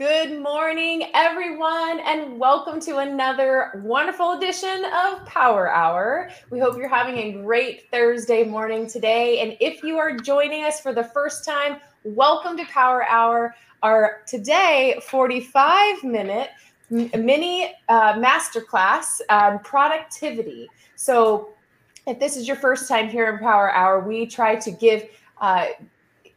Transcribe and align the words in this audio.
Good 0.00 0.40
morning, 0.40 1.10
everyone, 1.12 2.00
and 2.00 2.38
welcome 2.38 2.80
to 2.80 3.00
another 3.00 3.82
wonderful 3.84 4.32
edition 4.32 4.86
of 4.86 5.26
Power 5.26 5.70
Hour. 5.70 6.30
We 6.48 6.58
hope 6.58 6.78
you're 6.78 6.88
having 6.88 7.18
a 7.18 7.32
great 7.42 7.90
Thursday 7.90 8.44
morning 8.44 8.86
today. 8.86 9.40
And 9.40 9.58
if 9.60 9.82
you 9.82 9.98
are 9.98 10.16
joining 10.16 10.64
us 10.64 10.80
for 10.80 10.94
the 10.94 11.04
first 11.04 11.44
time, 11.44 11.82
welcome 12.02 12.56
to 12.56 12.64
Power 12.64 13.04
Hour, 13.10 13.54
our 13.82 14.22
today 14.26 14.98
45 15.06 16.02
minute 16.02 16.48
mini 16.88 17.74
uh, 17.90 18.14
masterclass 18.14 19.20
on 19.28 19.58
productivity. 19.58 20.70
So, 20.96 21.50
if 22.06 22.18
this 22.18 22.38
is 22.38 22.48
your 22.48 22.56
first 22.56 22.88
time 22.88 23.10
here 23.10 23.30
in 23.30 23.38
Power 23.38 23.70
Hour, 23.70 24.00
we 24.00 24.24
try 24.24 24.56
to 24.56 24.70
give 24.70 25.10
uh, 25.42 25.66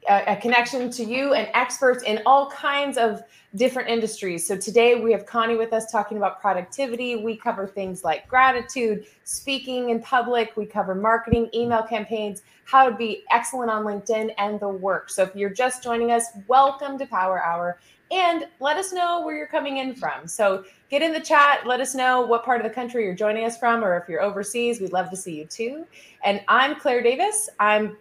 a, 0.10 0.34
a, 0.34 0.36
connection 0.36 0.90
to 0.92 1.04
you 1.04 1.34
and 1.34 1.48
experts 1.54 2.04
in 2.04 2.22
all 2.26 2.50
kinds 2.50 2.98
of 2.98 3.24
different 3.56 3.90
industries. 3.90 4.48
So 4.48 4.58
today 4.58 5.00
we 5.02 5.12
have 5.12 5.26
Connie 5.26 5.56
with 5.56 5.74
us 5.74 5.92
talking 5.92 6.18
about 6.18 6.42
productivity. 6.42 7.18
We 7.18 7.38
cover 7.38 7.68
things 7.68 8.04
like 8.04 8.28
gratitude, 8.28 9.06
speaking 9.24 9.90
in 9.90 10.02
public, 10.02 10.58
we 10.58 10.66
cover 10.66 10.96
marketing, 10.96 11.50
email 11.54 11.84
campaigns, 11.84 12.42
how 12.66 12.90
to 12.90 12.96
be 12.96 13.24
excellent 13.32 13.70
on 13.70 13.84
LinkedIn, 13.84 14.34
and 14.38 14.60
the 14.60 14.70
work. 14.70 15.10
So 15.10 15.24
if 15.24 15.36
you're 15.36 15.50
just 15.50 15.84
joining 15.84 16.12
us, 16.12 16.26
welcome 16.48 16.98
to 16.98 17.06
Power 17.06 17.44
Hour. 17.44 17.80
And 18.12 18.46
let 18.60 18.78
us 18.78 18.94
know 18.94 19.22
where 19.22 19.36
you're 19.36 19.48
coming 19.48 19.78
in 19.78 19.96
from. 19.96 20.28
So 20.28 20.66
get 20.90 21.02
in 21.02 21.14
the 21.14 21.20
chat. 21.20 21.66
Let 21.66 21.80
us 21.80 21.96
know 21.96 22.22
what 22.22 22.46
part 22.46 22.62
of 22.62 22.68
the 22.68 22.74
country 22.74 23.04
you're 23.06 23.16
joining 23.16 23.44
us 23.44 23.58
from, 23.58 23.84
or 23.84 23.98
if 23.98 24.08
you're 24.08 24.22
overseas, 24.22 24.80
we'd 24.80 24.94
love 24.94 25.10
to 25.10 25.18
see 25.18 25.36
you 25.36 25.46
too. 25.46 25.88
And 26.24 26.42
I'm 26.48 26.80
Claire 26.80 27.02
Davis. 27.02 27.50
I'm 27.60 27.98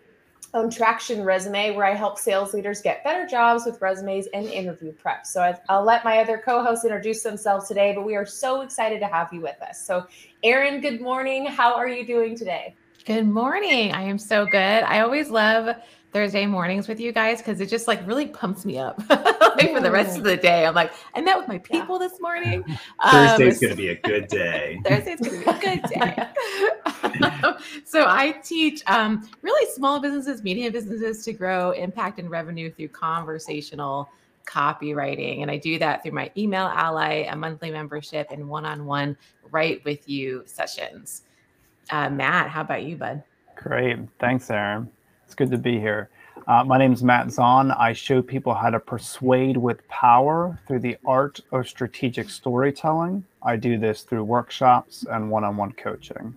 own 0.54 0.70
Traction 0.70 1.24
Resume, 1.24 1.74
where 1.74 1.86
I 1.86 1.94
help 1.94 2.18
sales 2.18 2.52
leaders 2.52 2.82
get 2.82 3.02
better 3.04 3.26
jobs 3.26 3.64
with 3.64 3.80
resumes 3.80 4.26
and 4.34 4.46
interview 4.46 4.92
prep. 4.92 5.26
So 5.26 5.40
i 5.40 5.76
will 5.76 5.84
let 5.84 6.04
my 6.04 6.18
other 6.18 6.42
co 6.44 6.62
hosts 6.62 6.84
introduce 6.84 7.22
themselves 7.22 7.68
today, 7.68 7.92
but 7.94 8.04
we 8.04 8.16
are 8.16 8.26
so 8.26 8.60
excited 8.60 9.00
to 9.00 9.06
have 9.06 9.32
you 9.32 9.40
with 9.40 9.60
us. 9.62 9.84
So, 9.84 10.06
Erin, 10.42 10.80
good 10.80 11.00
morning. 11.00 11.46
How 11.46 11.74
are 11.74 11.88
you 11.88 12.06
doing 12.06 12.36
today? 12.36 12.74
Good 13.04 13.26
morning. 13.26 13.92
I 13.92 14.02
am 14.02 14.18
so 14.18 14.46
good. 14.46 14.58
I 14.58 15.00
always 15.00 15.30
love 15.30 15.74
Thursday 16.12 16.44
mornings 16.44 16.86
with 16.86 17.00
you 17.00 17.10
guys 17.10 17.38
because 17.38 17.60
it 17.60 17.66
just 17.66 17.88
like 17.88 18.06
really 18.06 18.26
pumps 18.26 18.66
me 18.66 18.78
up 18.78 19.02
like 19.10 19.72
for 19.72 19.80
the 19.80 19.90
rest 19.90 20.18
of 20.18 20.24
the 20.24 20.36
day. 20.36 20.66
I'm 20.66 20.74
like, 20.74 20.92
I 21.14 21.22
met 21.22 21.38
with 21.38 21.48
my 21.48 21.58
people 21.58 22.00
yeah. 22.00 22.08
this 22.08 22.20
morning. 22.20 22.64
Thursday's 23.10 23.54
um, 23.54 23.60
going 23.60 23.70
to 23.70 23.76
be 23.76 23.88
a 23.88 24.00
good 24.02 24.28
day. 24.28 24.80
Thursday's 24.84 25.20
going 25.20 25.42
to 25.42 25.44
be 25.44 25.50
a 25.50 25.58
good 25.58 25.82
day. 25.88 26.26
so 27.84 28.06
I 28.06 28.32
teach 28.42 28.82
um, 28.86 29.28
really 29.42 29.70
small 29.72 30.00
businesses, 30.00 30.42
medium 30.42 30.72
businesses 30.72 31.24
to 31.24 31.32
grow 31.32 31.72
impact 31.72 32.18
and 32.18 32.30
revenue 32.30 32.70
through 32.70 32.88
conversational 32.88 34.08
copywriting. 34.46 35.42
And 35.42 35.50
I 35.50 35.56
do 35.56 35.78
that 35.78 36.02
through 36.02 36.12
my 36.12 36.30
email 36.36 36.66
ally, 36.66 37.26
a 37.28 37.36
monthly 37.36 37.70
membership, 37.70 38.28
and 38.30 38.48
one 38.48 38.64
on 38.64 38.86
one 38.86 39.16
write 39.50 39.84
with 39.84 40.08
you 40.08 40.42
sessions. 40.46 41.22
Uh, 41.90 42.10
Matt, 42.10 42.48
how 42.48 42.62
about 42.62 42.82
you, 42.82 42.96
bud? 42.96 43.22
Great. 43.56 43.98
Thanks, 44.18 44.50
Erin. 44.50 44.90
It's 45.24 45.34
good 45.34 45.50
to 45.50 45.58
be 45.58 45.78
here. 45.78 46.08
Uh, 46.46 46.64
my 46.64 46.78
name 46.78 46.92
is 46.92 47.02
Matt 47.02 47.30
Zahn. 47.30 47.70
I 47.70 47.92
show 47.92 48.20
people 48.20 48.54
how 48.54 48.70
to 48.70 48.80
persuade 48.80 49.56
with 49.56 49.86
power 49.88 50.58
through 50.66 50.80
the 50.80 50.96
art 51.04 51.40
of 51.52 51.68
strategic 51.68 52.30
storytelling. 52.30 53.24
I 53.42 53.56
do 53.56 53.78
this 53.78 54.02
through 54.02 54.24
workshops 54.24 55.04
and 55.08 55.30
one-on-one 55.30 55.72
coaching. 55.72 56.36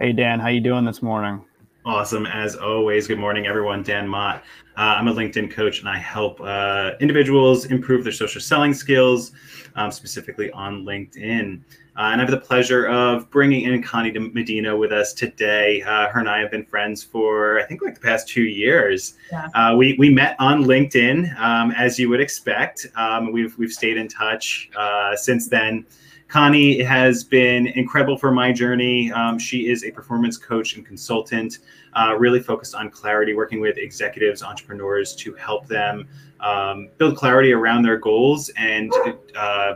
Hey 0.00 0.12
Dan, 0.12 0.38
how 0.38 0.46
you 0.46 0.60
doing 0.60 0.84
this 0.84 1.02
morning? 1.02 1.44
Awesome 1.84 2.24
as 2.24 2.54
always. 2.54 3.08
Good 3.08 3.18
morning, 3.18 3.48
everyone. 3.48 3.82
Dan 3.82 4.06
Mott. 4.06 4.44
Uh, 4.76 4.94
I'm 4.96 5.08
a 5.08 5.12
LinkedIn 5.12 5.50
coach, 5.50 5.80
and 5.80 5.88
I 5.88 5.98
help 5.98 6.40
uh, 6.40 6.92
individuals 7.00 7.64
improve 7.64 8.04
their 8.04 8.12
social 8.12 8.40
selling 8.40 8.72
skills, 8.72 9.32
um, 9.74 9.90
specifically 9.90 10.52
on 10.52 10.84
LinkedIn. 10.84 11.60
Uh, 11.96 12.10
and 12.12 12.20
I 12.20 12.24
have 12.24 12.30
the 12.30 12.38
pleasure 12.38 12.86
of 12.86 13.28
bringing 13.30 13.62
in 13.62 13.82
Connie 13.82 14.16
Medina 14.16 14.76
with 14.76 14.92
us 14.92 15.12
today. 15.12 15.82
Uh, 15.82 16.06
her 16.10 16.20
and 16.20 16.28
I 16.28 16.38
have 16.38 16.52
been 16.52 16.64
friends 16.64 17.02
for, 17.02 17.58
I 17.58 17.64
think, 17.64 17.82
like 17.82 17.96
the 17.96 18.00
past 18.00 18.28
two 18.28 18.44
years. 18.44 19.14
Yeah. 19.32 19.48
Uh, 19.52 19.74
we, 19.74 19.96
we 19.98 20.10
met 20.10 20.36
on 20.38 20.62
LinkedIn, 20.62 21.36
um, 21.40 21.72
as 21.72 21.98
you 21.98 22.08
would 22.08 22.20
expect. 22.20 22.86
Um, 22.94 23.32
we've, 23.32 23.58
we've 23.58 23.72
stayed 23.72 23.96
in 23.96 24.06
touch 24.06 24.70
uh, 24.76 25.16
since 25.16 25.48
then. 25.48 25.84
Connie 26.28 26.82
has 26.82 27.24
been 27.24 27.68
incredible 27.68 28.18
for 28.18 28.30
my 28.30 28.52
journey. 28.52 29.10
Um, 29.12 29.38
she 29.38 29.68
is 29.68 29.84
a 29.84 29.90
performance 29.90 30.36
coach 30.36 30.76
and 30.76 30.84
consultant, 30.84 31.60
uh, 31.94 32.14
really 32.18 32.40
focused 32.40 32.74
on 32.74 32.90
clarity, 32.90 33.32
working 33.32 33.60
with 33.60 33.78
executives, 33.78 34.42
entrepreneurs 34.42 35.16
to 35.16 35.32
help 35.34 35.66
them 35.66 36.06
um, 36.40 36.90
build 36.98 37.16
clarity 37.16 37.52
around 37.52 37.82
their 37.82 37.96
goals 37.96 38.50
and 38.56 38.92
uh, 39.34 39.74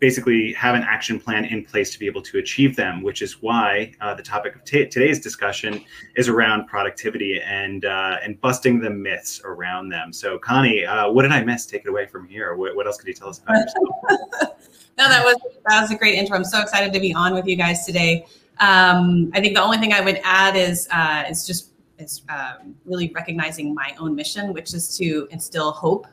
basically 0.00 0.54
have 0.54 0.74
an 0.74 0.82
action 0.82 1.20
plan 1.20 1.44
in 1.44 1.64
place 1.64 1.92
to 1.92 1.98
be 1.98 2.06
able 2.06 2.22
to 2.22 2.38
achieve 2.38 2.74
them, 2.74 3.02
which 3.02 3.20
is 3.20 3.42
why 3.42 3.92
uh, 4.00 4.14
the 4.14 4.22
topic 4.22 4.56
of 4.56 4.64
t- 4.64 4.86
today's 4.86 5.20
discussion 5.20 5.84
is 6.16 6.28
around 6.28 6.66
productivity 6.66 7.40
and 7.42 7.84
uh, 7.84 8.16
and 8.24 8.40
busting 8.40 8.80
the 8.80 8.90
myths 8.90 9.40
around 9.44 9.90
them. 9.90 10.12
So, 10.12 10.38
Connie, 10.38 10.84
uh, 10.84 11.10
what 11.10 11.22
did 11.22 11.32
I 11.32 11.44
miss? 11.44 11.66
Take 11.66 11.82
it 11.82 11.88
away 11.88 12.06
from 12.06 12.26
here. 12.26 12.56
What, 12.56 12.74
what 12.74 12.86
else 12.86 12.96
could 12.96 13.08
you 13.08 13.14
tell 13.14 13.28
us 13.28 13.38
about 13.38 13.56
yourself? 13.56 13.88
no, 14.98 15.08
that 15.08 15.24
was 15.24 15.36
that 15.68 15.80
was 15.82 15.90
a 15.90 15.96
great 15.96 16.14
intro. 16.14 16.36
I'm 16.36 16.44
so 16.44 16.60
excited 16.60 16.92
to 16.94 17.00
be 17.00 17.14
on 17.14 17.34
with 17.34 17.46
you 17.46 17.56
guys 17.56 17.84
today. 17.84 18.26
Um, 18.58 19.30
I 19.34 19.40
think 19.40 19.54
the 19.54 19.62
only 19.62 19.78
thing 19.78 19.92
I 19.92 20.00
would 20.00 20.20
add 20.24 20.56
is 20.56 20.88
uh, 20.90 21.24
is 21.28 21.46
just 21.46 21.72
is 21.98 22.22
um, 22.30 22.74
really 22.86 23.12
recognizing 23.14 23.74
my 23.74 23.94
own 23.98 24.14
mission, 24.14 24.54
which 24.54 24.72
is 24.72 24.96
to 24.96 25.28
instill 25.30 25.72
hope 25.72 26.06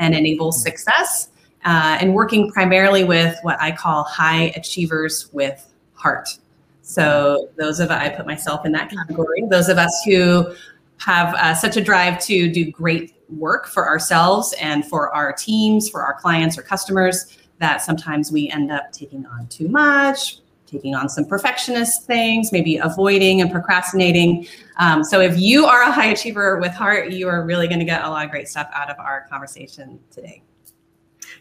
and 0.00 0.14
enable 0.14 0.50
success 0.50 1.28
uh, 1.64 1.98
and 2.00 2.14
working 2.14 2.50
primarily 2.50 3.04
with 3.04 3.38
what 3.42 3.60
I 3.60 3.72
call 3.72 4.04
high 4.04 4.52
achievers 4.56 5.30
with 5.32 5.66
heart. 5.94 6.38
So 6.82 7.50
those 7.56 7.80
of 7.80 7.90
I 7.90 8.08
put 8.08 8.26
myself 8.26 8.64
in 8.64 8.72
that 8.72 8.90
category. 8.90 9.44
Those 9.48 9.68
of 9.68 9.76
us 9.76 10.02
who 10.06 10.54
have 10.98 11.34
uh, 11.34 11.54
such 11.54 11.76
a 11.76 11.80
drive 11.80 12.18
to 12.24 12.50
do 12.50 12.70
great 12.70 13.14
work 13.28 13.66
for 13.66 13.86
ourselves 13.86 14.54
and 14.60 14.84
for 14.86 15.14
our 15.14 15.32
teams, 15.32 15.88
for 15.88 16.02
our 16.02 16.14
clients 16.14 16.56
or 16.56 16.62
customers, 16.62 17.36
that 17.58 17.82
sometimes 17.82 18.32
we 18.32 18.48
end 18.50 18.70
up 18.70 18.90
taking 18.92 19.26
on 19.26 19.46
too 19.48 19.68
much, 19.68 20.38
taking 20.66 20.94
on 20.94 21.08
some 21.08 21.24
perfectionist 21.24 22.06
things, 22.06 22.52
maybe 22.52 22.76
avoiding 22.78 23.40
and 23.40 23.50
procrastinating. 23.50 24.46
Um, 24.78 25.04
so 25.04 25.20
if 25.20 25.38
you 25.38 25.66
are 25.66 25.82
a 25.82 25.92
high 25.92 26.06
achiever 26.06 26.58
with 26.58 26.72
heart, 26.72 27.10
you 27.10 27.28
are 27.28 27.44
really 27.44 27.68
going 27.68 27.80
to 27.80 27.84
get 27.84 28.04
a 28.04 28.08
lot 28.08 28.24
of 28.24 28.30
great 28.30 28.48
stuff 28.48 28.70
out 28.72 28.90
of 28.90 28.98
our 28.98 29.26
conversation 29.28 29.98
today. 30.10 30.42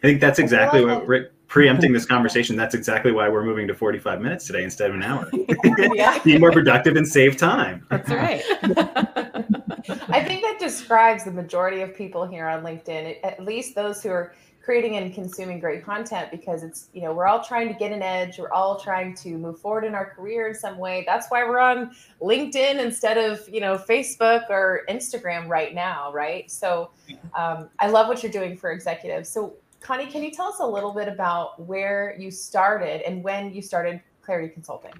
I 0.03 0.07
think 0.07 0.21
that's 0.21 0.39
exactly 0.39 0.85
what 0.85 1.07
we're 1.07 1.31
preempting 1.47 1.93
this 1.93 2.05
conversation. 2.05 2.55
That's 2.55 2.75
exactly 2.75 3.11
why 3.11 3.29
we're 3.29 3.43
moving 3.43 3.67
to 3.67 3.73
45 3.73 4.21
minutes 4.21 4.47
today 4.47 4.63
instead 4.63 4.89
of 4.89 4.95
an 4.95 5.03
hour. 5.03 5.29
yeah. 5.93 6.19
Be 6.23 6.37
more 6.37 6.51
productive 6.51 6.95
and 6.95 7.07
save 7.07 7.37
time. 7.37 7.85
That's 7.89 8.09
right. 8.09 8.43
I 10.09 10.23
think 10.23 10.41
that 10.41 10.57
describes 10.59 11.23
the 11.23 11.31
majority 11.31 11.81
of 11.81 11.95
people 11.95 12.25
here 12.27 12.47
on 12.47 12.63
LinkedIn, 12.63 13.17
at 13.23 13.43
least 13.43 13.75
those 13.75 14.03
who 14.03 14.09
are 14.09 14.33
creating 14.67 14.97
and 14.97 15.13
consuming 15.13 15.61
great 15.61 15.81
content 15.81 16.29
because 16.29 16.61
it's 16.61 16.89
you 16.91 17.01
know 17.01 17.13
we're 17.13 17.25
all 17.25 17.41
trying 17.41 17.69
to 17.69 17.73
get 17.75 17.93
an 17.93 18.01
edge 18.01 18.37
we're 18.37 18.51
all 18.51 18.77
trying 18.77 19.15
to 19.15 19.37
move 19.37 19.57
forward 19.57 19.85
in 19.85 19.95
our 19.95 20.09
career 20.09 20.49
in 20.49 20.53
some 20.53 20.77
way 20.77 21.05
that's 21.07 21.27
why 21.29 21.41
we're 21.41 21.57
on 21.57 21.89
linkedin 22.21 22.77
instead 22.77 23.17
of 23.17 23.47
you 23.47 23.61
know 23.61 23.77
facebook 23.77 24.49
or 24.49 24.81
instagram 24.89 25.47
right 25.47 25.73
now 25.73 26.11
right 26.11 26.51
so 26.51 26.91
um, 27.33 27.69
i 27.79 27.87
love 27.87 28.09
what 28.09 28.21
you're 28.21 28.29
doing 28.29 28.57
for 28.57 28.73
executives 28.73 29.29
so 29.29 29.53
Connie, 29.79 30.07
can 30.07 30.23
you 30.23 30.31
tell 30.31 30.47
us 30.47 30.59
a 30.59 30.65
little 30.65 30.93
bit 30.93 31.07
about 31.07 31.65
where 31.65 32.15
you 32.19 32.31
started 32.31 33.01
and 33.07 33.23
when 33.23 33.53
you 33.53 33.61
started 33.61 34.01
Clarity 34.21 34.49
Consulting? 34.49 34.93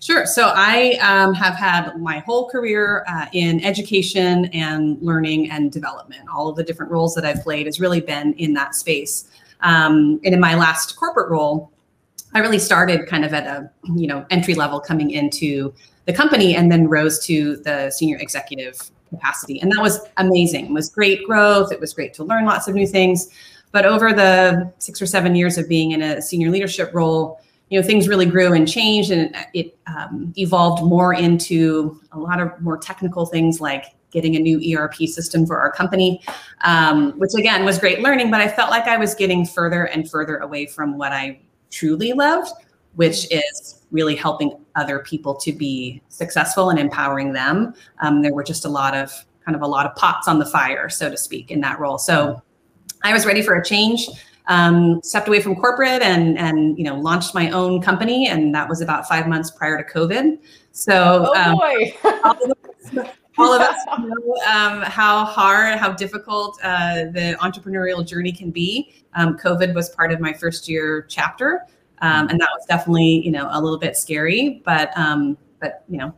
Sure. 0.00 0.26
So 0.26 0.52
I 0.54 0.98
um, 1.02 1.32
have 1.34 1.54
had 1.54 1.96
my 1.98 2.18
whole 2.20 2.48
career 2.48 3.04
uh, 3.08 3.26
in 3.32 3.64
education 3.64 4.46
and 4.46 5.00
learning 5.00 5.50
and 5.50 5.72
development. 5.72 6.28
All 6.32 6.48
of 6.48 6.56
the 6.56 6.62
different 6.62 6.92
roles 6.92 7.14
that 7.14 7.24
I've 7.24 7.42
played 7.42 7.66
has 7.66 7.80
really 7.80 8.00
been 8.00 8.34
in 8.34 8.52
that 8.54 8.74
space. 8.74 9.28
Um, 9.60 10.20
and 10.24 10.34
in 10.34 10.40
my 10.40 10.54
last 10.54 10.96
corporate 10.96 11.30
role, 11.30 11.72
I 12.34 12.40
really 12.40 12.58
started 12.58 13.06
kind 13.06 13.24
of 13.24 13.32
at 13.32 13.46
a 13.46 13.70
you 13.94 14.06
know 14.06 14.26
entry 14.30 14.54
level 14.54 14.78
coming 14.78 15.10
into 15.10 15.72
the 16.04 16.12
company, 16.12 16.54
and 16.54 16.70
then 16.70 16.86
rose 16.86 17.18
to 17.26 17.56
the 17.56 17.90
senior 17.90 18.18
executive 18.18 18.78
capacity, 19.08 19.60
and 19.60 19.72
that 19.72 19.80
was 19.80 20.00
amazing. 20.18 20.66
It 20.66 20.72
was 20.72 20.90
great 20.90 21.24
growth. 21.26 21.72
It 21.72 21.80
was 21.80 21.94
great 21.94 22.12
to 22.14 22.24
learn 22.24 22.44
lots 22.44 22.68
of 22.68 22.74
new 22.74 22.86
things. 22.86 23.28
But 23.72 23.84
over 23.84 24.12
the 24.12 24.72
six 24.78 25.02
or 25.02 25.06
seven 25.06 25.34
years 25.34 25.58
of 25.58 25.68
being 25.68 25.92
in 25.92 26.02
a 26.02 26.22
senior 26.22 26.50
leadership 26.50 26.90
role, 26.94 27.40
you 27.68 27.80
know, 27.80 27.86
things 27.86 28.08
really 28.08 28.26
grew 28.26 28.52
and 28.52 28.68
changed, 28.68 29.10
and 29.10 29.34
it 29.52 29.76
um, 29.86 30.32
evolved 30.36 30.84
more 30.84 31.12
into 31.12 32.00
a 32.12 32.18
lot 32.18 32.40
of 32.40 32.60
more 32.60 32.78
technical 32.78 33.26
things 33.26 33.60
like 33.60 33.86
getting 34.12 34.36
a 34.36 34.38
new 34.38 34.78
ERP 34.78 34.94
system 34.94 35.44
for 35.46 35.58
our 35.58 35.70
company, 35.72 36.22
um, 36.62 37.12
which 37.18 37.32
again 37.36 37.64
was 37.64 37.78
great 37.78 38.00
learning. 38.00 38.30
But 38.30 38.40
I 38.40 38.48
felt 38.48 38.70
like 38.70 38.84
I 38.84 38.96
was 38.96 39.14
getting 39.14 39.44
further 39.44 39.84
and 39.86 40.08
further 40.08 40.38
away 40.38 40.66
from 40.66 40.96
what 40.96 41.12
I 41.12 41.40
truly 41.70 42.12
loved, 42.12 42.52
which 42.94 43.30
is 43.32 43.82
really 43.90 44.14
helping 44.14 44.58
other 44.76 45.00
people 45.00 45.34
to 45.34 45.52
be 45.52 46.00
successful 46.08 46.70
and 46.70 46.78
empowering 46.78 47.32
them. 47.32 47.74
Um, 48.00 48.22
there 48.22 48.32
were 48.32 48.44
just 48.44 48.64
a 48.64 48.68
lot 48.68 48.94
of 48.94 49.12
kind 49.44 49.54
of 49.54 49.62
a 49.62 49.66
lot 49.66 49.86
of 49.86 49.94
pots 49.96 50.28
on 50.28 50.38
the 50.38 50.46
fire, 50.46 50.88
so 50.88 51.10
to 51.10 51.16
speak, 51.16 51.50
in 51.50 51.60
that 51.60 51.78
role. 51.78 51.98
So 51.98 52.42
I 53.06 53.12
was 53.12 53.24
ready 53.24 53.42
for 53.42 53.54
a 53.54 53.64
change. 53.64 54.08
Um, 54.48 55.00
stepped 55.02 55.26
away 55.28 55.40
from 55.40 55.56
corporate 55.56 56.02
and 56.02 56.38
and 56.38 56.76
you 56.78 56.84
know 56.84 56.96
launched 56.96 57.34
my 57.34 57.50
own 57.50 57.80
company, 57.80 58.28
and 58.28 58.54
that 58.54 58.68
was 58.68 58.80
about 58.80 59.08
five 59.08 59.26
months 59.26 59.50
prior 59.50 59.82
to 59.82 59.92
COVID. 59.92 60.38
So 60.72 61.32
oh 61.34 61.40
um, 61.40 61.56
boy. 61.56 61.94
all 62.04 62.42
of 62.42 62.50
us, 62.50 63.08
all 63.38 63.52
of 63.52 63.60
us 63.60 63.76
know 63.98 64.34
um, 64.46 64.82
how 64.82 65.24
hard, 65.24 65.78
how 65.78 65.92
difficult 65.92 66.58
uh, 66.62 67.06
the 67.12 67.36
entrepreneurial 67.40 68.06
journey 68.06 68.32
can 68.32 68.50
be. 68.50 68.92
Um, 69.14 69.36
COVID 69.38 69.74
was 69.74 69.88
part 69.90 70.12
of 70.12 70.20
my 70.20 70.32
first 70.32 70.68
year 70.68 71.06
chapter, 71.08 71.62
um, 72.02 72.28
and 72.28 72.40
that 72.40 72.48
was 72.56 72.66
definitely 72.66 73.24
you 73.24 73.30
know 73.30 73.48
a 73.50 73.60
little 73.60 73.78
bit 73.78 73.96
scary. 73.96 74.62
But 74.64 74.96
um, 74.96 75.36
but 75.60 75.84
you 75.88 75.98
know, 75.98 76.14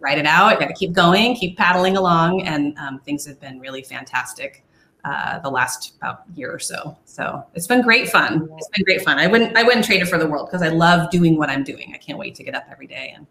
write 0.00 0.18
it 0.18 0.26
out. 0.26 0.58
Got 0.58 0.68
to 0.68 0.74
keep 0.74 0.92
going, 0.92 1.34
keep 1.34 1.56
paddling 1.56 1.96
along, 1.96 2.42
and 2.42 2.76
um, 2.78 2.98
things 3.00 3.26
have 3.26 3.40
been 3.40 3.60
really 3.60 3.82
fantastic. 3.82 4.64
Uh, 5.04 5.40
the 5.40 5.50
last 5.50 5.96
about 5.96 6.22
year 6.36 6.54
or 6.54 6.60
so. 6.60 6.96
So 7.06 7.44
it's 7.54 7.66
been 7.66 7.82
great 7.82 8.08
fun. 8.08 8.48
It's 8.56 8.68
been 8.68 8.84
great 8.84 9.02
fun. 9.02 9.18
I 9.18 9.26
wouldn't 9.26 9.56
I 9.56 9.64
wouldn't 9.64 9.84
trade 9.84 10.00
it 10.00 10.06
for 10.06 10.16
the 10.16 10.28
world 10.28 10.46
because 10.46 10.62
I 10.62 10.68
love 10.68 11.10
doing 11.10 11.36
what 11.36 11.50
I'm 11.50 11.64
doing. 11.64 11.90
I 11.92 11.98
can't 11.98 12.18
wait 12.18 12.36
to 12.36 12.44
get 12.44 12.54
up 12.54 12.66
every 12.70 12.86
day 12.86 13.12
and 13.16 13.26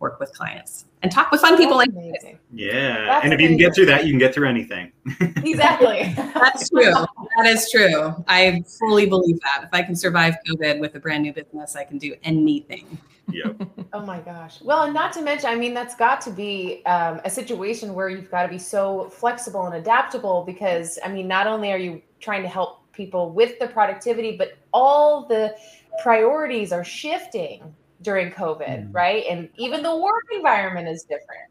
work 0.00 0.18
with 0.18 0.32
clients 0.32 0.86
and 1.02 1.12
talk 1.12 1.30
with 1.30 1.40
fun 1.40 1.56
people 1.56 1.78
That's 1.78 1.92
like 1.92 2.04
amazing. 2.04 2.38
Yeah. 2.52 3.06
That's 3.06 3.24
and 3.24 3.34
if 3.34 3.40
you 3.40 3.48
can 3.48 3.56
get 3.56 3.74
through 3.74 3.86
that, 3.86 4.06
you 4.06 4.12
can 4.12 4.18
get 4.18 4.34
through 4.34 4.48
anything. 4.48 4.92
Exactly. 5.20 6.12
That's 6.14 6.70
true. 6.70 6.92
That 7.36 7.46
is 7.46 7.70
true. 7.70 8.14
I 8.28 8.62
fully 8.78 9.06
believe 9.06 9.40
that. 9.40 9.64
If 9.64 9.70
I 9.72 9.82
can 9.82 9.96
survive 9.96 10.36
COVID 10.48 10.78
with 10.78 10.94
a 10.94 11.00
brand 11.00 11.22
new 11.22 11.32
business, 11.32 11.76
I 11.76 11.84
can 11.84 11.98
do 11.98 12.14
anything. 12.22 12.98
Yep. 13.32 13.56
Oh 13.92 14.00
my 14.06 14.20
gosh. 14.20 14.60
Well, 14.62 14.84
and 14.84 14.94
not 14.94 15.12
to 15.14 15.22
mention, 15.22 15.50
I 15.50 15.56
mean, 15.56 15.74
that's 15.74 15.96
got 15.96 16.20
to 16.22 16.30
be 16.30 16.84
um, 16.86 17.20
a 17.24 17.30
situation 17.30 17.94
where 17.94 18.08
you've 18.08 18.30
got 18.30 18.44
to 18.44 18.48
be 18.48 18.58
so 18.58 19.08
flexible 19.10 19.66
and 19.66 19.74
adaptable 19.74 20.44
because, 20.46 20.98
I 21.04 21.08
mean, 21.08 21.26
not 21.26 21.46
only 21.46 21.72
are 21.72 21.78
you 21.78 22.00
trying 22.20 22.42
to 22.42 22.48
help 22.48 22.92
people 22.92 23.30
with 23.32 23.58
the 23.58 23.66
productivity, 23.66 24.36
but 24.36 24.58
all 24.72 25.26
the 25.26 25.54
priorities 26.02 26.72
are 26.72 26.84
shifting 26.84 27.74
during 28.02 28.30
COVID, 28.30 28.88
Mm. 28.88 28.94
right? 28.94 29.24
And 29.28 29.48
even 29.56 29.82
the 29.82 29.96
work 29.96 30.24
environment 30.32 30.88
is 30.88 31.02
different. 31.02 31.50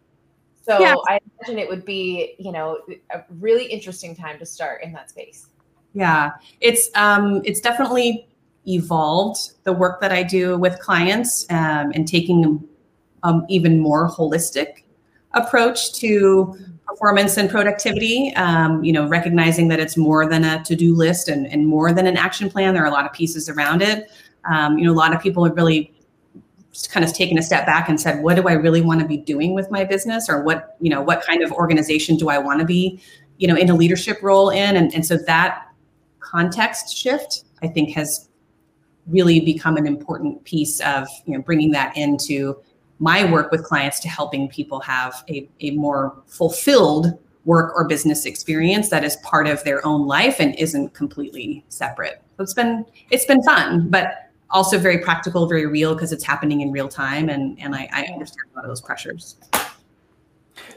So 0.62 0.80
Yeah. 0.80 0.96
I 1.08 1.20
imagine 1.40 1.60
it 1.60 1.68
would 1.68 1.86
be, 1.86 2.36
you 2.40 2.52
know, 2.52 2.80
a 3.12 3.24
really 3.40 3.66
interesting 3.66 4.16
time 4.16 4.40
to 4.40 4.46
start 4.46 4.84
in 4.84 4.92
that 4.94 5.10
space. 5.10 5.48
Yeah, 5.94 6.32
it's 6.62 6.90
um, 6.96 7.42
it's 7.44 7.62
definitely 7.62 8.28
evolved 8.68 9.52
the 9.64 9.74
work 9.74 10.02
that 10.02 10.12
I 10.12 10.24
do 10.24 10.58
with 10.58 10.80
clients 10.80 11.46
um, 11.50 11.92
and 11.96 12.08
taking 12.08 12.68
um, 13.24 13.46
even 13.50 13.80
more 13.80 14.10
holistic 14.10 14.84
approach 15.34 15.94
to 15.94 16.56
performance 16.86 17.38
and 17.38 17.50
productivity. 17.50 18.34
Um, 18.36 18.84
you 18.84 18.92
know, 18.92 19.08
recognizing 19.08 19.68
that 19.70 19.80
it's 19.80 19.96
more 19.96 20.28
than 20.28 20.44
a 20.44 20.64
to-do 20.64 20.96
list 20.96 21.28
and, 21.28 21.48
and 21.48 21.68
more 21.68 21.94
than 21.94 22.08
an 22.08 22.18
action 22.18 22.50
plan. 22.50 22.74
There 22.74 22.84
are 22.84 22.88
a 22.88 22.92
lot 22.92 23.06
of 23.06 23.14
pieces 23.14 23.50
around 23.50 23.82
it. 23.82 24.10
Um, 24.52 24.78
you 24.78 24.86
know, 24.86 24.92
a 24.92 24.96
lot 24.96 25.14
of 25.14 25.22
people 25.22 25.44
have 25.44 25.56
really 25.56 25.94
kind 26.90 27.06
of 27.06 27.14
taken 27.14 27.38
a 27.38 27.42
step 27.42 27.66
back 27.66 27.90
and 27.90 28.00
said, 28.00 28.24
what 28.24 28.36
do 28.36 28.48
I 28.48 28.54
really 28.54 28.82
want 28.82 29.02
to 29.02 29.08
be 29.08 29.18
doing 29.18 29.54
with 29.54 29.70
my 29.70 29.84
business, 29.84 30.30
or 30.30 30.42
what 30.44 30.78
you 30.80 30.90
know, 30.90 31.02
what 31.02 31.22
kind 31.22 31.44
of 31.44 31.52
organization 31.52 32.16
do 32.16 32.30
I 32.30 32.38
want 32.38 32.60
to 32.60 32.66
be, 32.66 33.02
you 33.38 33.48
know, 33.48 33.56
in 33.56 33.70
a 33.70 33.76
leadership 33.76 34.20
role 34.22 34.50
in, 34.50 34.78
and 34.78 34.94
and 34.94 35.06
so 35.06 35.18
that 35.18 35.68
context 36.20 36.96
shift, 36.96 37.44
I 37.62 37.68
think, 37.68 37.90
has 37.92 38.29
really 39.10 39.40
become 39.40 39.78
an 39.78 39.88
important 39.88 40.44
piece 40.44 40.80
of 40.82 41.08
you 41.26 41.36
know 41.36 41.42
bringing 41.42 41.72
that 41.72 41.96
into 41.98 42.58
my 43.00 43.30
work 43.32 43.52
with 43.52 43.64
clients 43.64 44.00
to 44.02 44.10
helping 44.10 44.50
people 44.50 44.80
have 44.82 45.24
a, 45.30 45.50
a 45.62 45.72
more 45.72 46.22
fulfilled 46.28 47.18
work 47.46 47.74
or 47.76 47.88
business 47.88 48.26
experience 48.26 48.90
that 48.90 49.04
is 49.04 49.16
part 49.18 49.48
of 49.48 49.64
their 49.64 49.86
own 49.86 50.06
life 50.06 50.40
and 50.40 50.54
isn't 50.56 50.94
completely 50.94 51.64
separate. 51.70 52.22
So 52.38 52.44
it's 52.44 52.54
been 52.54 52.86
it's 53.10 53.26
been 53.26 53.42
fun, 53.44 53.90
but 53.90 54.32
also 54.52 54.78
very 54.78 55.00
practical, 55.00 55.48
very 55.48 55.66
real 55.66 55.94
because 55.94 56.12
it's 56.12 56.24
happening 56.24 56.62
in 56.62 56.72
real 56.72 56.90
time 56.90 57.30
and 57.30 57.60
and 57.60 57.74
I, 57.76 57.90
I 57.92 58.04
understand 58.14 58.50
a 58.54 58.56
lot 58.56 58.66
of 58.66 58.70
those 58.70 58.82
pressures. 58.82 59.38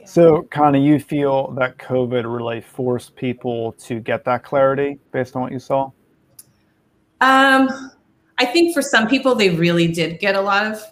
So, 0.04 0.42
Connie, 0.50 0.84
you 0.84 1.00
feel 1.00 1.52
that 1.52 1.78
COVID 1.78 2.24
really 2.24 2.60
forced 2.60 3.16
people 3.16 3.72
to 3.72 3.98
get 3.98 4.24
that 4.24 4.44
clarity 4.44 4.98
based 5.10 5.34
on 5.36 5.42
what 5.42 5.52
you 5.52 5.58
saw? 5.58 5.90
Um, 7.20 7.90
I 8.42 8.46
think 8.46 8.74
for 8.74 8.82
some 8.82 9.06
people, 9.06 9.36
they 9.36 9.50
really 9.50 9.86
did 9.86 10.18
get 10.18 10.34
a 10.34 10.40
lot 10.40 10.66
of 10.66 10.82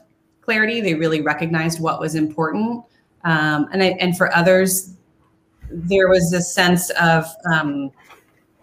clarity. 0.40 0.80
They 0.80 0.94
really 0.94 1.20
recognized 1.20 1.80
what 1.80 1.98
was 1.98 2.14
important, 2.14 2.84
um, 3.24 3.68
and 3.72 3.82
I, 3.82 3.86
and 3.98 4.16
for 4.16 4.32
others, 4.36 4.94
there 5.68 6.08
was 6.08 6.32
a 6.32 6.40
sense 6.40 6.90
of 6.90 7.24
um, 7.52 7.90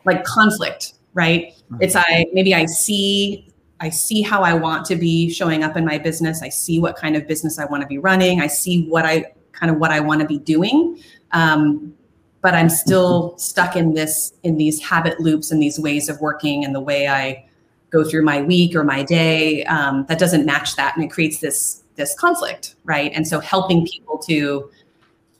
like 0.06 0.24
conflict. 0.24 0.94
Right? 1.14 1.54
It's 1.82 1.98
I 1.98 2.28
maybe 2.32 2.56
I 2.56 2.66
see 2.66 3.52
I 3.82 3.90
see 3.90 4.22
how 4.22 4.42
I 4.42 4.54
want 4.54 4.86
to 4.86 4.96
be 4.96 5.30
showing 5.30 5.64
up 5.64 5.76
in 5.76 5.84
my 5.84 5.98
business. 5.98 6.42
I 6.42 6.48
see 6.48 6.80
what 6.80 6.96
kind 6.96 7.18
of 7.18 7.28
business 7.28 7.60
I 7.60 7.66
want 7.66 7.82
to 7.82 7.88
be 7.88 7.98
running. 7.98 8.40
I 8.40 8.48
see 8.48 8.88
what 8.88 9.06
I 9.06 9.34
kind 9.52 9.70
of 9.70 9.80
what 9.80 9.92
I 9.92 10.00
want 10.00 10.22
to 10.22 10.28
be 10.28 10.40
doing. 10.40 11.02
Um, 11.34 11.94
but 12.42 12.54
I'm 12.54 12.70
still 12.70 13.38
stuck 13.38 13.76
in 13.76 13.96
this 13.96 14.32
in 14.44 14.56
these 14.56 14.82
habit 14.82 15.20
loops 15.20 15.52
and 15.52 15.62
these 15.62 15.78
ways 15.78 16.08
of 16.08 16.22
working 16.22 16.64
and 16.64 16.74
the 16.74 16.80
way 16.80 17.10
I 17.10 17.47
go 17.90 18.04
through 18.04 18.24
my 18.24 18.42
week 18.42 18.76
or 18.76 18.84
my 18.84 19.04
day 19.04 19.64
um, 19.66 20.06
that 20.08 20.20
doesn't 20.20 20.46
match 20.46 20.76
that 20.76 20.96
and 20.96 21.06
it 21.06 21.12
creates 21.12 21.40
this 21.40 21.84
this 21.96 22.14
conflict 22.20 22.76
right 22.84 23.12
and 23.16 23.28
so 23.28 23.40
helping 23.40 23.86
people 23.86 24.18
to 24.18 24.70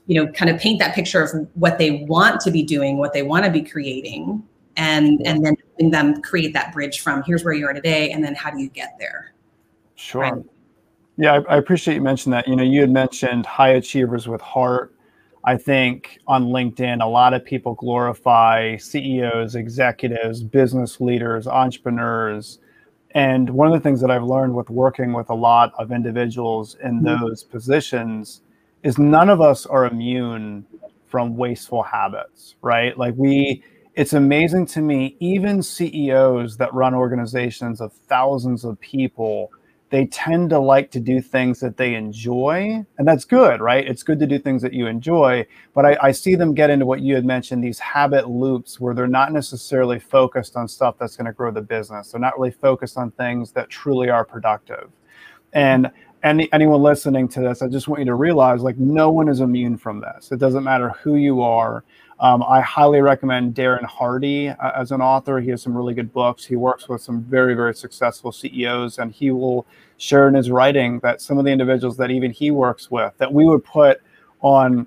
you 0.06 0.14
know 0.14 0.30
kind 0.32 0.50
of 0.50 0.60
paint 0.60 0.78
that 0.78 0.94
picture 0.94 1.22
of 1.22 1.48
what 1.54 1.78
they 1.78 2.04
want 2.08 2.40
to 2.40 2.50
be 2.50 2.62
doing 2.62 2.96
what 2.96 3.12
they 3.12 3.22
want 3.22 3.44
to 3.44 3.50
be 3.50 3.62
creating 3.62 4.42
and 4.76 5.20
and 5.26 5.44
then 5.44 5.54
helping 5.66 5.90
them 5.90 6.20
create 6.22 6.52
that 6.52 6.72
bridge 6.72 7.00
from 7.00 7.22
here's 7.24 7.44
where 7.44 7.54
you 7.54 7.66
are 7.66 7.74
today 7.74 8.10
and 8.10 8.24
then 8.24 8.34
how 8.34 8.50
do 8.50 8.58
you 8.60 8.68
get 8.70 8.96
there 8.98 9.32
Sure. 9.98 10.22
Right. 10.22 10.44
Yeah, 11.16 11.40
I, 11.48 11.54
I 11.54 11.56
appreciate 11.56 11.96
you 11.96 12.00
mentioned 12.00 12.32
that. 12.32 12.46
You 12.46 12.54
know, 12.54 12.62
you 12.62 12.80
had 12.80 12.90
mentioned 12.90 13.44
high 13.44 13.70
achievers 13.70 14.28
with 14.28 14.40
heart. 14.40 14.94
I 15.48 15.56
think 15.56 16.18
on 16.26 16.48
LinkedIn, 16.48 17.02
a 17.02 17.06
lot 17.06 17.32
of 17.32 17.42
people 17.42 17.72
glorify 17.72 18.76
CEOs, 18.76 19.54
executives, 19.54 20.42
business 20.42 21.00
leaders, 21.00 21.46
entrepreneurs. 21.46 22.58
And 23.12 23.48
one 23.48 23.66
of 23.66 23.72
the 23.72 23.80
things 23.80 24.02
that 24.02 24.10
I've 24.10 24.24
learned 24.24 24.54
with 24.54 24.68
working 24.68 25.14
with 25.14 25.30
a 25.30 25.34
lot 25.34 25.72
of 25.78 25.90
individuals 25.90 26.76
in 26.84 27.00
mm-hmm. 27.00 27.24
those 27.24 27.44
positions 27.44 28.42
is 28.82 28.98
none 28.98 29.30
of 29.30 29.40
us 29.40 29.64
are 29.64 29.86
immune 29.86 30.66
from 31.06 31.34
wasteful 31.34 31.82
habits, 31.82 32.56
right? 32.60 32.98
Like 32.98 33.14
we, 33.16 33.64
it's 33.94 34.12
amazing 34.12 34.66
to 34.66 34.82
me, 34.82 35.16
even 35.18 35.62
CEOs 35.62 36.58
that 36.58 36.74
run 36.74 36.94
organizations 36.94 37.80
of 37.80 37.94
thousands 37.94 38.66
of 38.66 38.78
people 38.80 39.50
they 39.90 40.06
tend 40.06 40.50
to 40.50 40.58
like 40.58 40.90
to 40.90 41.00
do 41.00 41.20
things 41.20 41.60
that 41.60 41.76
they 41.76 41.94
enjoy 41.94 42.84
and 42.98 43.08
that's 43.08 43.24
good 43.24 43.60
right? 43.60 43.86
It's 43.86 44.02
good 44.02 44.18
to 44.20 44.26
do 44.26 44.38
things 44.38 44.62
that 44.62 44.72
you 44.72 44.86
enjoy 44.86 45.46
but 45.74 45.84
I, 45.86 45.96
I, 46.02 46.12
see 46.12 46.34
them 46.34 46.54
get 46.54 46.70
into 46.70 46.86
what 46.86 47.00
you 47.00 47.14
had 47.14 47.24
mentioned 47.24 47.62
these 47.62 47.78
habit 47.78 48.28
loops 48.28 48.80
where 48.80 48.94
they're 48.94 49.06
not 49.06 49.32
necessarily 49.32 49.98
focused 49.98 50.56
on 50.56 50.66
stuff 50.68 50.96
that's 50.98 51.16
going 51.16 51.26
to 51.26 51.32
grow 51.32 51.50
the 51.50 51.62
business. 51.62 52.10
They're 52.10 52.20
not 52.20 52.38
really 52.38 52.50
focused 52.50 52.96
on 52.96 53.10
things 53.12 53.52
that 53.52 53.68
truly 53.68 54.10
are 54.10 54.24
productive. 54.24 54.90
And 55.52 55.90
any, 56.22 56.52
anyone 56.52 56.82
listening 56.82 57.28
to 57.28 57.40
this 57.40 57.62
i 57.62 57.68
just 57.68 57.86
want 57.86 58.00
you 58.00 58.06
to 58.06 58.14
realize 58.14 58.60
like 58.60 58.76
no 58.76 59.08
one 59.10 59.28
is 59.28 59.40
immune 59.40 59.76
from 59.76 60.00
this. 60.00 60.32
It 60.32 60.38
doesn't 60.38 60.64
matter 60.64 60.90
who 60.90 61.14
you 61.14 61.42
are 61.42 61.84
um, 62.20 62.42
I 62.42 62.60
highly 62.60 63.00
recommend 63.00 63.54
Darren 63.54 63.84
Hardy 63.84 64.48
uh, 64.48 64.72
as 64.74 64.90
an 64.90 65.00
author. 65.00 65.38
He 65.40 65.50
has 65.50 65.62
some 65.62 65.76
really 65.76 65.94
good 65.94 66.12
books. 66.12 66.44
He 66.44 66.56
works 66.56 66.88
with 66.88 67.00
some 67.00 67.22
very, 67.22 67.54
very 67.54 67.74
successful 67.74 68.32
CEOs, 68.32 68.98
and 68.98 69.12
he 69.12 69.30
will 69.30 69.66
share 69.98 70.28
in 70.28 70.34
his 70.34 70.50
writing 70.50 70.98
that 71.00 71.20
some 71.20 71.38
of 71.38 71.44
the 71.44 71.50
individuals 71.50 71.96
that 71.96 72.10
even 72.10 72.30
he 72.30 72.50
works 72.50 72.90
with 72.90 73.12
that 73.18 73.32
we 73.32 73.44
would 73.44 73.64
put 73.64 74.00
on 74.40 74.86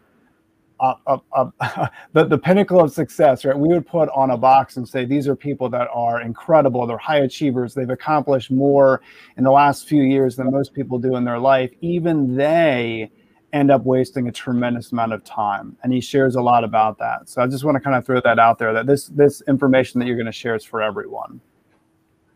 the, 0.82 1.92
the 2.14 2.38
pinnacle 2.38 2.80
of 2.80 2.92
success, 2.92 3.46
right? 3.46 3.58
We 3.58 3.68
would 3.68 3.86
put 3.86 4.10
on 4.16 4.32
a 4.32 4.38
box 4.38 4.78
and 4.78 4.88
say, 4.88 5.06
these 5.06 5.28
are 5.28 5.36
people 5.36 5.70
that 5.70 5.88
are 5.94 6.22
incredible. 6.22 6.88
They're 6.88 6.98
high 6.98 7.20
achievers. 7.20 7.76
They've 7.76 7.90
accomplished 7.90 8.50
more 8.50 9.02
in 9.38 9.44
the 9.44 9.52
last 9.52 9.88
few 9.88 10.02
years 10.02 10.36
than 10.36 10.50
most 10.50 10.74
people 10.74 10.98
do 10.98 11.18
in 11.18 11.24
their 11.24 11.38
life. 11.38 11.70
Even 11.82 12.36
they 12.36 13.12
end 13.54 13.72
up 13.72 13.84
wasting 13.84 14.28
a 14.28 14.32
tremendous 14.32 14.92
amount 14.92 15.14
of 15.14 15.24
time. 15.24 15.76
And 15.84 15.92
he 15.92 16.02
shares 16.02 16.36
a 16.36 16.42
lot 16.42 16.64
about 16.64 16.98
that. 17.00 17.30
So 17.30 17.42
i 17.42 17.48
just 17.48 17.64
want 17.64 17.76
to 17.76 17.82
kind 17.82 17.96
of 17.96 18.06
throw 18.06 18.22
that 18.22 18.40
out 18.40 18.60
there 18.60 18.74
that 18.74 18.86
this 18.86 19.08
this 19.08 19.42
information 19.48 20.00
that 20.00 20.06
you're 20.06 20.16
going 20.16 20.26
to 20.26 20.32
share 20.32 20.56
is 20.56 20.64
for 20.64 20.82
everyone. 20.82 21.42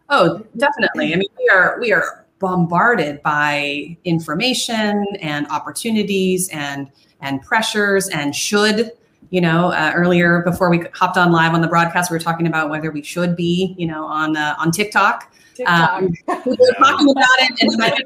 Oh 0.10 0.46
definitely. 0.58 1.14
I 1.14 1.18
mean 1.18 1.30
we 1.38 1.50
are 1.50 1.78
we 1.80 1.92
are 1.94 2.26
bombarded 2.40 3.22
by 3.24 3.98
information 4.04 5.06
and 5.22 5.48
opportunities 5.48 6.50
and 6.50 6.92
and 7.22 7.42
pressures 7.42 8.10
and 8.10 8.36
should 8.36 8.92
you 9.30 9.42
know 9.42 9.72
uh, 9.72 9.92
earlier 9.96 10.42
before 10.42 10.70
we 10.70 10.84
hopped 10.94 11.18
on 11.18 11.32
live 11.32 11.54
on 11.54 11.62
the 11.62 11.68
broadcast 11.68 12.12
we 12.12 12.16
were 12.16 12.20
talking 12.20 12.46
about 12.46 12.70
whether 12.70 12.92
we 12.92 13.02
should 13.02 13.36
be 13.36 13.74
you 13.78 13.88
know 13.88 14.06
on 14.06 14.36
uh, 14.36 14.54
on 14.60 14.70
tiktok 14.70 15.34
um, 15.66 16.14
we 16.46 16.56
were 16.58 16.76
talking 16.78 17.10
about 17.10 17.26
it, 17.40 17.62
and 17.62 17.84
I 17.84 17.98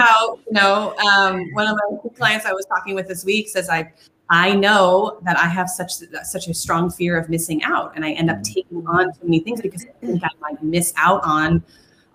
out. 0.00 0.40
You 0.46 0.52
know, 0.52 0.96
um, 0.98 1.44
one 1.52 1.66
of 1.66 1.76
my 1.76 2.10
clients 2.16 2.46
I 2.46 2.52
was 2.52 2.66
talking 2.66 2.94
with 2.94 3.08
this 3.08 3.24
week 3.24 3.48
says 3.48 3.68
I 3.68 3.92
I 4.28 4.54
know 4.54 5.18
that 5.24 5.38
I 5.38 5.46
have 5.46 5.68
such 5.68 5.92
such 6.24 6.48
a 6.48 6.54
strong 6.54 6.90
fear 6.90 7.16
of 7.16 7.28
missing 7.28 7.62
out, 7.62 7.92
and 7.94 8.04
I 8.04 8.12
end 8.12 8.30
up 8.30 8.42
taking 8.42 8.86
on 8.86 9.12
too 9.12 9.24
many 9.24 9.40
things 9.40 9.60
because 9.60 9.84
I 9.84 10.06
think 10.06 10.22
I 10.24 10.28
might 10.40 10.62
miss 10.62 10.92
out 10.96 11.22
on 11.24 11.62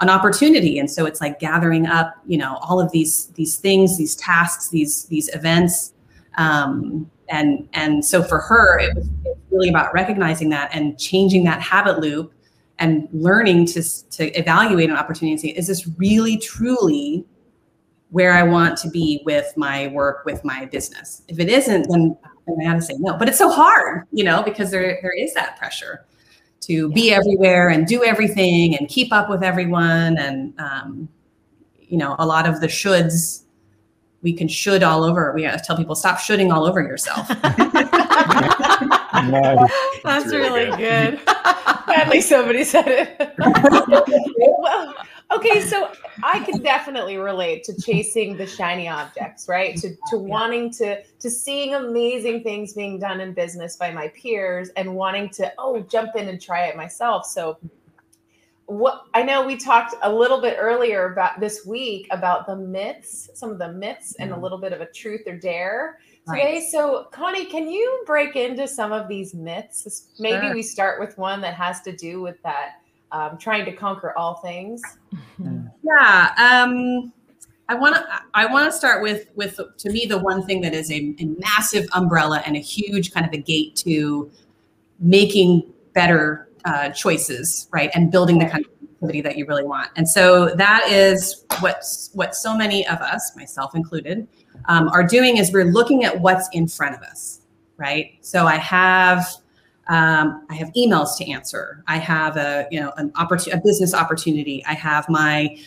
an 0.02 0.10
opportunity. 0.10 0.80
And 0.80 0.90
so 0.90 1.06
it's 1.06 1.22
like 1.22 1.40
gathering 1.40 1.86
up, 1.86 2.16
you 2.26 2.38
know, 2.38 2.58
all 2.58 2.82
of 2.82 2.92
these 2.92 3.28
these 3.28 3.58
things, 3.58 3.98
these 3.98 4.16
tasks, 4.16 4.70
these 4.70 5.06
these 5.06 5.34
events, 5.34 5.94
um, 6.38 7.10
and 7.30 7.68
and 7.74 8.04
so 8.04 8.22
for 8.22 8.40
her, 8.40 8.80
it 8.80 8.96
was 8.96 9.08
really 9.52 9.70
about 9.70 9.94
recognizing 9.94 10.50
that 10.50 10.74
and 10.74 11.00
changing 11.00 11.44
that 11.46 11.62
habit 11.62 12.00
loop 12.00 12.34
and 12.82 13.08
learning 13.14 13.68
to 13.68 14.10
to 14.10 14.38
evaluate 14.38 14.90
an 14.90 14.98
opportunity 14.98 15.32
and 15.32 15.40
say, 15.40 15.50
is 15.50 15.68
this 15.68 15.88
really 15.98 16.38
truly 16.38 17.24
where 18.10 18.34
I 18.34 18.44
want 18.44 18.78
to 18.80 18.90
be 18.90 19.22
with 19.26 19.54
my 19.56 19.88
work, 19.88 20.26
with 20.26 20.44
my 20.44 20.66
business. 20.66 21.22
If 21.30 21.40
it 21.40 21.48
isn't, 21.48 21.88
then, 21.90 22.18
then 22.46 22.58
I 22.60 22.64
gotta 22.66 22.82
say 22.82 22.96
no. 23.00 23.18
But 23.18 23.30
it's 23.30 23.38
so 23.38 23.50
hard, 23.50 24.06
you 24.12 24.26
know, 24.26 24.44
because 24.44 24.72
there 24.72 25.00
there 25.02 25.14
is 25.14 25.34
that 25.36 25.58
pressure 25.58 26.06
to 26.62 26.92
be 26.92 27.14
everywhere 27.14 27.70
and 27.70 27.88
do 27.88 28.04
everything 28.04 28.78
and 28.78 28.88
keep 28.90 29.14
up 29.14 29.30
with 29.30 29.44
everyone. 29.44 30.18
And 30.18 30.60
um, 30.60 31.08
you 31.80 31.98
know, 31.98 32.16
a 32.20 32.26
lot 32.26 32.50
of 32.50 32.62
the 32.62 32.68
shoulds 32.68 33.44
we 34.24 34.34
can 34.34 34.48
should 34.48 34.82
all 34.84 35.04
over. 35.04 35.32
We 35.34 35.44
gotta 35.44 35.64
tell 35.64 35.78
people 35.78 35.96
stop 35.96 36.20
shoulding 36.20 36.52
all 36.52 36.66
over 36.66 36.82
yourself. 36.82 37.30
nice. 39.14 39.72
That's, 40.04 40.26
really, 40.26 40.66
really 40.66 40.78
good. 40.78 41.20
good. 41.26 41.36
Least 42.10 42.30
somebody 42.30 42.64
said 42.64 42.88
it. 42.88 43.34
well, 44.38 44.96
okay, 45.32 45.62
so 45.62 45.92
I 46.24 46.40
can 46.40 46.62
definitely 46.62 47.18
relate 47.18 47.64
to 47.66 47.82
chasing 47.82 48.38
the 48.38 48.46
shiny 48.48 48.88
objects, 48.88 49.48
right? 49.48 49.78
To 49.78 49.96
to 50.10 50.18
wanting 50.18 50.72
to 50.74 51.04
to 51.04 51.30
seeing 51.30 51.76
amazing 51.76 52.44
things 52.44 52.74
being 52.74 53.00
done 53.00 53.22
in 53.22 53.34
business 53.34 53.78
by 53.78 53.92
my 53.92 54.10
peers 54.10 54.70
and 54.76 54.96
wanting 54.96 55.30
to 55.32 55.52
oh 55.58 55.80
jump 55.82 56.16
in 56.16 56.28
and 56.28 56.42
try 56.42 56.66
it 56.66 56.76
myself. 56.76 57.26
So 57.26 57.58
what 58.72 59.04
I 59.14 59.22
know 59.22 59.46
we 59.46 59.58
talked 59.58 59.96
a 60.02 60.12
little 60.12 60.40
bit 60.40 60.56
earlier 60.58 61.12
about 61.12 61.40
this 61.40 61.66
week 61.66 62.08
about 62.12 62.48
the 62.48 62.56
myths, 62.56 63.30
some 63.34 63.50
of 63.50 63.60
the 63.60 63.72
myths 63.72 64.16
and 64.20 64.30
a 64.30 64.34
mm-hmm. 64.34 64.44
little 64.44 64.58
bit 64.58 64.72
of 64.72 64.80
a 64.80 64.86
truth 64.86 65.24
or 65.28 65.36
dare. 65.36 66.00
Okay, 66.30 66.68
so 66.72 67.08
Connie, 67.12 67.46
can 67.46 67.70
you 67.70 68.04
break 68.06 68.36
into 68.36 68.68
some 68.68 68.92
of 68.92 69.08
these 69.08 69.34
myths? 69.34 70.10
Maybe 70.20 70.48
sure. 70.48 70.56
we 70.56 70.62
start 70.62 71.00
with 71.00 71.18
one 71.18 71.42
that 71.42 71.56
has 71.56 71.82
to 71.82 71.96
do 71.96 72.22
with 72.22 72.42
that 72.44 72.82
um, 73.12 73.38
trying 73.38 73.66
to 73.66 73.74
conquer 73.74 74.18
all 74.18 74.36
things. 74.36 74.82
Yeah, 75.84 76.34
um, 76.38 77.12
I 77.68 77.74
want 77.74 77.96
to. 77.96 78.06
I 78.36 78.46
want 78.46 78.72
to 78.72 78.78
start 78.78 79.02
with 79.02 79.28
with 79.36 79.60
to 79.78 79.90
me 79.90 80.06
the 80.06 80.20
one 80.20 80.46
thing 80.46 80.62
that 80.62 80.76
is 80.76 80.92
a, 80.92 81.16
a 81.20 81.26
massive 81.40 81.88
umbrella 81.94 82.44
and 82.46 82.56
a 82.56 82.60
huge 82.60 83.12
kind 83.12 83.26
of 83.26 83.34
a 83.34 83.38
gate 83.38 83.76
to 83.78 84.30
making 85.00 85.64
better 85.94 86.50
uh, 86.66 86.90
choices, 86.90 87.68
right, 87.74 87.90
and 87.96 88.12
building 88.12 88.38
the 88.38 88.46
kind 88.46 88.64
of 88.64 88.72
activity 88.94 89.22
that 89.22 89.38
you 89.38 89.46
really 89.48 89.64
want. 89.64 89.90
And 89.96 90.08
so 90.08 90.54
that 90.56 90.88
is 90.88 91.46
what's 91.60 92.12
what 92.14 92.36
so 92.36 92.56
many 92.56 92.88
of 92.88 93.00
us, 93.00 93.36
myself 93.36 93.74
included, 93.74 94.28
um, 94.66 94.90
are 94.90 95.06
doing 95.06 95.38
is 95.38 95.52
we're 95.52 95.66
looking 95.66 96.04
at 96.04 96.20
what's 96.22 96.50
in 96.54 96.68
front 96.68 96.96
of 96.96 97.02
us, 97.02 97.42
right? 97.78 98.18
So 98.22 98.46
I 98.46 98.56
have 98.58 99.26
um, 99.88 100.46
I 100.50 100.56
have 100.56 100.72
emails 100.74 101.18
to 101.18 101.30
answer. 101.30 101.84
I 101.88 101.98
have 101.98 102.38
a 102.38 102.68
you 102.72 102.80
know 102.80 102.94
an 102.98 103.12
opportunity, 103.16 103.60
a 103.60 103.62
business 103.62 103.94
opportunity. 103.94 104.64
I 104.66 104.74
have 104.74 105.10
my 105.10 105.58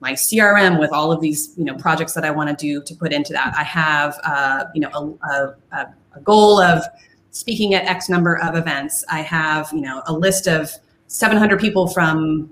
my 0.00 0.12
CRM 0.12 0.80
with 0.80 0.92
all 0.92 1.12
of 1.12 1.20
these 1.20 1.54
you 1.56 1.64
know 1.64 1.74
projects 1.76 2.12
that 2.14 2.24
I 2.24 2.30
want 2.30 2.50
to 2.50 2.56
do 2.56 2.82
to 2.82 2.94
put 2.94 3.12
into 3.12 3.32
that. 3.32 3.54
I 3.56 3.62
have 3.62 4.18
uh, 4.24 4.64
you 4.74 4.80
know 4.80 5.18
a, 5.22 5.76
a, 5.76 5.94
a 6.16 6.20
goal 6.20 6.60
of 6.60 6.84
speaking 7.30 7.72
at 7.74 7.84
X 7.84 8.08
number 8.08 8.38
of 8.40 8.56
events. 8.56 9.04
I 9.10 9.20
have 9.20 9.70
you 9.72 9.80
know 9.80 10.02
a 10.06 10.12
list 10.12 10.46
of 10.48 10.70
700 11.06 11.60
people 11.60 11.86
from 11.86 12.50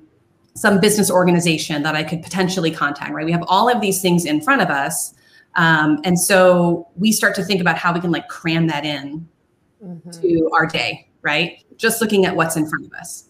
some 0.54 0.80
business 0.80 1.10
organization 1.10 1.82
that 1.82 1.94
I 1.94 2.04
could 2.04 2.22
potentially 2.22 2.70
contact. 2.70 3.10
Right, 3.12 3.26
we 3.26 3.32
have 3.32 3.44
all 3.48 3.68
of 3.68 3.80
these 3.80 4.00
things 4.00 4.24
in 4.24 4.40
front 4.40 4.62
of 4.62 4.70
us. 4.70 5.12
Um, 5.56 6.00
and 6.04 6.18
so 6.18 6.88
we 6.96 7.12
start 7.12 7.34
to 7.36 7.44
think 7.44 7.60
about 7.60 7.76
how 7.76 7.92
we 7.92 8.00
can 8.00 8.10
like 8.10 8.28
cram 8.28 8.66
that 8.68 8.84
in 8.84 9.28
mm-hmm. 9.84 10.10
to 10.10 10.50
our 10.52 10.66
day, 10.66 11.08
right? 11.22 11.64
Just 11.76 12.00
looking 12.00 12.26
at 12.26 12.36
what's 12.36 12.56
in 12.56 12.68
front 12.68 12.86
of 12.86 12.92
us. 12.92 13.26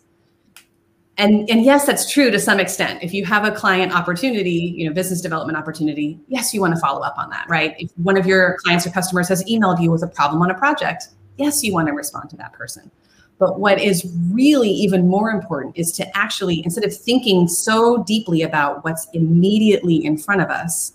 And, 1.16 1.50
and 1.50 1.62
yes, 1.64 1.84
that's 1.84 2.10
true 2.10 2.30
to 2.30 2.40
some 2.40 2.58
extent. 2.58 3.02
If 3.02 3.12
you 3.12 3.26
have 3.26 3.44
a 3.44 3.50
client 3.50 3.92
opportunity, 3.94 4.74
you 4.74 4.88
know, 4.88 4.94
business 4.94 5.20
development 5.20 5.58
opportunity, 5.58 6.18
yes, 6.28 6.54
you 6.54 6.62
want 6.62 6.74
to 6.74 6.80
follow 6.80 7.02
up 7.02 7.18
on 7.18 7.28
that, 7.28 7.46
right? 7.48 7.74
If 7.78 7.90
one 7.98 8.16
of 8.16 8.26
your 8.26 8.56
clients 8.64 8.86
or 8.86 8.90
customers 8.90 9.28
has 9.28 9.44
emailed 9.44 9.82
you 9.82 9.90
with 9.90 10.02
a 10.02 10.06
problem 10.06 10.40
on 10.40 10.50
a 10.50 10.54
project, 10.54 11.08
yes, 11.36 11.62
you 11.62 11.74
want 11.74 11.88
to 11.88 11.94
respond 11.94 12.30
to 12.30 12.36
that 12.36 12.54
person. 12.54 12.90
But 13.38 13.60
what 13.60 13.80
is 13.80 14.10
really 14.30 14.70
even 14.70 15.08
more 15.08 15.30
important 15.30 15.76
is 15.76 15.92
to 15.92 16.16
actually, 16.16 16.62
instead 16.64 16.84
of 16.84 16.96
thinking 16.96 17.48
so 17.48 18.02
deeply 18.04 18.42
about 18.42 18.84
what's 18.84 19.06
immediately 19.12 20.04
in 20.04 20.16
front 20.16 20.40
of 20.42 20.48
us, 20.48 20.92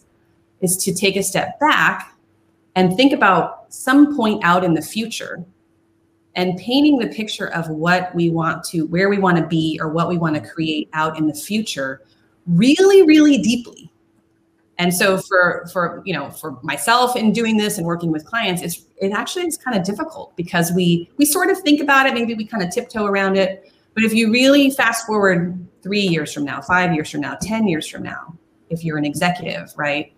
is 0.62 0.78
to 0.78 0.94
take 0.94 1.16
a 1.16 1.24
step 1.24 1.60
back 1.60 2.16
and 2.76 2.96
think 2.96 3.14
about 3.14 3.74
some 3.74 4.16
point 4.16 4.44
out 4.44 4.64
in 4.64 4.74
the 4.74 4.82
future 4.82 5.46
and 6.36 6.58
painting 6.58 6.98
the 6.98 7.08
picture 7.08 7.48
of 7.54 7.70
what 7.70 8.14
we 8.14 8.30
want 8.30 8.64
to, 8.66 8.86
where 8.88 9.10
we 9.10 9.18
want 9.18 9.38
to 9.38 9.48
be, 9.48 9.80
or 9.82 9.90
what 9.90 10.10
we 10.10 10.18
want 10.18 10.36
to 10.36 10.42
create 10.42 10.90
out 10.94 11.18
in 11.18 11.28
the 11.28 11.34
future 11.34 12.02
really, 12.46 13.04
really 13.04 13.38
deeply. 13.38 13.92
And 14.78 14.94
so 14.94 15.18
for 15.18 15.66
for 15.72 16.02
you 16.06 16.14
know 16.14 16.30
for 16.30 16.60
myself 16.62 17.16
in 17.16 17.32
doing 17.32 17.56
this 17.56 17.78
and 17.78 17.88
working 17.88 18.12
with 18.12 18.26
clients, 18.26 18.62
it's 18.62 18.86
it 18.98 19.14
actually 19.14 19.48
is 19.48 19.58
kind 19.58 19.78
of 19.78 19.86
difficult 19.86 20.36
because 20.36 20.74
we 20.74 21.10
we 21.16 21.26
sort 21.26 21.50
of 21.50 21.60
think 21.60 21.80
about 21.80 22.08
it, 22.08 22.14
maybe 22.14 22.34
we 22.34 22.46
kind 22.46 22.62
of 22.62 22.72
tiptoe 22.72 23.06
around 23.06 23.38
it. 23.38 23.72
But 23.94 24.04
if 24.04 24.14
you 24.14 24.32
really 24.32 24.70
fast 24.70 25.06
forward 25.06 25.66
three 25.82 26.02
years 26.02 26.34
from 26.34 26.44
now, 26.44 26.62
five 26.62 26.94
years 26.94 27.10
from 27.10 27.22
now, 27.22 27.38
10 27.42 27.68
years 27.68 27.88
from 27.88 28.04
now, 28.04 28.36
if 28.70 28.84
you're 28.84 28.98
an 28.98 29.06
executive, 29.06 29.72
right? 29.78 30.12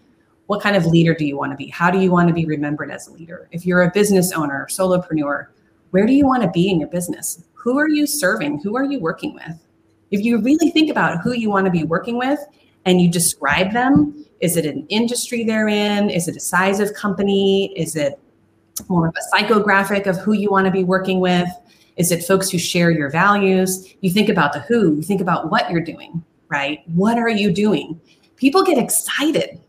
What 0.48 0.62
kind 0.62 0.76
of 0.76 0.86
leader 0.86 1.14
do 1.14 1.26
you 1.26 1.38
want 1.38 1.52
to 1.52 1.58
be? 1.58 1.68
How 1.68 1.92
do 1.92 2.00
you 2.00 2.12
want 2.12 2.28
to 2.30 2.34
be 2.34 2.46
remembered 2.46 2.90
as 2.90 3.08
a 3.08 3.12
leader? 3.12 3.48
If 3.52 3.66
you're 3.66 3.84
a 3.84 3.92
business 3.92 4.32
owner, 4.32 4.68
solopreneur, 4.70 5.48
where 5.92 6.06
do 6.06 6.14
you 6.14 6.26
want 6.26 6.44
to 6.44 6.50
be 6.50 6.70
in 6.70 6.80
your 6.80 6.90
business? 6.90 7.44
Who 7.54 7.78
are 7.78 7.90
you 7.90 8.08
serving? 8.08 8.62
Who 8.62 8.76
are 8.76 8.86
you 8.86 9.00
working 9.00 9.34
with? 9.34 9.60
If 10.10 10.24
you 10.24 10.40
really 10.40 10.72
think 10.72 10.90
about 10.90 11.22
who 11.22 11.34
you 11.34 11.50
want 11.50 11.66
to 11.66 11.72
be 11.72 11.84
working 11.84 12.18
with 12.18 12.40
and 12.86 13.02
you 13.02 13.10
describe 13.10 13.74
them, 13.74 14.26
is 14.40 14.56
it 14.56 14.66
an 14.66 14.86
industry 14.88 15.44
they're 15.44 15.68
in? 15.68 16.10
Is 16.10 16.28
it 16.30 16.38
a 16.38 16.40
size 16.40 16.80
of 16.80 16.94
company? 16.94 17.74
Is 17.78 17.96
it 17.96 18.20
more 18.88 19.08
of 19.08 19.16
a 19.16 19.36
psychographic 19.36 20.08
of 20.08 20.18
who 20.18 20.34
you 20.34 20.50
want 20.50 20.66
to 20.66 20.72
be 20.72 20.84
working 20.84 21.20
with? 21.20 21.50
Is 21.98 22.12
it 22.12 22.24
folks 22.24 22.50
who 22.50 22.58
share 22.58 22.92
your 22.92 23.10
values? 23.10 23.96
You 24.02 24.12
think 24.12 24.30
about 24.30 24.54
the 24.54 24.60
who, 24.60 24.96
you 24.96 25.02
think 25.02 25.20
about 25.20 25.50
what 25.50 25.70
you're 25.70 25.82
doing, 25.82 26.24
right? 26.48 26.84
What 26.94 27.18
are 27.18 27.30
you 27.30 27.52
doing? 27.52 28.00
People 28.38 28.64
get 28.64 28.78
excited 28.78 29.60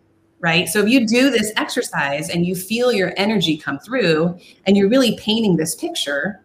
right? 0.41 0.69
So 0.69 0.81
if 0.81 0.89
you 0.89 1.07
do 1.07 1.31
this 1.31 1.53
exercise 1.57 2.31
and 2.31 2.47
you 2.47 2.55
feel 2.55 2.93
your 2.93 3.13
energy 3.17 3.57
come 3.57 3.79
through 3.79 4.39
and 4.67 4.77
you're 4.77 4.89
really 4.89 5.17
painting 5.17 5.57
this 5.57 5.75
picture, 5.75 6.41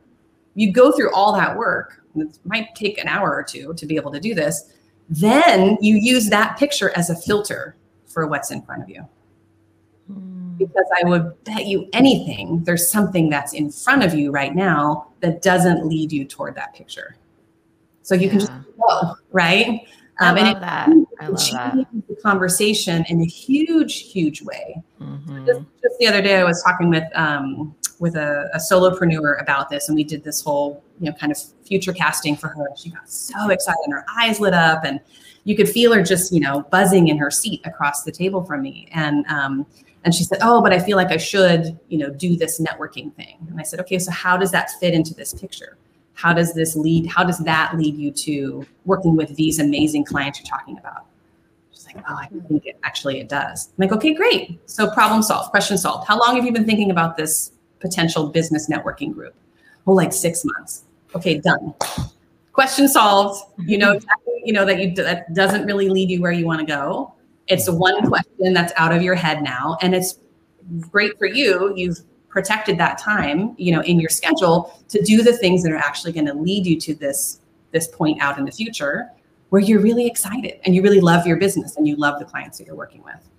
you 0.56 0.72
go 0.72 0.92
through 0.92 1.14
all 1.14 1.34
that 1.34 1.58
work. 1.58 2.02
It 2.16 2.38
might 2.46 2.76
take 2.76 2.98
an 2.98 3.08
hour 3.08 3.34
or 3.34 3.44
two 3.44 3.74
to 3.74 3.86
be 3.86 3.96
able 3.96 4.12
to 4.12 4.20
do 4.20 4.34
this. 4.34 4.72
Then 5.10 5.78
you 5.82 5.96
use 5.96 6.30
that 6.30 6.58
picture 6.58 6.92
as 6.96 7.10
a 7.10 7.16
filter 7.16 7.76
for 8.06 8.28
what's 8.28 8.52
in 8.52 8.62
front 8.62 8.84
of 8.84 8.90
you. 8.90 9.08
Hmm. 10.08 10.56
Because 10.58 10.86
I 11.02 11.08
would 11.08 11.44
bet 11.44 11.66
you 11.66 11.90
anything, 11.94 12.64
there's 12.64 12.90
something 12.90 13.30
that's 13.30 13.54
in 13.54 13.72
front 13.72 14.04
of 14.04 14.14
you 14.14 14.32
right 14.32 14.56
now 14.56 15.08
that 15.20 15.42
doesn't 15.42 15.86
lead 15.86 16.12
you 16.12 16.26
toward 16.26 16.56
that 16.56 16.74
picture. 16.74 17.16
So 18.04 18.16
you 18.16 18.26
yeah. 18.26 18.30
can 18.30 18.40
just 18.40 18.52
go, 18.78 19.16
right? 19.32 19.82
Um, 20.20 20.38
I 20.38 20.42
love 20.42 20.56
and 20.56 20.64
that. 20.64 20.90
I 21.20 21.28
love 21.28 21.52
that. 21.52 21.88
The 22.08 22.16
conversation 22.18 23.04
in 23.10 23.22
a 23.22 23.26
huge, 23.26 24.12
huge 24.12 24.42
way. 24.42 24.82
Mm-hmm. 25.02 25.46
Just, 25.46 25.62
just, 25.82 25.98
the 26.00 26.08
other 26.08 26.22
day, 26.22 26.36
I 26.36 26.44
was 26.44 26.62
talking 26.64 26.90
with 26.90 27.04
um, 27.16 27.76
with 28.00 28.16
a, 28.16 28.50
a, 28.54 28.58
solopreneur 28.58 29.42
about 29.42 29.70
this, 29.70 29.88
and 29.90 29.96
we 29.96 30.04
did 30.04 30.24
this 30.24 30.42
whole, 30.42 30.84
you 31.00 31.08
know, 31.08 31.14
kind 31.14 31.32
of 31.32 31.38
future 31.66 31.94
casting 31.94 32.36
for 32.36 32.50
her. 32.50 32.68
She 32.78 32.90
got 32.90 33.10
so 33.10 33.50
excited, 33.50 33.80
and 33.86 33.94
her 33.94 34.06
eyes 34.18 34.40
lit 34.40 34.54
up, 34.54 34.84
and 34.84 35.00
you 35.46 35.56
could 35.56 35.70
feel 35.70 35.94
her 35.94 36.04
just, 36.04 36.32
you 36.32 36.40
know, 36.40 36.62
buzzing 36.72 37.08
in 37.08 37.18
her 37.18 37.32
seat 37.32 37.62
across 37.66 38.04
the 38.04 38.12
table 38.12 38.44
from 38.44 38.62
me. 38.62 38.88
And 38.92 39.26
um, 39.28 39.66
and 40.04 40.14
she 40.14 40.24
said, 40.24 40.40
"Oh, 40.42 40.62
but 40.62 40.74
I 40.74 40.80
feel 40.80 40.98
like 40.98 41.12
I 41.12 41.18
should, 41.18 41.80
you 41.90 41.98
know, 41.98 42.10
do 42.10 42.36
this 42.36 42.62
networking 42.62 43.14
thing." 43.16 43.38
And 43.50 43.60
I 43.60 43.64
said, 43.64 43.80
"Okay, 43.82 44.00
so 44.00 44.12
how 44.12 44.38
does 44.38 44.52
that 44.52 44.72
fit 44.80 44.94
into 44.94 45.14
this 45.14 45.34
picture?" 45.34 45.78
How 46.14 46.34
does 46.34 46.54
this 46.54 46.76
lead 46.76 47.08
how 47.08 47.24
does 47.24 47.40
that 47.40 47.76
lead 47.78 47.96
you 47.96 48.12
to 48.12 48.66
working 48.86 49.16
with 49.16 49.36
these 49.36 49.60
amazing 49.60 50.06
clients 50.06 50.40
you're 50.40 50.48
talking 50.48 50.78
about? 50.78 51.06
She's 51.72 51.86
like 51.86 52.04
oh 52.10 52.16
i 52.16 52.28
think 52.48 52.66
it 52.66 52.78
actually 52.84 53.20
it 53.20 53.30
does. 53.30 53.70
I'm 53.70 53.88
like 53.88 53.92
okay 53.94 54.14
great. 54.14 54.60
So 54.70 54.90
problem 54.92 55.22
solved 55.24 55.50
question 55.52 55.78
solved. 55.78 56.08
How 56.08 56.20
long 56.20 56.36
have 56.36 56.46
you 56.46 56.52
been 56.52 56.66
thinking 56.66 56.92
about 56.92 57.18
this 57.18 57.52
potential 57.80 58.28
business 58.28 58.70
networking 58.70 59.14
group? 59.14 59.36
Oh 59.88 59.94
like 59.94 60.14
six 60.14 60.44
months. 60.46 60.86
Okay 61.16 61.40
done. 61.40 61.74
Question 62.54 62.88
solved. 62.88 63.44
You 63.66 63.78
know 63.78 64.00
you 64.44 64.54
know 64.54 64.66
that 64.66 64.80
you 64.80 64.94
that 64.96 65.34
doesn't 65.34 65.66
really 65.66 65.90
lead 65.90 66.10
you 66.10 66.22
where 66.22 66.32
you 66.32 66.46
want 66.46 66.60
to 66.60 66.66
go. 66.66 67.14
It's 67.48 67.70
one 67.70 68.08
question 68.08 68.54
that's 68.54 68.72
out 68.78 68.94
of 68.94 69.02
your 69.02 69.16
head 69.16 69.42
now 69.42 69.78
and 69.82 69.94
it's 69.94 70.20
great 70.80 71.18
for 71.18 71.26
you. 71.26 71.74
You've 71.76 72.00
protected 72.34 72.80
that 72.80 72.98
time, 72.98 73.54
you 73.58 73.72
know, 73.72 73.82
in 73.82 74.00
your 74.00 74.10
schedule 74.10 74.82
to 74.90 75.00
do 75.04 75.22
the 75.22 75.38
things 75.38 75.62
that 75.62 75.72
are 75.72 75.78
actually 75.78 76.12
going 76.12 76.26
to 76.26 76.34
lead 76.34 76.66
you 76.66 76.80
to 76.80 76.96
this 76.96 77.40
this 77.72 77.88
point 77.88 78.22
out 78.22 78.38
in 78.38 78.46
the 78.46 78.52
future 78.52 79.10
where 79.50 79.62
you're 79.62 79.80
really 79.80 80.08
excited 80.08 80.60
and 80.64 80.76
you 80.76 80.82
really 80.82 81.00
love 81.00 81.26
your 81.28 81.38
business 81.38 81.78
and 81.78 81.88
you 81.88 81.96
love 81.96 82.20
the 82.20 82.26
clients 82.26 82.58
that 82.58 82.66
you're 82.66 82.76
working 82.76 83.04
with. 83.04 83.30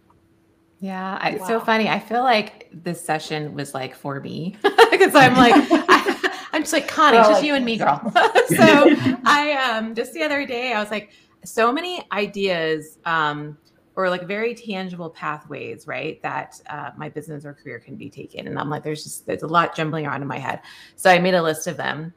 Yeah, 0.79 1.29
it's 1.29 1.41
wow. 1.41 1.49
so 1.49 1.61
funny. 1.61 1.89
I 1.89 1.99
feel 1.99 2.23
like 2.23 2.69
this 2.73 3.05
session 3.05 3.55
was 3.55 3.75
like 3.75 3.97
for 3.97 4.21
me 4.21 4.57
because 4.63 5.15
I'm 5.15 5.35
like, 5.35 5.55
I, 5.57 6.51
am 6.53 6.63
just 6.63 6.73
like 6.73 6.87
Connie, 6.87 7.17
just 7.17 7.33
like, 7.33 7.45
you 7.45 7.55
and 7.55 7.65
me, 7.65 7.79
girl. 7.79 8.01
so 8.15 8.95
I 9.25 9.73
um 9.77 9.95
just 9.95 10.13
the 10.13 10.23
other 10.23 10.47
day 10.47 10.73
I 10.73 10.81
was 10.81 10.91
like, 10.91 11.11
so 11.45 11.73
many 11.73 12.03
ideas 12.13 12.99
um 13.05 13.59
or 13.97 14.11
like 14.11 14.27
very 14.27 14.55
tangible 14.55 15.11
pathways, 15.11 15.87
right? 15.87 16.21
That 16.23 16.61
uh, 16.69 16.91
my 16.97 17.09
business 17.09 17.45
or 17.45 17.55
career 17.55 17.79
can 17.79 17.97
be 17.97 18.11
taken, 18.11 18.47
and 18.47 18.59
I'm 18.59 18.71
like, 18.71 18.83
there's 18.83 19.05
just 19.05 19.27
there's 19.27 19.43
a 19.43 19.47
lot 19.47 19.75
jumbling 19.77 20.07
around 20.07 20.23
in 20.23 20.29
my 20.29 20.39
head. 20.39 20.61
So 20.97 21.11
I 21.11 21.19
made 21.19 21.35
a 21.35 21.43
list 21.43 21.67
of 21.67 21.77
them, 21.77 22.13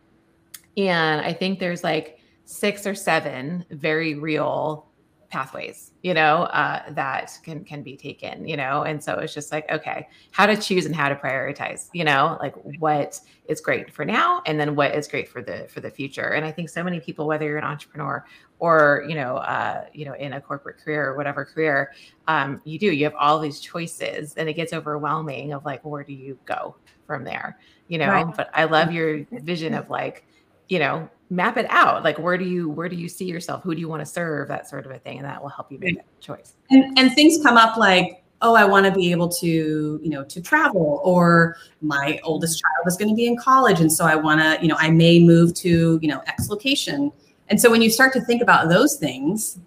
and 0.75 1.21
I 1.21 1.33
think 1.33 1.59
there's 1.59 1.83
like 1.83 2.19
six 2.45 2.87
or 2.87 2.95
seven 2.95 3.65
very 3.71 4.15
real 4.15 4.87
pathways 5.29 5.91
you 6.03 6.13
know 6.13 6.43
uh, 6.43 6.81
that 6.91 7.37
can 7.43 7.63
can 7.63 7.83
be 7.83 7.97
taken 7.97 8.47
you 8.47 8.55
know? 8.55 8.83
And 8.83 9.03
so 9.03 9.19
it's 9.19 9.33
just 9.33 9.51
like 9.51 9.69
okay 9.69 10.07
how 10.31 10.45
to 10.45 10.55
choose 10.55 10.85
and 10.85 10.95
how 10.95 11.09
to 11.09 11.15
prioritize 11.15 11.89
you 11.93 12.03
know? 12.03 12.37
Like 12.41 12.55
what 12.79 13.19
is 13.47 13.61
great 13.61 13.91
for 13.93 14.05
now 14.05 14.41
and 14.45 14.59
then 14.59 14.75
what 14.75 14.93
is 14.95 15.07
great 15.07 15.27
for 15.27 15.41
the 15.41 15.67
for 15.69 15.81
the 15.81 15.89
future. 15.89 16.33
And 16.33 16.45
i 16.45 16.51
think 16.51 16.69
so 16.69 16.83
many 16.83 16.99
people 16.99 17.27
whether 17.27 17.45
you're 17.45 17.57
an 17.57 17.63
entrepreneur 17.63 18.25
or 18.59 19.05
you 19.07 19.15
know 19.15 19.37
uh, 19.37 19.85
you 19.93 20.05
know 20.05 20.13
in 20.13 20.33
a 20.33 20.41
corporate 20.41 20.77
career 20.77 21.09
or 21.09 21.15
whatever 21.15 21.45
career 21.45 21.91
um, 22.27 22.61
you 22.63 22.79
do 22.79 22.87
you 22.87 23.03
have 23.03 23.15
all 23.15 23.39
these 23.39 23.59
choices 23.59 24.33
and 24.35 24.49
it 24.49 24.53
gets 24.53 24.73
overwhelming 24.73 25.53
of 25.53 25.65
like 25.65 25.83
where 25.85 26.03
do 26.03 26.13
you 26.13 26.37
go 26.45 26.75
from 27.05 27.23
there 27.23 27.57
you 27.87 27.97
know? 27.97 28.07
Right. 28.07 28.35
but 28.35 28.49
i 28.53 28.65
love 28.65 28.91
your 28.91 29.25
vision 29.31 29.73
of 29.73 29.89
like 29.89 30.26
you 30.69 30.79
know 30.79 31.09
map 31.29 31.57
it 31.57 31.65
out 31.69 32.03
like 32.03 32.17
where 32.17 32.37
do 32.37 32.45
you 32.45 32.69
where 32.69 32.87
do 32.87 32.95
you 32.95 33.09
see 33.09 33.25
yourself? 33.25 33.63
Who 33.63 33.75
do 33.75 33.81
you 33.81 33.89
want 33.89 34.01
to 34.01 34.05
serve? 34.05 34.47
That 34.47 34.69
sort 34.69 34.85
of 34.85 34.91
a 34.91 34.99
thing 34.99 35.17
and 35.17 35.25
that 35.25 35.41
will 35.41 35.49
help 35.49 35.71
you 35.71 35.79
make 35.79 35.97
a 35.97 36.03
choice. 36.21 36.53
And, 36.69 36.97
and 36.97 37.13
things 37.13 37.43
come 37.43 37.57
up 37.57 37.77
like 37.77 38.23
oh 38.41 38.53
i 38.53 38.63
want 38.63 38.85
to 38.85 38.91
be 38.91 39.11
able 39.11 39.27
to 39.27 39.99
you 40.03 40.09
know 40.09 40.23
to 40.23 40.39
travel 40.39 41.01
or 41.03 41.57
my 41.81 42.19
oldest 42.23 42.61
child 42.61 42.87
is 42.87 42.95
going 42.95 43.09
to 43.09 43.15
be 43.15 43.25
in 43.25 43.35
college 43.35 43.79
and 43.79 43.91
so 43.91 44.05
i 44.05 44.15
want 44.15 44.39
to 44.39 44.61
you 44.61 44.67
know 44.67 44.75
i 44.77 44.91
may 44.91 45.19
move 45.19 45.53
to 45.53 45.99
you 46.01 46.07
know 46.07 46.21
x 46.27 46.49
location. 46.49 47.11
And 47.49 47.59
so 47.59 47.71
when 47.71 47.81
you 47.81 47.89
start 47.89 48.11
to 48.13 48.21
think 48.21 48.41
about 48.41 48.69
those 48.69 48.97
things 48.97 49.59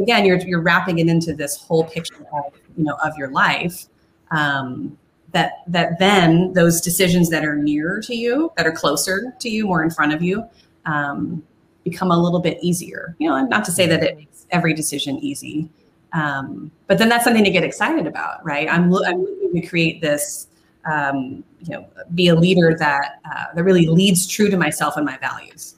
again 0.00 0.24
you're 0.24 0.38
you're 0.38 0.62
wrapping 0.62 0.98
it 0.98 1.08
into 1.08 1.34
this 1.34 1.56
whole 1.56 1.84
picture 1.84 2.26
of 2.32 2.52
you 2.76 2.84
know 2.84 2.96
of 3.04 3.16
your 3.18 3.30
life 3.30 3.86
um, 4.30 4.96
that 5.36 5.62
that 5.66 5.98
then 5.98 6.52
those 6.54 6.80
decisions 6.80 7.28
that 7.28 7.44
are 7.44 7.56
nearer 7.56 8.00
to 8.00 8.14
you 8.14 8.50
that 8.56 8.66
are 8.66 8.72
closer 8.72 9.34
to 9.38 9.48
you 9.50 9.66
more 9.66 9.82
in 9.82 9.90
front 9.90 10.14
of 10.14 10.22
you 10.22 10.42
um, 10.86 11.42
become 11.84 12.10
a 12.10 12.18
little 12.18 12.40
bit 12.40 12.58
easier. 12.62 13.14
You 13.18 13.28
know, 13.28 13.44
not 13.46 13.64
to 13.66 13.72
say 13.72 13.86
that 13.86 14.02
it 14.02 14.16
makes 14.16 14.46
every 14.50 14.72
decision 14.72 15.18
easy, 15.18 15.68
um, 16.14 16.70
but 16.86 16.96
then 16.96 17.10
that's 17.10 17.24
something 17.24 17.44
to 17.44 17.50
get 17.50 17.64
excited 17.64 18.06
about, 18.06 18.42
right? 18.44 18.66
I'm, 18.68 18.94
I'm 18.94 19.22
looking 19.22 19.60
to 19.60 19.66
create 19.66 20.00
this, 20.00 20.48
um, 20.90 21.44
you 21.60 21.72
know, 21.74 21.86
be 22.14 22.28
a 22.28 22.34
leader 22.34 22.74
that 22.78 23.20
uh, 23.30 23.44
that 23.54 23.62
really 23.62 23.86
leads 23.86 24.26
true 24.26 24.48
to 24.48 24.56
myself 24.56 24.96
and 24.96 25.04
my 25.04 25.18
values. 25.18 25.76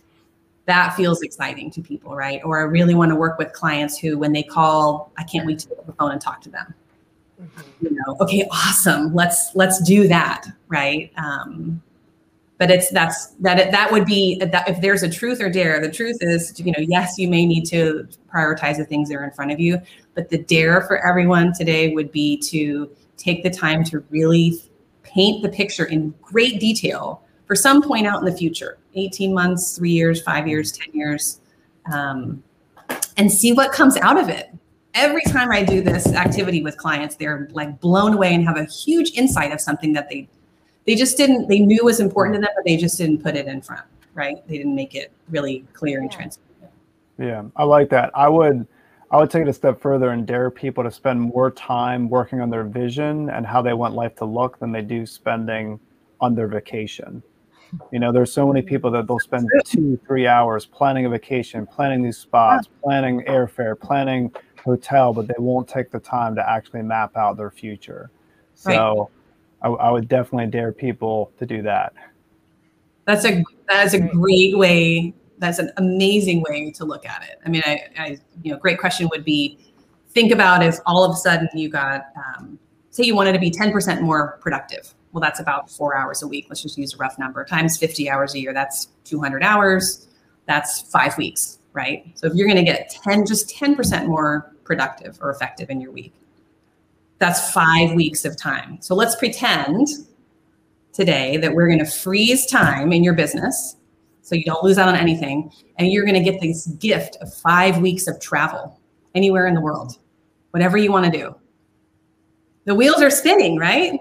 That 0.67 0.95
feels 0.95 1.23
exciting 1.23 1.73
to 1.73 1.81
people, 1.81 2.15
right? 2.15 2.41
Or 2.45 2.61
I 2.61 2.65
really 2.65 2.95
want 2.95 3.11
to 3.11 3.17
work 3.17 3.38
with 3.38 3.53
clients 3.55 3.99
who, 3.99 4.19
when 4.19 4.33
they 4.33 4.43
call, 4.45 5.11
I 5.17 5.25
can't 5.25 5.47
wait 5.47 5.59
to 5.61 5.69
pick 5.69 5.79
up 5.79 5.87
the 5.87 5.95
phone 5.95 6.12
and 6.12 6.21
talk 6.21 6.43
to 6.43 6.50
them. 6.50 6.75
Mm-hmm. 7.40 7.87
You 7.87 7.90
know, 7.92 8.16
okay, 8.21 8.47
awesome. 8.50 9.14
Let's 9.14 9.54
let's 9.54 9.80
do 9.83 10.09
that, 10.09 10.47
right? 10.68 11.12
Um, 11.16 11.83
but 12.59 12.71
it's 12.71 12.90
that's 12.90 13.28
that 13.40 13.59
it, 13.59 13.71
that 13.71 13.90
would 13.90 14.04
be 14.04 14.37
that 14.40 14.68
if 14.68 14.80
there's 14.80 15.02
a 15.02 15.09
truth 15.09 15.40
or 15.40 15.49
dare 15.49 15.80
the 15.80 15.90
truth 15.90 16.18
is 16.21 16.59
you 16.61 16.73
know 16.73 16.80
yes 16.80 17.16
you 17.16 17.28
may 17.28 17.47
need 17.47 17.64
to 17.64 18.07
prioritize 18.33 18.76
the 18.76 18.84
things 18.84 19.08
that 19.08 19.15
are 19.15 19.25
in 19.25 19.30
front 19.30 19.50
of 19.50 19.58
you 19.58 19.80
but 20.15 20.28
the 20.28 20.39
dare 20.39 20.82
for 20.82 20.99
everyone 21.06 21.52
today 21.52 21.95
would 21.95 22.13
be 22.13 22.36
to 22.36 22.91
take 23.17 23.43
the 23.43 23.50
time 23.50 23.82
to 23.84 24.04
really 24.10 24.60
paint 25.02 25.43
the 25.43 25.49
picture 25.49 25.86
in 25.86 26.13
great 26.21 26.60
detail 26.60 27.23
for 27.47 27.54
some 27.54 27.80
point 27.80 28.06
out 28.06 28.19
in 28.19 28.25
the 28.25 28.36
future 28.36 28.76
18 28.95 29.32
months 29.32 29.76
three 29.76 29.93
years 29.93 30.21
five 30.23 30.47
years 30.47 30.73
10 30.73 30.89
years 30.93 31.41
um, 31.93 32.43
and 33.17 33.32
see 33.32 33.52
what 33.52 33.73
comes 33.73 33.97
out 33.99 34.19
of 34.19 34.28
it 34.28 34.50
every 34.99 35.23
time 35.23 35.50
i 35.50 35.63
do 35.63 35.80
this 35.80 36.13
activity 36.13 36.63
with 36.63 36.76
clients 36.76 37.17
they're 37.17 37.49
like 37.52 37.80
blown 37.80 38.15
away 38.15 38.34
and 38.34 38.45
have 38.45 38.56
a 38.56 38.65
huge 38.65 39.13
insight 39.13 39.52
of 39.52 39.61
something 39.61 39.93
that 39.93 40.08
they 40.11 40.28
they 40.87 40.95
just 40.95 41.17
didn't 41.17 41.49
they 41.49 41.61
knew 41.61 41.84
was 41.84 42.00
important 42.00 42.34
to 42.34 42.41
them 42.41 42.50
but 42.54 42.65
they 42.65 42.76
just 42.76 42.99
didn't 42.99 43.23
put 43.23 43.37
it 43.37 43.47
in 43.47 43.63
front 43.63 43.84
right? 44.19 44.47
They 44.49 44.58
didn't 44.58 44.75
make 44.75 44.95
it 44.95 45.13
really 45.30 45.65
clear 45.73 46.00
and 46.00 46.11
transparent. 46.11 46.75
Yeah 47.19 47.45
i 47.56 47.65
like 47.65 47.89
that. 47.91 48.11
I 48.15 48.28
would 48.28 48.67
i 49.11 49.17
would 49.17 49.30
take 49.30 49.43
it 49.43 49.49
a 49.49 49.52
step 49.52 49.80
further 49.80 50.11
and 50.11 50.26
dare 50.26 50.50
people 50.50 50.84
to 50.84 50.91
spend 50.91 51.21
more 51.21 51.50
time 51.50 52.11
working 52.11 52.41
on 52.41 52.50
their 52.50 52.65
vision 52.65 53.30
and 53.30 53.47
how 53.47 53.63
they 53.63 53.73
want 53.73 53.95
life 53.95 54.15
to 54.17 54.25
look 54.25 54.58
than 54.58 54.73
they 54.73 54.82
do 54.82 55.06
spending 55.06 55.80
on 56.21 56.34
their 56.34 56.49
vacation. 56.49 57.23
You 57.93 57.99
know 58.00 58.13
there's 58.13 58.32
so 58.32 58.47
many 58.47 58.61
mm-hmm. 58.61 58.69
people 58.69 58.91
that 58.93 59.06
they'll 59.06 59.19
spend 59.21 59.49
two 59.65 59.99
three 60.06 60.26
hours 60.26 60.67
planning 60.67 61.06
a 61.06 61.08
vacation 61.08 61.67
planning 61.67 62.02
these 62.02 62.19
spots 62.19 62.69
planning 62.82 63.23
airfare 63.28 63.78
planning 63.78 64.32
hotel 64.64 65.12
but 65.12 65.26
they 65.26 65.34
won't 65.38 65.68
take 65.68 65.90
the 65.90 66.00
time 66.00 66.34
to 66.34 66.50
actually 66.50 66.82
map 66.82 67.16
out 67.16 67.36
their 67.36 67.50
future 67.50 68.10
so 68.54 69.10
I, 69.62 69.68
I 69.68 69.90
would 69.90 70.08
definitely 70.08 70.49
dare 70.49 70.73
people 70.73 71.32
to 71.38 71.47
do 71.47 71.62
that. 71.62 71.92
That's 73.04 73.25
a 73.25 73.42
that 73.68 73.86
is 73.86 73.94
a 73.94 74.00
great 74.00 74.56
way. 74.58 75.14
That's 75.38 75.58
an 75.58 75.71
amazing 75.76 76.42
way 76.42 76.71
to 76.73 76.84
look 76.84 77.06
at 77.06 77.23
it. 77.23 77.38
I 77.47 77.49
mean, 77.49 77.62
I, 77.64 77.84
I 77.97 78.18
you 78.42 78.52
know, 78.52 78.58
great 78.58 78.78
question 78.78 79.08
would 79.12 79.25
be, 79.25 79.58
think 80.10 80.32
about 80.32 80.64
if 80.64 80.78
all 80.84 81.04
of 81.04 81.12
a 81.12 81.16
sudden 81.16 81.49
you 81.54 81.68
got, 81.68 82.06
um, 82.16 82.58
say, 82.90 83.04
you 83.04 83.14
wanted 83.14 83.32
to 83.32 83.38
be 83.38 83.50
ten 83.50 83.73
percent 83.73 84.02
more 84.02 84.38
productive. 84.40 84.94
Well, 85.12 85.21
that's 85.21 85.40
about 85.40 85.71
four 85.71 85.97
hours 85.97 86.23
a 86.23 86.28
week. 86.28 86.47
Let's 86.49 86.62
just 86.62 86.76
use 86.76 86.94
a 86.94 86.97
rough 86.97 87.18
number 87.18 87.44
times 87.44 87.78
fifty 87.78 88.10
hours 88.10 88.34
a 88.34 88.40
year. 88.40 88.52
That's 88.52 88.88
two 89.04 89.21
hundred 89.21 89.42
hours. 89.42 90.08
That's 90.47 90.82
five 90.82 91.16
weeks, 91.16 91.58
right? 91.73 92.11
So 92.15 92.26
if 92.26 92.35
you're 92.35 92.47
going 92.47 92.65
to 92.65 92.71
get 92.71 92.91
ten, 92.91 93.26
just 93.26 93.50
ten 93.50 93.75
percent 93.75 94.09
more 94.09 94.52
productive 94.65 95.19
or 95.21 95.31
effective 95.31 95.71
in 95.71 95.81
your 95.81 95.93
week, 95.93 96.15
that's 97.19 97.52
five 97.52 97.93
weeks 97.93 98.25
of 98.25 98.37
time. 98.37 98.78
So 98.81 98.95
let's 98.95 99.17
pretend 99.17 99.89
today 100.93 101.37
that 101.39 101.52
we're 101.52 101.67
going 101.67 101.78
to 101.78 101.91
freeze 101.91 102.47
time 102.47 102.93
in 102.93 103.04
your 103.04 103.15
business 103.15 103.76
so 104.23 104.35
you 104.35 104.45
don't 104.45 104.63
lose 104.63 104.78
out 104.78 104.89
on 104.89 104.97
anything. 104.97 105.50
And 105.78 105.93
you're 105.93 106.04
going 106.04 106.23
to 106.23 106.31
get 106.31 106.41
this 106.41 106.67
gift 106.67 107.17
of 107.21 107.33
five 107.33 107.78
weeks 107.78 108.07
of 108.07 108.21
travel 108.21 108.78
anywhere 109.15 109.47
in 109.47 109.54
the 109.54 109.61
world, 109.61 109.99
whatever 110.50 110.76
you 110.76 110.93
want 110.93 111.07
to 111.07 111.11
do. 111.11 111.35
The 112.65 112.75
wheels 112.75 113.00
are 113.00 113.11
spinning, 113.11 113.57
right? 113.59 113.99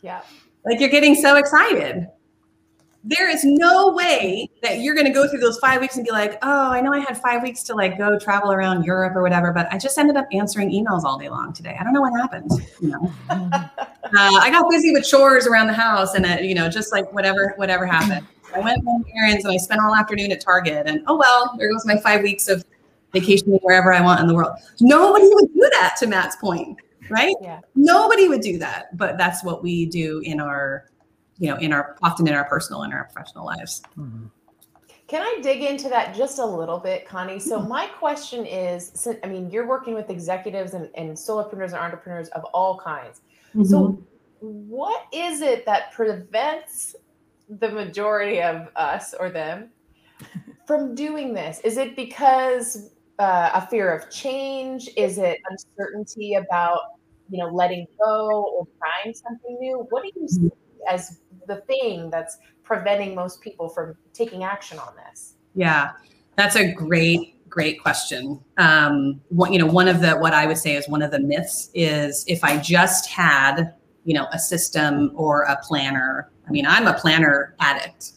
Yeah. 0.00 0.22
Like 0.64 0.80
you're 0.80 0.88
getting 0.88 1.14
so 1.14 1.36
excited 1.36 2.08
there 3.08 3.30
is 3.30 3.44
no 3.44 3.92
way 3.92 4.50
that 4.62 4.80
you're 4.80 4.94
going 4.94 5.06
to 5.06 5.12
go 5.12 5.28
through 5.28 5.38
those 5.38 5.58
five 5.58 5.80
weeks 5.80 5.96
and 5.96 6.04
be 6.04 6.10
like, 6.10 6.38
oh, 6.42 6.72
I 6.72 6.80
know 6.80 6.92
I 6.92 6.98
had 6.98 7.16
five 7.16 7.40
weeks 7.40 7.62
to 7.64 7.74
like 7.74 7.96
go 7.96 8.18
travel 8.18 8.52
around 8.52 8.82
Europe 8.82 9.14
or 9.14 9.22
whatever, 9.22 9.52
but 9.52 9.72
I 9.72 9.78
just 9.78 9.96
ended 9.96 10.16
up 10.16 10.26
answering 10.32 10.70
emails 10.70 11.04
all 11.04 11.16
day 11.16 11.28
long 11.28 11.52
today. 11.52 11.76
I 11.78 11.84
don't 11.84 11.92
know 11.92 12.00
what 12.00 12.12
happened. 12.20 12.50
You 12.80 12.88
know, 12.88 13.12
uh, 13.30 13.70
I 14.12 14.50
got 14.50 14.68
busy 14.68 14.90
with 14.90 15.08
chores 15.08 15.46
around 15.46 15.68
the 15.68 15.72
house, 15.72 16.14
and 16.14 16.26
it, 16.26 16.44
you 16.44 16.54
know, 16.54 16.68
just 16.68 16.92
like 16.92 17.10
whatever 17.12 17.54
whatever 17.56 17.86
happened. 17.86 18.26
I 18.54 18.58
went 18.58 18.84
on 18.86 19.04
errands 19.16 19.44
and 19.44 19.54
I 19.54 19.56
spent 19.58 19.80
all 19.80 19.94
afternoon 19.94 20.32
at 20.32 20.40
Target, 20.40 20.86
and 20.86 21.04
oh 21.06 21.16
well, 21.16 21.54
there 21.58 21.70
goes 21.70 21.86
my 21.86 21.98
five 21.98 22.22
weeks 22.22 22.48
of 22.48 22.64
vacationing 23.12 23.60
wherever 23.62 23.92
I 23.92 24.00
want 24.00 24.20
in 24.20 24.26
the 24.26 24.34
world. 24.34 24.56
Nobody 24.80 25.28
would 25.32 25.52
do 25.54 25.70
that. 25.74 25.94
To 26.00 26.08
Matt's 26.08 26.34
point, 26.36 26.80
right? 27.08 27.36
Yeah. 27.40 27.60
Nobody 27.76 28.28
would 28.28 28.40
do 28.40 28.58
that, 28.58 28.96
but 28.96 29.16
that's 29.16 29.44
what 29.44 29.62
we 29.62 29.86
do 29.86 30.20
in 30.24 30.40
our 30.40 30.86
you 31.38 31.48
know 31.48 31.56
in 31.56 31.72
our 31.72 31.96
often 32.02 32.26
in 32.26 32.34
our 32.34 32.44
personal 32.44 32.82
and 32.82 32.92
our 32.92 33.04
professional 33.04 33.46
lives 33.46 33.82
mm-hmm. 33.98 34.26
can 35.06 35.22
i 35.22 35.40
dig 35.42 35.62
into 35.62 35.88
that 35.88 36.14
just 36.14 36.38
a 36.38 36.44
little 36.44 36.78
bit 36.78 37.06
connie 37.06 37.38
so 37.38 37.58
mm-hmm. 37.58 37.68
my 37.68 37.86
question 37.86 38.46
is 38.46 39.06
i 39.22 39.26
mean 39.26 39.50
you're 39.50 39.66
working 39.66 39.94
with 39.94 40.10
executives 40.10 40.74
and, 40.74 40.88
and 40.94 41.10
solopreneurs 41.10 41.66
and 41.66 41.74
entrepreneurs 41.74 42.28
of 42.28 42.44
all 42.46 42.78
kinds 42.78 43.20
mm-hmm. 43.50 43.64
so 43.64 44.02
what 44.40 45.06
is 45.12 45.40
it 45.40 45.64
that 45.66 45.92
prevents 45.92 46.94
the 47.48 47.68
majority 47.68 48.42
of 48.42 48.68
us 48.76 49.14
or 49.18 49.30
them 49.30 49.70
from 50.66 50.94
doing 50.94 51.32
this 51.32 51.60
is 51.60 51.76
it 51.76 51.96
because 51.96 52.90
uh, 53.18 53.50
a 53.54 53.66
fear 53.66 53.94
of 53.94 54.10
change 54.10 54.90
is 54.96 55.16
it 55.18 55.38
uncertainty 55.48 56.34
about 56.34 56.80
you 57.30 57.38
know 57.38 57.48
letting 57.48 57.86
go 57.98 58.44
or 58.58 58.66
trying 58.78 59.14
something 59.14 59.56
new 59.58 59.86
what 59.90 60.02
do 60.02 60.10
you 60.20 60.28
see 60.28 60.40
mm-hmm. 60.40 60.94
as 60.94 61.20
the 61.46 61.56
thing 61.62 62.10
that's 62.10 62.38
preventing 62.62 63.14
most 63.14 63.40
people 63.40 63.68
from 63.68 63.96
taking 64.12 64.44
action 64.44 64.78
on 64.78 64.94
this? 64.96 65.34
Yeah, 65.54 65.92
that's 66.36 66.56
a 66.56 66.72
great, 66.72 67.48
great 67.48 67.80
question. 67.80 68.40
Um, 68.58 69.20
what, 69.28 69.52
you 69.52 69.58
know, 69.58 69.66
one 69.66 69.88
of 69.88 70.00
the 70.00 70.16
what 70.16 70.34
I 70.34 70.46
would 70.46 70.58
say 70.58 70.76
is 70.76 70.88
one 70.88 71.02
of 71.02 71.10
the 71.10 71.20
myths 71.20 71.70
is 71.74 72.24
if 72.28 72.44
I 72.44 72.58
just 72.58 73.08
had 73.08 73.74
you 74.06 74.14
know, 74.14 74.26
a 74.32 74.38
system 74.38 75.10
or 75.14 75.42
a 75.42 75.58
planner. 75.62 76.30
I 76.46 76.50
mean, 76.52 76.64
I'm 76.64 76.86
a 76.86 76.94
planner 76.94 77.54
addict. 77.58 78.12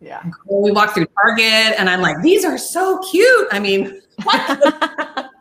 Yeah. 0.00 0.22
We 0.50 0.72
walk 0.72 0.94
through 0.94 1.06
Target 1.22 1.78
and 1.78 1.88
I'm 1.88 2.00
like, 2.00 2.20
these 2.22 2.44
are 2.44 2.58
so 2.58 2.98
cute. 3.10 3.48
I 3.52 3.60
mean, 3.60 4.02
what? 4.24 5.30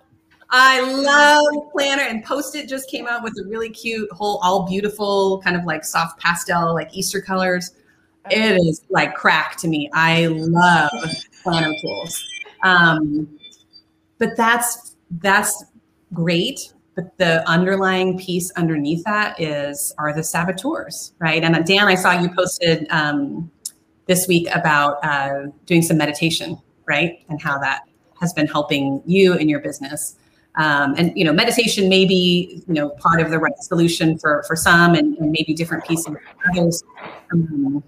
I 0.49 0.81
love 0.81 1.71
planner 1.71 2.03
and 2.03 2.23
Post-it 2.23 2.69
just 2.69 2.89
came 2.89 3.07
out 3.07 3.23
with 3.23 3.33
a 3.43 3.47
really 3.47 3.69
cute 3.69 4.11
whole 4.11 4.39
all 4.41 4.65
beautiful 4.67 5.41
kind 5.43 5.55
of 5.55 5.65
like 5.65 5.83
soft 5.83 6.19
pastel 6.19 6.73
like 6.73 6.89
Easter 6.93 7.21
colors. 7.21 7.71
It 8.29 8.57
is 8.61 8.81
like 8.89 9.15
crack 9.15 9.57
to 9.57 9.67
me. 9.67 9.89
I 9.93 10.27
love 10.27 10.91
planner 11.43 11.73
tools. 11.81 12.23
Um, 12.63 13.37
but 14.17 14.35
that's 14.35 14.95
that's 15.19 15.65
great. 16.13 16.73
But 16.95 17.15
the 17.17 17.47
underlying 17.47 18.17
piece 18.17 18.51
underneath 18.51 19.03
that 19.03 19.39
is 19.39 19.93
are 19.99 20.13
the 20.13 20.23
saboteurs, 20.23 21.13
right? 21.19 21.43
And 21.43 21.55
uh, 21.55 21.59
Dan, 21.59 21.87
I 21.87 21.95
saw 21.95 22.19
you 22.19 22.29
posted 22.35 22.87
um, 22.89 23.51
this 24.07 24.27
week 24.27 24.47
about 24.55 25.03
uh, 25.03 25.47
doing 25.65 25.83
some 25.83 25.97
meditation, 25.97 26.59
right? 26.87 27.23
And 27.29 27.39
how 27.39 27.59
that 27.59 27.83
has 28.19 28.33
been 28.33 28.47
helping 28.47 29.03
you 29.05 29.35
in 29.35 29.47
your 29.47 29.59
business. 29.59 30.15
Um, 30.57 30.95
and 30.97 31.15
you 31.15 31.23
know, 31.23 31.31
meditation 31.31 31.87
may 31.87 32.05
be 32.05 32.63
you 32.67 32.73
know 32.73 32.89
part 32.89 33.21
of 33.21 33.29
the 33.29 33.37
right 33.37 33.57
solution 33.59 34.17
for 34.17 34.43
for 34.47 34.55
some, 34.55 34.95
and, 34.95 35.15
and 35.17 35.31
maybe 35.31 35.53
different 35.53 35.85
pieces 35.85 36.07
for 36.07 36.21
others. 36.51 36.83
Um, 37.31 37.83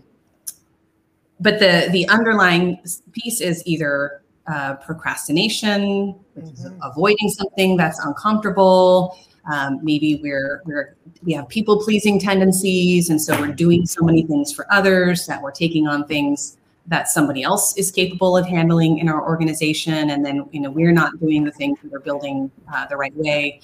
but 1.39 1.60
the 1.60 1.89
the 1.91 2.08
underlying 2.10 2.79
piece 3.12 3.41
is 3.41 3.63
either 3.65 4.21
uh, 4.47 4.75
procrastination, 4.75 6.15
mm-hmm. 6.38 6.79
avoiding 6.84 7.29
something 7.29 7.75
that's 7.75 7.99
uncomfortable. 8.05 9.17
Um, 9.51 9.79
maybe 9.82 10.19
we're 10.21 10.62
we're 10.65 10.95
we 11.23 11.34
have 11.34 11.49
people 11.49 11.82
pleasing 11.84 12.19
tendencies, 12.19 13.10
and 13.10 13.19
so 13.19 13.39
we're 13.39 13.53
doing 13.53 13.88
so 13.88 14.05
many 14.05 14.23
things 14.23 14.53
for 14.53 14.71
others 14.71 15.25
that 15.25 15.41
we're 15.41 15.51
taking 15.51 15.88
on 15.88 16.05
things 16.05 16.58
that 16.87 17.07
somebody 17.07 17.43
else 17.43 17.77
is 17.77 17.91
capable 17.91 18.35
of 18.35 18.47
handling 18.47 18.97
in 18.97 19.07
our 19.09 19.25
organization, 19.25 20.09
and 20.09 20.25
then 20.25 20.47
you 20.51 20.59
know 20.59 20.71
we're 20.71 20.91
not 20.91 21.19
doing 21.19 21.43
the 21.43 21.51
things 21.51 21.77
we're 21.83 21.99
building 21.99 22.51
uh, 22.73 22.85
the 22.87 22.97
right 22.97 23.15
way. 23.15 23.61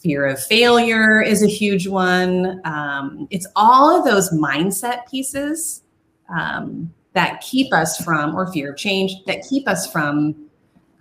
Fear 0.00 0.26
of 0.26 0.42
failure 0.42 1.22
is 1.22 1.42
a 1.42 1.46
huge 1.46 1.86
one. 1.86 2.60
Um, 2.64 3.28
it's 3.30 3.46
all 3.54 3.96
of 3.96 4.04
those 4.04 4.32
mindset 4.32 5.08
pieces 5.08 5.82
um, 6.28 6.92
that 7.12 7.40
keep 7.40 7.72
us 7.72 8.02
from, 8.02 8.34
or 8.34 8.52
fear 8.52 8.72
of 8.72 8.76
change 8.76 9.12
that 9.26 9.46
keep 9.48 9.68
us 9.68 9.90
from 9.90 10.34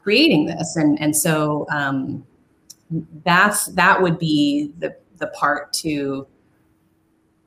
creating 0.02 0.46
this. 0.46 0.76
And 0.76 1.00
and 1.02 1.16
so 1.16 1.66
um, 1.72 2.26
that's 3.24 3.68
that 3.68 4.02
would 4.02 4.20
be 4.20 4.72
the 4.80 4.96
the 5.18 5.28
part 5.28 5.72
to 5.74 6.28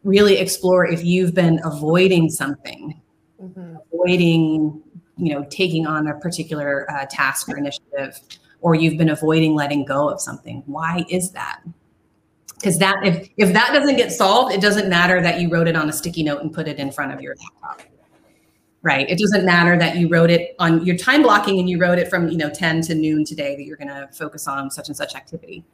really 0.05 0.37
explore 0.37 0.87
if 0.87 1.05
you've 1.05 1.35
been 1.35 1.61
avoiding 1.65 2.31
something, 2.31 3.01
mm-hmm. 3.45 3.77
avoiding 3.93 4.83
you 5.17 5.35
know 5.35 5.47
taking 5.51 5.87
on 5.87 6.09
a 6.09 6.19
particular 6.19 6.91
uh, 6.91 7.07
task 7.11 7.49
or 7.49 7.57
initiative, 7.57 8.19
or 8.61 8.75
you've 8.75 8.99
been 8.99 9.11
avoiding 9.11 9.55
letting 9.55 9.85
go 9.85 10.09
of 10.09 10.21
something. 10.21 10.63
Why 10.67 11.05
is 11.09 11.31
that? 11.33 11.61
because 12.57 12.79
that 12.79 12.97
if 13.05 13.29
if 13.37 13.53
that 13.53 13.73
doesn't 13.75 13.97
get 13.97 14.13
solved 14.13 14.55
it 14.55 14.61
doesn't 14.61 14.89
matter 14.89 15.21
that 15.21 15.41
you 15.41 15.51
wrote 15.51 15.67
it 15.67 15.77
on 15.77 15.89
a 15.91 15.93
sticky 15.93 16.23
note 16.23 16.41
and 16.41 16.55
put 16.55 16.69
it 16.69 16.79
in 16.79 16.91
front 16.91 17.13
of 17.13 17.21
your 17.21 17.35
laptop 17.35 17.83
right? 18.85 19.09
It 19.09 19.19
doesn't 19.19 19.47
matter 19.47 19.79
that 19.79 19.97
you 19.97 20.09
wrote 20.09 20.31
it 20.31 20.55
on 20.59 20.85
your 20.85 20.97
time 20.97 21.23
blocking 21.23 21.59
and 21.59 21.69
you 21.69 21.81
wrote 21.81 21.99
it 21.99 22.09
from, 22.09 22.29
you 22.29 22.37
know, 22.37 22.51
10 22.51 22.83
to 22.83 22.95
noon 22.95 23.25
today 23.25 23.57
that 23.57 23.65
you're 23.65 23.79
going 23.79 23.89
to 23.89 24.09
focus 24.13 24.47
on 24.47 24.71
such 24.71 24.89
and 24.89 24.97
such 24.97 25.15
activity. 25.15 25.65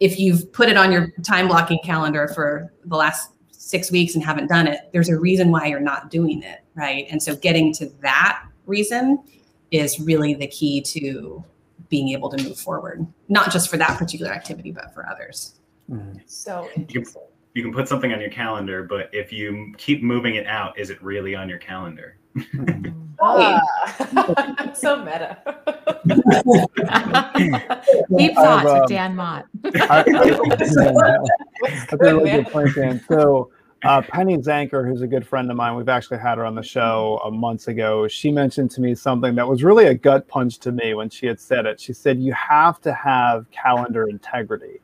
If 0.00 0.18
you've 0.20 0.52
put 0.52 0.68
it 0.68 0.76
on 0.76 0.92
your 0.92 1.12
time 1.24 1.48
blocking 1.48 1.80
calendar 1.82 2.28
for 2.28 2.70
the 2.84 2.96
last 2.96 3.30
six 3.62 3.92
weeks 3.92 4.16
and 4.16 4.24
haven't 4.24 4.48
done 4.48 4.66
it, 4.66 4.90
there's 4.92 5.08
a 5.08 5.18
reason 5.18 5.50
why 5.52 5.66
you're 5.66 5.78
not 5.78 6.10
doing 6.10 6.42
it, 6.42 6.64
right? 6.74 7.06
And 7.10 7.22
so 7.22 7.36
getting 7.36 7.72
to 7.74 7.86
that 8.00 8.44
reason 8.66 9.22
is 9.70 10.00
really 10.00 10.34
the 10.34 10.48
key 10.48 10.80
to 10.80 11.44
being 11.88 12.08
able 12.08 12.28
to 12.30 12.42
move 12.42 12.58
forward, 12.58 13.06
not 13.28 13.52
just 13.52 13.70
for 13.70 13.76
that 13.76 13.96
particular 13.98 14.32
activity, 14.32 14.72
but 14.72 14.92
for 14.92 15.08
others. 15.08 15.60
Mm-hmm. 15.88 16.18
So 16.26 16.68
interesting. 16.74 17.22
You 17.54 17.62
can 17.62 17.72
put 17.72 17.88
something 17.88 18.12
on 18.12 18.20
your 18.20 18.30
calendar, 18.30 18.82
but 18.82 19.08
if 19.12 19.32
you 19.32 19.72
keep 19.76 20.02
moving 20.02 20.34
it 20.36 20.46
out, 20.46 20.78
is 20.78 20.90
it 20.90 21.02
really 21.02 21.34
on 21.34 21.48
your 21.48 21.58
calendar? 21.58 22.16
oh, 23.20 23.60
so 24.74 25.04
meta. 25.04 25.38
Deep 28.16 28.34
thoughts 28.34 28.66
um, 28.66 28.80
with 28.80 28.88
Dan 28.88 29.14
Mott. 29.14 29.46
I, 29.64 30.00
I, 30.00 30.04
good, 31.98 32.46
point, 32.46 32.74
Dan. 32.74 33.00
So, 33.06 33.50
uh, 33.84 34.00
Penny 34.00 34.38
Zenker, 34.38 34.86
who's 34.86 35.02
a 35.02 35.06
good 35.06 35.26
friend 35.26 35.50
of 35.50 35.56
mine, 35.56 35.76
we've 35.76 35.88
actually 35.88 36.18
had 36.18 36.38
her 36.38 36.46
on 36.46 36.54
the 36.54 36.62
show 36.62 37.20
a 37.24 37.30
months 37.30 37.68
ago. 37.68 38.08
She 38.08 38.32
mentioned 38.32 38.70
to 38.72 38.80
me 38.80 38.94
something 38.94 39.34
that 39.34 39.46
was 39.46 39.62
really 39.62 39.86
a 39.86 39.94
gut 39.94 40.26
punch 40.28 40.58
to 40.60 40.72
me 40.72 40.94
when 40.94 41.10
she 41.10 41.26
had 41.26 41.38
said 41.38 41.66
it. 41.66 41.78
She 41.80 41.92
said, 41.92 42.18
You 42.18 42.32
have 42.32 42.80
to 42.82 42.94
have 42.94 43.50
calendar 43.50 44.08
integrity. 44.08 44.80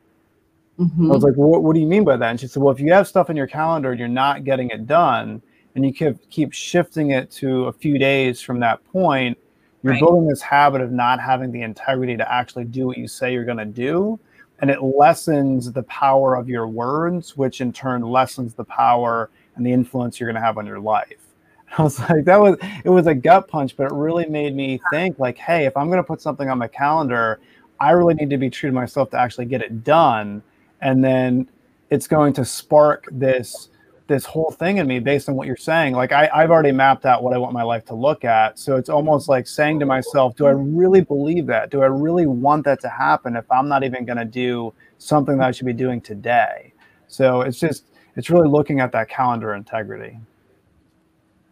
Mm-hmm. 0.78 1.10
I 1.10 1.14
was 1.14 1.24
like, 1.24 1.34
what, 1.34 1.62
what 1.64 1.74
do 1.74 1.80
you 1.80 1.86
mean 1.86 2.04
by 2.04 2.16
that? 2.16 2.30
And 2.30 2.40
she 2.40 2.46
said, 2.46 2.62
Well, 2.62 2.72
if 2.72 2.80
you 2.80 2.92
have 2.92 3.08
stuff 3.08 3.30
in 3.30 3.36
your 3.36 3.48
calendar, 3.48 3.90
and 3.90 3.98
you're 3.98 4.08
not 4.08 4.44
getting 4.44 4.70
it 4.70 4.86
done 4.86 5.42
and 5.74 5.84
you 5.84 5.92
keep 5.92 6.30
keep 6.30 6.52
shifting 6.52 7.10
it 7.10 7.30
to 7.32 7.64
a 7.64 7.72
few 7.72 7.98
days 7.98 8.40
from 8.40 8.60
that 8.60 8.84
point, 8.84 9.36
you're 9.82 9.92
right. 9.92 10.00
building 10.00 10.28
this 10.28 10.42
habit 10.42 10.80
of 10.80 10.92
not 10.92 11.20
having 11.20 11.52
the 11.52 11.62
integrity 11.62 12.16
to 12.16 12.32
actually 12.32 12.64
do 12.64 12.86
what 12.86 12.98
you 12.98 13.08
say 13.08 13.32
you're 13.32 13.44
going 13.44 13.58
to 13.58 13.64
do. 13.64 14.18
And 14.60 14.70
it 14.70 14.82
lessens 14.82 15.70
the 15.70 15.84
power 15.84 16.34
of 16.34 16.48
your 16.48 16.66
words, 16.66 17.36
which 17.36 17.60
in 17.60 17.72
turn 17.72 18.02
lessens 18.02 18.54
the 18.54 18.64
power 18.64 19.30
and 19.54 19.64
the 19.64 19.72
influence 19.72 20.18
you're 20.18 20.28
going 20.28 20.40
to 20.40 20.44
have 20.44 20.58
on 20.58 20.66
your 20.66 20.80
life. 20.80 21.28
I 21.78 21.82
was 21.82 22.00
like, 22.00 22.24
that 22.24 22.40
was 22.40 22.56
it 22.84 22.88
was 22.88 23.06
a 23.06 23.14
gut 23.14 23.48
punch, 23.48 23.76
but 23.76 23.84
it 23.84 23.92
really 23.92 24.26
made 24.26 24.54
me 24.54 24.80
think 24.90 25.18
like, 25.18 25.38
hey, 25.38 25.66
if 25.66 25.76
I'm 25.76 25.88
going 25.88 25.98
to 26.02 26.06
put 26.06 26.20
something 26.20 26.48
on 26.48 26.58
my 26.58 26.68
calendar, 26.68 27.40
I 27.80 27.90
really 27.92 28.14
need 28.14 28.30
to 28.30 28.38
be 28.38 28.50
true 28.50 28.70
to 28.70 28.74
myself 28.74 29.10
to 29.10 29.18
actually 29.18 29.46
get 29.46 29.62
it 29.62 29.84
done. 29.84 30.42
And 30.80 31.02
then 31.04 31.48
it's 31.90 32.06
going 32.06 32.32
to 32.34 32.44
spark 32.44 33.06
this 33.10 33.68
this 34.08 34.24
whole 34.24 34.50
thing 34.50 34.78
in 34.78 34.86
me 34.86 34.98
based 34.98 35.28
on 35.28 35.36
what 35.36 35.46
you're 35.46 35.56
saying. 35.56 35.92
Like 35.92 36.12
I, 36.12 36.30
I've 36.34 36.50
already 36.50 36.72
mapped 36.72 37.04
out 37.04 37.22
what 37.22 37.34
I 37.34 37.38
want 37.38 37.52
my 37.52 37.62
life 37.62 37.84
to 37.86 37.94
look 37.94 38.24
at. 38.24 38.58
So 38.58 38.76
it's 38.76 38.88
almost 38.88 39.28
like 39.28 39.46
saying 39.46 39.80
to 39.80 39.86
myself, 39.86 40.34
do 40.34 40.46
I 40.46 40.52
really 40.52 41.02
believe 41.02 41.46
that? 41.46 41.70
Do 41.70 41.82
I 41.82 41.86
really 41.86 42.26
want 42.26 42.64
that 42.64 42.80
to 42.80 42.88
happen 42.88 43.36
if 43.36 43.44
I'm 43.52 43.68
not 43.68 43.84
even 43.84 44.06
going 44.06 44.16
to 44.16 44.24
do 44.24 44.72
something 44.96 45.36
that 45.36 45.48
I 45.48 45.50
should 45.50 45.66
be 45.66 45.74
doing 45.74 46.00
today? 46.00 46.72
So 47.06 47.42
it's 47.42 47.60
just, 47.60 47.84
it's 48.16 48.30
really 48.30 48.48
looking 48.48 48.80
at 48.80 48.92
that 48.92 49.10
calendar 49.10 49.54
integrity. 49.54 50.18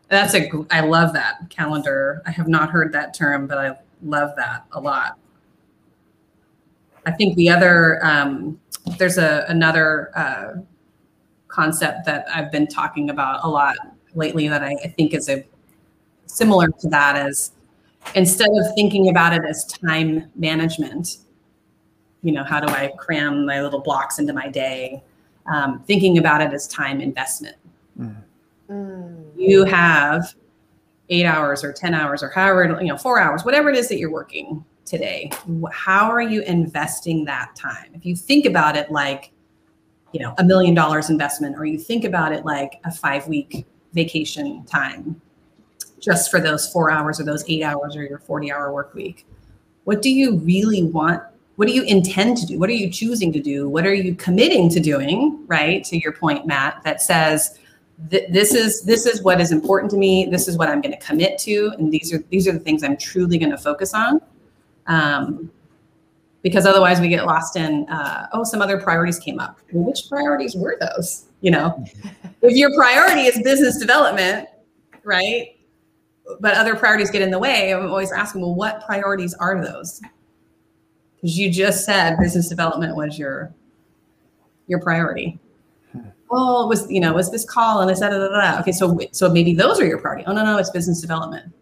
That's 0.09 0.35
a, 0.35 0.51
I 0.71 0.81
love 0.81 1.13
that 1.13 1.51
calendar. 1.51 2.23
I 2.27 2.31
have 2.31 2.49
not 2.49 2.71
heard 2.71 2.91
that 2.93 3.13
term, 3.13 3.47
but 3.47 3.59
I 3.59 3.77
love 4.03 4.35
that 4.37 4.65
a 4.73 4.81
lot. 4.81 5.19
I 7.07 7.13
think 7.13 7.37
the 7.37 7.49
other, 7.49 8.05
um, 8.05 8.61
there's 8.99 9.17
a, 9.17 9.47
another, 9.49 10.11
uh, 10.15 10.61
concept 11.49 12.05
that 12.05 12.27
I've 12.33 12.53
been 12.53 12.67
talking 12.67 13.09
about 13.09 13.43
a 13.43 13.49
lot 13.49 13.77
lately 14.15 14.47
that 14.49 14.63
I, 14.63 14.77
I 14.85 14.89
think 14.89 15.15
is 15.15 15.31
a 15.31 15.43
similar 16.27 16.69
to 16.69 16.89
that 16.89 17.27
is 17.29 17.53
instead 18.15 18.51
of 18.51 18.75
thinking 18.75 19.09
about 19.09 19.33
it 19.33 19.43
as 19.49 19.65
time 19.65 20.31
management, 20.37 21.19
you 22.23 22.33
know, 22.33 22.45
how 22.45 22.61
do 22.61 22.73
I 22.73 22.93
cram 22.99 23.47
my 23.47 23.63
little 23.63 23.81
blocks 23.81 24.19
into 24.19 24.35
my 24.35 24.49
day? 24.49 25.03
Um, 25.47 25.83
thinking 25.87 26.19
about 26.19 26.43
it 26.43 26.53
as 26.53 26.69
time 26.69 27.01
investment. 27.01 27.57
Mm. 27.99 28.17
You 29.37 29.65
have 29.65 30.35
eight 31.09 31.25
hours 31.25 31.65
or 31.65 31.73
10 31.73 31.95
hours 31.95 32.23
or 32.23 32.29
however, 32.31 32.79
you 32.81 32.89
know, 32.89 32.99
four 32.99 33.21
hours, 33.21 33.45
whatever 33.45 33.71
it 33.71 33.77
is 33.77 33.89
that 33.89 33.99
you're 33.99 34.11
working 34.11 34.65
today. 34.87 35.31
How 35.73 36.11
are 36.11 36.23
you 36.23 36.43
investing 36.43 37.25
that 37.27 37.55
time? 37.57 37.91
If 37.95 38.07
you 38.07 38.17
think 38.17 38.47
about 38.47 38.77
it 38.77 38.91
like 38.91 39.33
you 40.13 40.21
know 40.21 40.35
a 40.39 40.45
million 40.45 40.75
dollars 40.75 41.11
investment 41.11 41.57
or 41.59 41.67
you 41.67 41.79
think 41.79 42.05
about 42.05 42.33
it 42.33 42.45
like 42.45 42.81
a 42.85 42.93
five 42.93 43.29
week 43.29 43.67
vacation 43.93 44.65
time 44.65 45.21
just 46.01 46.31
for 46.31 46.41
those 46.41 46.71
four 46.71 46.91
hours 46.91 47.21
or 47.21 47.25
those 47.25 47.45
eight 47.49 47.63
hours 47.63 47.97
or 47.97 48.05
your 48.05 48.19
40 48.21 48.53
hour 48.53 48.73
work 48.73 48.95
week 48.95 49.27
what 49.87 50.03
do 50.03 50.11
you 50.11 50.39
really 50.39 50.83
want? 50.83 51.23
What 51.55 51.69
do 51.69 51.75
you 51.75 51.85
intend 51.85 52.39
to 52.39 52.47
do? 52.47 52.59
What 52.59 52.69
are 52.69 52.75
you 52.75 52.91
choosing 52.91 53.33
to 53.33 53.41
do? 53.41 53.69
What 53.69 53.87
are 53.87 53.95
you 53.95 54.17
committing 54.17 54.69
to 54.71 54.81
doing 54.81 55.45
right? 55.47 55.85
To 55.85 55.97
your 55.97 56.13
point 56.13 56.47
matt 56.47 56.83
that 56.85 57.01
says 57.01 57.59
this 58.11 58.53
is 58.53 58.83
this 58.83 59.07
is 59.07 59.23
what 59.23 59.41
is 59.41 59.53
important 59.53 59.91
to 59.93 59.97
me. 59.97 60.27
This 60.27 60.49
is 60.49 60.59
what 60.59 60.69
i'm 60.69 60.81
going 60.81 60.93
to 60.93 61.07
commit 61.07 61.39
to. 61.41 61.73
And 61.79 61.93
these 61.93 62.13
are 62.13 62.19
these 62.31 62.47
are 62.49 62.53
the 62.53 62.59
things 62.59 62.83
i'm 62.83 62.97
truly 62.97 63.39
going 63.39 63.53
to 63.53 63.59
focus 63.59 63.95
on 63.95 64.21
um, 64.87 65.51
because 66.43 66.67
otherwise 66.67 67.01
we 67.01 67.09
get 67.09 67.27
lost 67.27 67.57
in 67.57 67.89
uh, 67.89 68.27
oh 68.33 68.45
some 68.45 68.63
other 68.63 68.81
priorities 68.81 69.19
came 69.19 69.39
up 69.39 69.59
well, 69.73 69.85
which 69.85 70.09
priorities 70.09 70.55
were 70.55 70.77
those 70.81 71.27
you 71.41 71.51
know 71.51 71.85
if 72.43 72.57
your 72.57 72.75
priority 72.75 73.23
is 73.23 73.41
business 73.43 73.79
development 73.79 74.49
right 75.05 75.57
but 76.41 76.55
other 76.55 76.75
priorities 76.75 77.11
get 77.11 77.23
in 77.23 77.31
the 77.31 77.39
way 77.39 77.73
i'm 77.73 77.87
always 77.87 78.13
asking 78.13 78.41
well 78.41 78.55
what 78.55 78.85
priorities 78.87 79.35
are 79.35 79.63
those 79.65 80.01
because 81.17 81.39
you 81.39 81.51
just 81.51 81.85
said 81.85 82.17
business 82.19 82.49
development 82.49 82.95
was 82.97 83.19
your 83.19 83.53
your 84.67 84.81
priority 84.81 85.39
well, 86.31 86.65
it 86.65 86.69
was 86.69 86.91
you 86.91 87.01
know, 87.01 87.13
was 87.13 87.31
this 87.31 87.45
call 87.45 87.81
and 87.81 87.91
it's 87.91 88.01
da, 88.01 88.09
da, 88.09 88.19
da, 88.19 88.29
da. 88.29 88.61
Okay, 88.61 88.73
so 88.73 88.99
so 89.13 89.31
maybe 89.31 89.55
those 89.55 89.81
are 89.81 89.87
your 89.87 89.99
priority. 89.99 90.25
Oh 90.27 90.33
no, 90.33 90.45
no, 90.45 90.59
it's 90.59 90.71
business 90.71 91.01
development. 91.01 91.53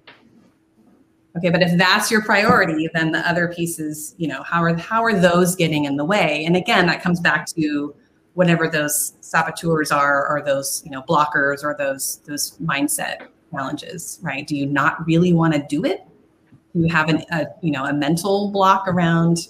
Okay, 1.36 1.50
but 1.50 1.62
if 1.62 1.76
that's 1.76 2.10
your 2.10 2.22
priority, 2.22 2.88
then 2.94 3.10
the 3.10 3.28
other 3.28 3.48
pieces, 3.48 4.14
you 4.18 4.28
know, 4.28 4.42
how 4.44 4.62
are 4.62 4.76
how 4.76 5.02
are 5.02 5.18
those 5.18 5.56
getting 5.56 5.84
in 5.84 5.96
the 5.96 6.04
way? 6.04 6.44
And 6.46 6.56
again, 6.56 6.86
that 6.86 7.02
comes 7.02 7.18
back 7.18 7.46
to 7.46 7.94
whatever 8.34 8.68
those 8.68 9.14
saboteurs 9.20 9.90
are, 9.90 10.28
or 10.28 10.42
those 10.42 10.82
you 10.84 10.92
know 10.92 11.02
blockers, 11.02 11.64
or 11.64 11.74
those 11.76 12.20
those 12.26 12.56
mindset 12.58 13.26
challenges, 13.50 14.20
right? 14.22 14.46
Do 14.46 14.56
you 14.56 14.66
not 14.66 15.04
really 15.06 15.32
want 15.32 15.54
to 15.54 15.64
do 15.68 15.84
it? 15.84 16.06
Do 16.72 16.82
you 16.82 16.88
have 16.88 17.08
an, 17.08 17.24
a 17.32 17.46
you 17.62 17.72
know 17.72 17.84
a 17.84 17.92
mental 17.92 18.50
block 18.52 18.86
around 18.86 19.48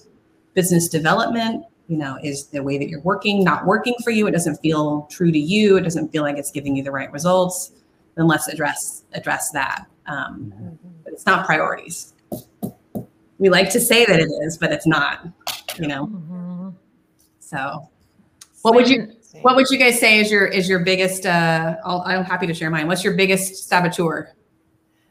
business 0.55 0.89
development? 0.89 1.67
You 1.89 1.99
know, 1.99 2.19
is 2.23 2.47
the 2.47 2.63
way 2.63 2.79
that 2.79 2.89
you're 2.89 3.03
working 3.03 3.45
not 3.45 3.67
working 3.67 3.95
for 4.03 4.11
you? 4.11 4.27
It 4.27 4.31
doesn't 4.31 4.57
feel 4.57 5.07
true 5.11 5.31
to 5.31 5.39
you. 5.39 5.77
It 5.77 5.83
doesn't 5.83 6.13
feel 6.13 6.23
like 6.23 6.39
it's 6.39 6.51
giving 6.51 6.77
you 6.77 6.83
the 6.83 6.93
right 6.93 7.13
results. 7.13 7.73
Then 8.15 8.27
let's 8.27 8.49
address 8.49 9.05
address 9.13 9.51
that. 9.51 9.87
Um, 10.07 10.53
but 10.83 10.94
it's 11.15 11.27
not 11.27 11.47
priorities. 11.47 12.13
We 13.39 13.49
like 13.49 13.71
to 13.71 13.81
say 13.81 14.05
that 14.05 14.21
it 14.21 14.29
is, 14.45 14.59
but 14.59 14.71
it's 14.73 14.87
not. 14.87 15.27
You 15.79 15.89
know. 15.89 16.07
Mm-hmm. 16.07 16.69
So, 17.41 17.89
what 18.63 18.75
would 18.75 18.89
you 18.89 19.13
what 19.43 19.57
would 19.57 19.67
you 19.71 19.79
guys 19.79 19.99
say 20.01 20.21
is 20.21 20.31
your 20.31 20.47
is 20.47 20.69
your 20.69 20.81
biggest? 20.81 21.25
Uh, 21.25 21.77
I'll, 21.85 22.03
I'm 22.05 22.25
happy 22.25 22.47
to 22.47 22.55
share 22.55 22.71
mine. 22.71 22.89
What's 22.89 23.05
your 23.05 23.15
biggest 23.15 23.69
saboteur? 23.69 24.35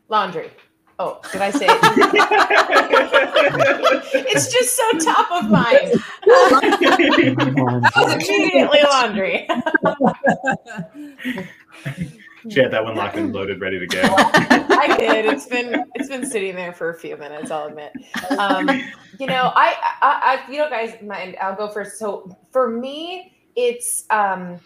Laundry. 0.10 0.52
Oh, 1.00 1.22
did 1.32 1.42
I 1.42 1.50
say 1.52 1.66
it? 1.68 1.72
it's 4.28 4.52
just 4.52 4.78
so 4.78 4.92
top 5.00 5.32
of 5.32 5.50
mind. 5.50 5.94
immediately 8.12 8.80
laundry. 8.84 9.48
she 12.50 12.60
had 12.60 12.72
that 12.72 12.84
one 12.84 12.96
locked 12.96 13.16
and 13.16 13.34
loaded, 13.34 13.62
ready 13.62 13.80
to 13.80 13.88
go. 13.88 14.02
I 14.04 14.96
did. 14.98 15.26
It's 15.26 15.46
been 15.46 15.86
it's 15.96 16.10
been 16.10 16.26
sitting 16.26 16.56
there 16.56 16.74
for 16.74 16.90
a 16.90 16.94
few 16.94 17.16
minutes. 17.18 17.52
I'll 17.52 17.68
admit. 17.68 17.94
Um, 18.38 18.70
you 19.20 19.28
know, 19.28 19.52
I, 19.56 19.76
I, 20.02 20.44
I, 20.48 20.52
you 20.52 20.58
know, 20.58 20.70
guys, 20.70 20.96
my, 21.02 21.36
I'll 21.42 21.56
go 21.56 21.70
first. 21.70 21.98
So 22.00 22.36
for 22.52 22.70
me, 22.70 23.34
it's 23.56 24.06
um, 24.10 24.60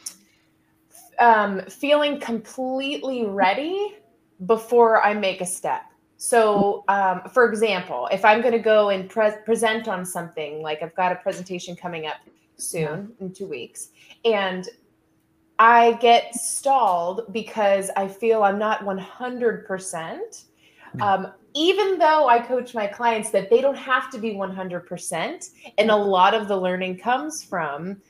um, 1.19 1.61
feeling 1.61 2.19
completely 2.19 3.25
ready 3.25 3.97
before 4.45 5.03
I 5.03 5.13
make 5.13 5.41
a 5.41 5.45
step. 5.45 5.83
So, 6.17 6.83
um, 6.87 7.21
for 7.31 7.47
example, 7.47 8.07
if 8.11 8.25
I'm 8.25 8.41
going 8.41 8.53
to 8.53 8.59
go 8.59 8.89
and 8.89 9.09
pre- 9.09 9.37
present 9.45 9.87
on 9.87 10.03
something, 10.03 10.61
like 10.61 10.81
I've 10.81 10.95
got 10.95 11.11
a 11.11 11.15
presentation 11.15 11.75
coming 11.75 12.07
up 12.07 12.17
soon 12.57 13.13
in 13.19 13.33
two 13.33 13.47
weeks, 13.47 13.89
and 14.25 14.67
I 15.59 15.93
get 15.93 16.35
stalled 16.35 17.33
because 17.33 17.89
I 17.95 18.07
feel 18.07 18.43
I'm 18.43 18.59
not 18.59 18.81
100%. 18.81 20.43
Um, 21.01 21.33
even 21.53 21.97
though 21.97 22.27
I 22.27 22.39
coach 22.39 22.73
my 22.73 22.87
clients 22.87 23.31
that 23.31 23.49
they 23.49 23.61
don't 23.61 23.77
have 23.77 24.11
to 24.11 24.19
be 24.19 24.33
100%, 24.33 25.49
and 25.77 25.91
a 25.91 25.95
lot 25.95 26.33
of 26.33 26.47
the 26.47 26.55
learning 26.55 26.99
comes 26.99 27.43
from 27.43 28.01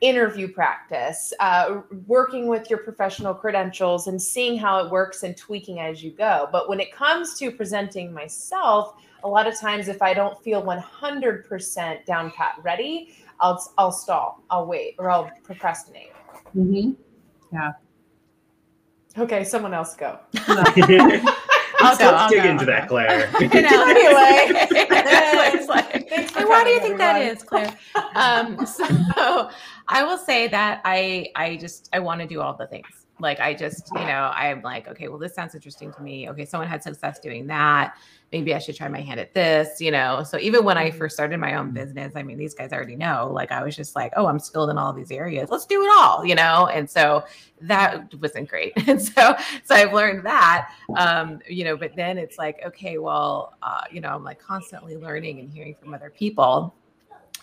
interview 0.00 0.48
practice, 0.48 1.32
uh, 1.40 1.80
working 2.06 2.46
with 2.46 2.70
your 2.70 2.78
professional 2.80 3.34
credentials 3.34 4.06
and 4.06 4.20
seeing 4.20 4.56
how 4.58 4.84
it 4.84 4.90
works 4.90 5.22
and 5.22 5.36
tweaking 5.36 5.80
as 5.80 6.02
you 6.02 6.10
go. 6.12 6.48
But 6.52 6.68
when 6.68 6.80
it 6.80 6.92
comes 6.92 7.38
to 7.38 7.50
presenting 7.50 8.12
myself, 8.12 8.94
a 9.24 9.28
lot 9.28 9.46
of 9.46 9.58
times 9.58 9.88
if 9.88 10.00
I 10.02 10.14
don't 10.14 10.40
feel 10.42 10.62
100% 10.62 12.04
down 12.04 12.30
pat 12.32 12.54
ready, 12.62 13.14
I'll 13.40 13.62
I'll 13.76 13.92
stall, 13.92 14.42
I'll 14.50 14.66
wait, 14.66 14.94
or 14.98 15.10
I'll 15.10 15.30
procrastinate. 15.44 16.10
Mm-hmm. 16.56 16.92
Yeah. 17.52 17.72
Okay, 19.16 19.44
someone 19.44 19.74
else 19.74 19.94
go. 19.96 20.18
I'll 21.80 21.96
go, 21.96 22.04
Let's 22.06 22.22
I'll 22.22 22.28
dig 22.28 22.42
go, 22.42 22.48
into 22.50 22.60
I'll 22.62 22.66
that, 22.66 22.82
go. 22.82 22.88
Claire. 22.88 23.30
Anyway. 23.40 24.66
Claire's 24.86 25.68
like, 25.68 26.08
Thanks 26.08 26.32
for 26.32 26.40
"Hey, 26.40 26.44
why 26.44 26.64
do 26.64 26.70
you 26.70 26.80
think 26.80 26.98
that 26.98 27.16
everyone." 27.16 27.36
is, 27.36 27.42
Claire? 27.42 27.72
Um, 28.16 28.66
so 28.66 29.50
I 29.88 30.02
will 30.02 30.18
say 30.18 30.48
that 30.48 30.80
I 30.84 31.28
I 31.36 31.56
just 31.56 31.88
I 31.92 32.00
want 32.00 32.20
to 32.20 32.26
do 32.26 32.40
all 32.40 32.54
the 32.54 32.66
things. 32.66 32.97
Like 33.20 33.40
I 33.40 33.54
just, 33.54 33.90
you 33.94 34.00
know, 34.00 34.30
I'm 34.34 34.62
like, 34.62 34.88
okay, 34.88 35.08
well, 35.08 35.18
this 35.18 35.34
sounds 35.34 35.54
interesting 35.54 35.92
to 35.92 36.02
me. 36.02 36.28
Okay, 36.30 36.44
someone 36.44 36.68
had 36.68 36.82
success 36.82 37.18
doing 37.18 37.46
that. 37.48 37.96
Maybe 38.30 38.54
I 38.54 38.58
should 38.58 38.76
try 38.76 38.88
my 38.88 39.00
hand 39.00 39.18
at 39.18 39.34
this, 39.34 39.80
you 39.80 39.90
know. 39.90 40.22
So 40.22 40.38
even 40.38 40.64
when 40.64 40.78
I 40.78 40.90
first 40.90 41.16
started 41.16 41.38
my 41.38 41.54
own 41.54 41.72
business, 41.72 42.12
I 42.14 42.22
mean, 42.22 42.38
these 42.38 42.54
guys 42.54 42.72
already 42.72 42.94
know, 42.94 43.30
like 43.32 43.50
I 43.50 43.62
was 43.64 43.74
just 43.74 43.96
like, 43.96 44.12
oh, 44.16 44.26
I'm 44.26 44.38
skilled 44.38 44.70
in 44.70 44.78
all 44.78 44.92
these 44.92 45.10
areas. 45.10 45.50
Let's 45.50 45.66
do 45.66 45.82
it 45.82 45.90
all, 45.98 46.24
you 46.24 46.34
know. 46.34 46.66
And 46.66 46.88
so 46.88 47.24
that 47.62 48.14
wasn't 48.14 48.48
great. 48.48 48.72
And 48.88 49.02
so 49.02 49.34
so 49.64 49.74
I've 49.74 49.92
learned 49.92 50.24
that. 50.24 50.70
Um, 50.96 51.40
you 51.46 51.64
know, 51.64 51.76
but 51.76 51.94
then 51.94 52.16
it's 52.18 52.38
like, 52.38 52.60
okay, 52.64 52.98
well, 52.98 53.54
uh, 53.62 53.82
you 53.90 54.00
know, 54.00 54.10
I'm 54.10 54.24
like 54.24 54.38
constantly 54.38 54.96
learning 54.96 55.40
and 55.40 55.50
hearing 55.50 55.74
from 55.74 55.92
other 55.92 56.10
people 56.10 56.74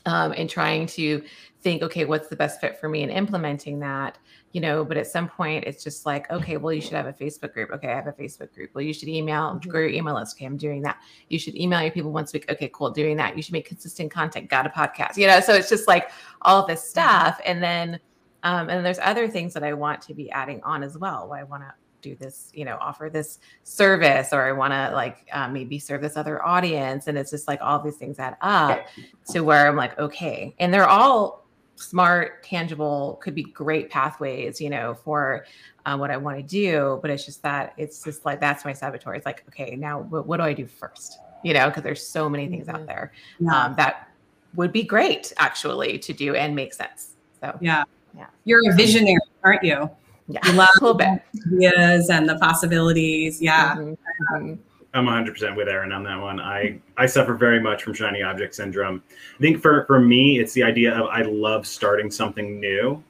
um, 0.05 0.33
and 0.33 0.49
trying 0.49 0.87
to 0.87 1.23
think, 1.61 1.81
okay, 1.81 2.05
what's 2.05 2.27
the 2.27 2.35
best 2.35 2.61
fit 2.61 2.79
for 2.79 2.87
me 2.89 3.03
and 3.03 3.11
implementing 3.11 3.79
that, 3.79 4.17
you 4.55 4.61
know. 4.61 4.85
But 4.85 4.95
at 4.95 5.05
some 5.05 5.27
point, 5.27 5.65
it's 5.65 5.83
just 5.83 6.05
like, 6.05 6.31
okay, 6.31 6.55
well, 6.55 6.71
you 6.71 6.79
should 6.79 6.93
have 6.93 7.07
a 7.07 7.13
Facebook 7.13 7.53
group. 7.53 7.71
Okay, 7.71 7.89
I 7.89 7.95
have 7.95 8.07
a 8.07 8.13
Facebook 8.13 8.53
group. 8.53 8.71
Well, 8.73 8.83
you 8.83 8.93
should 8.93 9.09
email, 9.09 9.59
grow 9.67 9.81
your 9.81 9.89
email 9.89 10.15
list. 10.15 10.37
Okay, 10.37 10.45
I'm 10.45 10.55
doing 10.55 10.81
that. 10.83 10.97
You 11.29 11.37
should 11.37 11.57
email 11.57 11.81
your 11.81 11.91
people 11.91 12.13
once 12.13 12.33
a 12.33 12.37
week. 12.37 12.49
Okay, 12.49 12.71
cool, 12.73 12.89
doing 12.89 13.17
that. 13.17 13.35
You 13.35 13.43
should 13.43 13.51
make 13.51 13.67
consistent 13.67 14.11
content. 14.11 14.49
Got 14.49 14.65
a 14.65 14.69
podcast, 14.69 15.17
you 15.17 15.27
know. 15.27 15.41
So 15.41 15.53
it's 15.53 15.67
just 15.67 15.89
like 15.89 16.09
all 16.43 16.65
this 16.65 16.81
stuff, 16.89 17.39
and 17.45 17.61
then, 17.61 17.99
um, 18.43 18.69
and 18.69 18.85
there's 18.85 18.99
other 18.99 19.27
things 19.27 19.53
that 19.55 19.63
I 19.63 19.73
want 19.73 20.01
to 20.03 20.13
be 20.13 20.31
adding 20.31 20.63
on 20.63 20.83
as 20.83 20.97
well. 20.97 21.33
I 21.33 21.43
want 21.43 21.63
to 21.63 21.73
do 22.01 22.15
this, 22.15 22.51
you 22.53 22.63
know, 22.63 22.77
offer 22.79 23.09
this 23.11 23.39
service, 23.63 24.31
or 24.31 24.43
I 24.43 24.53
want 24.53 24.71
to 24.71 24.91
like 24.95 25.27
uh, 25.33 25.49
maybe 25.49 25.79
serve 25.79 26.01
this 26.01 26.15
other 26.15 26.45
audience, 26.45 27.07
and 27.07 27.17
it's 27.17 27.31
just 27.31 27.45
like 27.45 27.59
all 27.61 27.79
these 27.79 27.97
things 27.97 28.19
add 28.19 28.37
up 28.39 28.87
to 29.31 29.41
where 29.41 29.67
I'm 29.67 29.75
like, 29.75 29.99
okay, 29.99 30.55
and 30.59 30.73
they're 30.73 30.87
all 30.87 31.44
smart, 31.75 32.43
tangible, 32.43 33.19
could 33.21 33.35
be 33.35 33.43
great 33.43 33.89
pathways, 33.89 34.59
you 34.61 34.69
know, 34.69 34.93
for 34.93 35.45
uh, 35.85 35.97
what 35.97 36.09
I 36.11 36.17
want 36.17 36.37
to 36.37 36.43
do. 36.43 36.99
But 37.01 37.11
it's 37.11 37.25
just 37.25 37.41
that 37.43 37.73
it's 37.77 38.03
just 38.03 38.25
like 38.25 38.39
that's 38.39 38.65
my 38.65 38.73
saboteur. 38.73 39.13
It's 39.15 39.25
like, 39.25 39.43
okay, 39.49 39.75
now 39.75 40.01
what, 40.01 40.25
what 40.27 40.37
do 40.37 40.43
I 40.43 40.53
do 40.53 40.65
first? 40.67 41.19
You 41.43 41.53
know, 41.53 41.67
because 41.67 41.83
there's 41.83 42.05
so 42.05 42.29
many 42.29 42.47
things 42.47 42.67
out 42.69 42.81
Mhm. 42.81 42.87
there 42.87 43.11
Yeah. 43.39 43.65
um, 43.65 43.75
that 43.75 44.09
would 44.55 44.71
be 44.71 44.83
great 44.83 45.33
actually 45.37 45.99
to 45.99 46.13
do 46.13 46.33
and 46.35 46.55
make 46.55 46.73
sense. 46.73 47.15
So 47.41 47.55
yeah. 47.61 47.83
Yeah. 48.17 48.27
You're 48.45 48.61
a 48.71 48.75
visionary, 48.75 49.17
aren't 49.43 49.63
you? 49.63 49.89
yeah, 50.29 50.39
You 50.45 50.53
love 50.53 50.69
a 50.81 50.83
little 50.83 50.97
bit. 50.97 51.21
ideas 51.53 52.09
and 52.09 52.27
the 52.27 52.37
possibilities. 52.39 53.41
Yeah. 53.41 53.75
Mhm, 53.75 53.97
mhm. 54.31 54.57
I'm 54.95 55.05
100% 55.05 55.55
with 55.57 55.67
Erin 55.67 55.91
on 55.91 56.03
that 56.03 56.19
one. 56.19 56.39
I 56.39 56.79
I 56.97 57.05
suffer 57.05 57.33
very 57.33 57.59
much 57.59 57.83
from 57.83 57.93
shiny 57.93 58.21
object 58.23 58.55
syndrome. 58.55 59.03
I 59.37 59.41
think 59.41 59.61
for 59.61 59.83
for 59.85 59.99
me, 59.99 60.39
it's 60.39 60.53
the 60.53 60.63
idea 60.63 60.95
of 60.97 61.07
I 61.07 61.21
love 61.23 61.67
starting 61.67 62.09
something 62.09 62.59
new. 62.61 63.03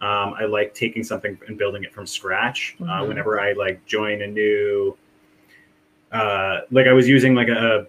Um, 0.00 0.34
I 0.38 0.44
like 0.44 0.72
taking 0.72 1.02
something 1.02 1.36
and 1.48 1.58
building 1.58 1.82
it 1.82 1.92
from 1.92 2.06
scratch. 2.06 2.76
Uh, 2.80 2.84
Mhm. 3.02 3.08
whenever 3.08 3.40
I 3.40 3.52
like 3.52 3.84
join 3.86 4.22
a 4.22 4.26
new, 4.26 4.96
uh, 6.12 6.60
like 6.70 6.86
I 6.86 6.92
was 6.92 7.08
using 7.08 7.34
like 7.34 7.48
a, 7.48 7.86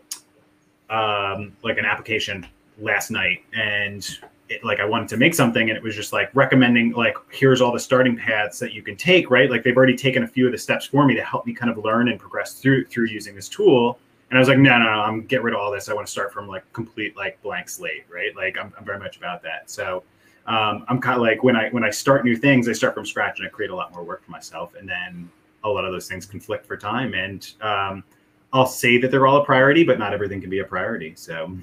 um, 0.89 1.56
like 1.63 1.78
an 1.78 1.86
application 1.86 2.46
last 2.80 3.12
night, 3.12 3.44
and 3.54 4.20
it, 4.49 4.63
like 4.63 4.79
I 4.79 4.86
wanted 4.86 5.10
to 5.10 5.17
make 5.17 5.34
something, 5.34 5.69
and 5.69 5.77
it 5.77 5.84
was 5.84 5.95
just 5.95 6.13
like 6.13 6.29
recommending 6.34 6.91
like 6.91 7.15
here's 7.32 7.62
all 7.62 7.71
the 7.71 7.79
starting 7.79 8.15
paths 8.17 8.60
that 8.60 8.73
you 8.73 8.82
can 8.82 8.95
take. 8.95 9.29
Right, 9.29 9.49
like 9.49 9.63
they've 9.63 9.75
already 9.75 9.95
taken 9.95 10.23
a 10.23 10.27
few 10.27 10.45
of 10.45 10.51
the 10.51 10.58
steps 10.58 10.86
for 10.86 11.06
me 11.06 11.15
to 11.15 11.23
help 11.23 11.45
me 11.45 11.53
kind 11.53 11.71
of 11.71 11.77
learn 11.84 12.10
and 12.10 12.19
progress 12.19 12.53
through 12.53 12.86
through 12.86 13.08
using 13.08 13.36
this 13.36 13.49
tool. 13.49 13.99
And 14.29 14.38
I 14.38 14.39
was 14.39 14.47
like, 14.49 14.58
no, 14.58 14.79
no, 14.79 14.86
no, 14.86 15.01
I'm 15.01 15.25
get 15.25 15.43
rid 15.43 15.53
of 15.53 15.60
all 15.60 15.71
this. 15.71 15.89
I 15.89 15.93
want 15.93 16.08
to 16.08 16.12
start 16.12 16.34
from 16.34 16.47
like 16.47 16.63
complete 16.73 17.15
like 17.15 17.39
blank 17.43 17.69
slate, 17.69 18.06
right? 18.12 18.36
Like 18.36 18.58
I'm, 18.58 18.73
I'm 18.77 18.84
very 18.84 18.97
much 18.97 19.15
about 19.15 19.43
that. 19.43 19.69
So 19.69 20.03
um, 20.47 20.86
I'm 20.88 20.99
kind 20.99 21.15
of 21.15 21.21
like 21.21 21.43
when 21.43 21.56
I 21.56 21.69
when 21.69 21.84
I 21.84 21.91
start 21.91 22.25
new 22.25 22.36
things, 22.36 22.67
I 22.67 22.73
start 22.73 22.95
from 22.95 23.06
scratch 23.06 23.39
and 23.39 23.47
I 23.47 23.51
create 23.51 23.69
a 23.69 23.75
lot 23.75 23.91
more 23.93 24.03
work 24.03 24.25
for 24.25 24.32
myself. 24.32 24.73
And 24.75 24.89
then 24.89 25.29
a 25.63 25.69
lot 25.69 25.86
of 25.86 25.91
those 25.91 26.08
things 26.08 26.25
conflict 26.25 26.65
for 26.65 26.75
time. 26.75 27.13
And 27.13 27.47
um, 27.62 28.03
I'll 28.51 28.65
say 28.65 28.97
that 28.97 29.12
they're 29.12 29.27
all 29.27 29.38
a 29.38 29.45
priority, 29.45 29.84
but 29.84 29.99
not 29.99 30.13
everything 30.13 30.41
can 30.41 30.49
be 30.49 30.60
a 30.60 30.65
priority. 30.65 31.13
So 31.15 31.58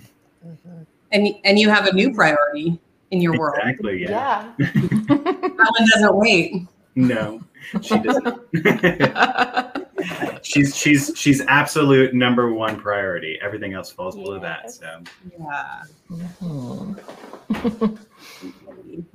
Mhm. 0.47 0.87
And 1.13 1.35
and 1.45 1.59
you 1.59 1.69
have 1.71 1.87
a 1.87 1.93
new 1.93 2.13
priority 2.15 2.79
in 3.11 3.21
your 3.21 3.37
world. 3.39 3.59
exactly, 3.59 4.03
yeah. 4.03 4.53
Yeah. 4.59 4.71
That 5.61 5.73
one 5.79 5.89
doesn't 5.95 6.17
wait. 6.17 6.67
No, 6.95 7.41
she 7.83 7.99
doesn't. 7.99 8.39
she's 10.43 10.75
she's 10.77 11.13
she's 11.15 11.41
absolute 11.43 12.15
number 12.15 12.53
one 12.53 12.81
priority. 12.81 13.39
Everything 13.43 13.75
else 13.75 13.91
falls 13.91 14.15
below 14.17 14.39
that. 14.41 14.71
So 14.71 15.03
Yeah. 15.39 15.83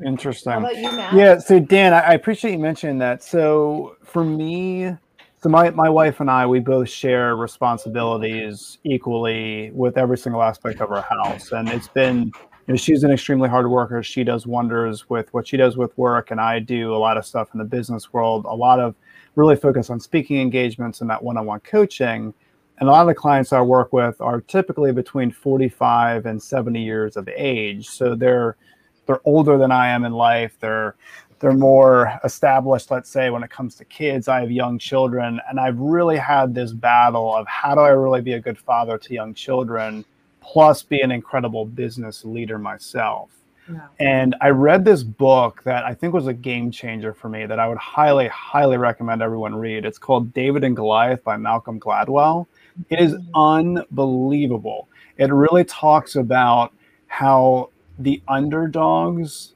Interesting. 0.05 0.51
How 0.53 0.59
about 0.59 0.75
you, 0.75 0.91
Matt? 0.91 1.13
Yeah, 1.13 1.37
so 1.39 1.59
Dan, 1.59 1.93
I, 1.93 1.99
I 2.01 2.13
appreciate 2.13 2.51
you 2.51 2.59
mentioning 2.59 2.97
that. 2.99 3.23
So 3.23 3.97
for 4.03 4.23
me, 4.23 4.95
so 5.41 5.49
my, 5.49 5.69
my 5.71 5.89
wife 5.89 6.19
and 6.19 6.29
I, 6.29 6.47
we 6.47 6.59
both 6.59 6.89
share 6.89 7.35
responsibilities 7.35 8.79
equally 8.83 9.71
with 9.73 9.97
every 9.97 10.17
single 10.17 10.41
aspect 10.41 10.81
of 10.81 10.91
our 10.91 11.01
house. 11.01 11.51
And 11.51 11.69
it's 11.69 11.87
been 11.87 12.31
you 12.67 12.73
know, 12.73 12.77
she's 12.77 13.03
an 13.03 13.11
extremely 13.11 13.47
hard 13.47 13.69
worker. 13.69 14.01
She 14.01 14.23
does 14.23 14.47
wonders 14.47 15.07
with 15.07 15.31
what 15.33 15.47
she 15.47 15.55
does 15.55 15.77
with 15.77 15.95
work, 15.99 16.31
and 16.31 16.41
I 16.41 16.59
do 16.59 16.95
a 16.95 16.97
lot 16.97 17.15
of 17.15 17.25
stuff 17.25 17.49
in 17.53 17.59
the 17.59 17.65
business 17.65 18.11
world. 18.11 18.45
A 18.45 18.55
lot 18.55 18.79
of 18.79 18.95
really 19.35 19.55
focus 19.55 19.91
on 19.91 19.99
speaking 19.99 20.39
engagements 20.41 21.01
and 21.01 21.09
that 21.09 21.23
one-on-one 21.23 21.59
coaching. 21.59 22.33
And 22.79 22.89
a 22.89 22.91
lot 22.91 23.01
of 23.01 23.07
the 23.07 23.13
clients 23.13 23.53
I 23.53 23.61
work 23.61 23.93
with 23.93 24.19
are 24.19 24.41
typically 24.41 24.91
between 24.91 25.31
45 25.31 26.25
and 26.25 26.41
70 26.41 26.81
years 26.81 27.17
of 27.17 27.29
age. 27.29 27.87
So 27.87 28.15
they're 28.15 28.57
they're 29.05 29.21
older 29.25 29.59
than 29.59 29.71
I 29.71 29.89
am 29.89 30.03
in 30.03 30.13
life. 30.13 30.57
They're 30.59 30.95
they're 31.39 31.53
more 31.53 32.19
established, 32.23 32.91
let's 32.91 33.09
say, 33.09 33.29
when 33.29 33.43
it 33.43 33.49
comes 33.49 33.75
to 33.75 33.85
kids. 33.85 34.27
I 34.27 34.39
have 34.39 34.51
young 34.51 34.79
children, 34.79 35.39
and 35.49 35.59
I've 35.59 35.79
really 35.79 36.17
had 36.17 36.53
this 36.53 36.71
battle 36.71 37.35
of 37.35 37.47
how 37.47 37.75
do 37.75 37.81
I 37.81 37.89
really 37.89 38.21
be 38.21 38.33
a 38.33 38.39
good 38.39 38.57
father 38.57 38.97
to 38.97 39.13
young 39.13 39.33
children 39.33 40.05
plus 40.41 40.83
be 40.83 41.01
an 41.01 41.11
incredible 41.11 41.65
business 41.65 42.23
leader 42.23 42.59
myself. 42.59 43.31
Yeah. 43.71 43.87
And 43.99 44.35
I 44.41 44.49
read 44.49 44.85
this 44.85 45.01
book 45.01 45.63
that 45.63 45.85
I 45.85 45.93
think 45.95 46.13
was 46.13 46.27
a 46.27 46.33
game 46.33 46.69
changer 46.69 47.13
for 47.13 47.29
me 47.29 47.47
that 47.47 47.59
I 47.59 47.67
would 47.67 47.79
highly, 47.79 48.27
highly 48.27 48.77
recommend 48.77 49.23
everyone 49.23 49.55
read. 49.55 49.85
It's 49.85 49.97
called 49.97 50.33
David 50.33 50.63
and 50.63 50.75
Goliath 50.75 51.23
by 51.23 51.35
Malcolm 51.37 51.79
Gladwell. 51.79 52.45
It 52.89 52.99
is 52.99 53.13
mm. 53.13 53.25
unbelievable. 53.33 54.87
It 55.17 55.33
really 55.33 55.63
talks 55.63 56.15
about 56.15 56.73
how 57.07 57.71
the 57.97 58.21
underdogs, 58.27 59.54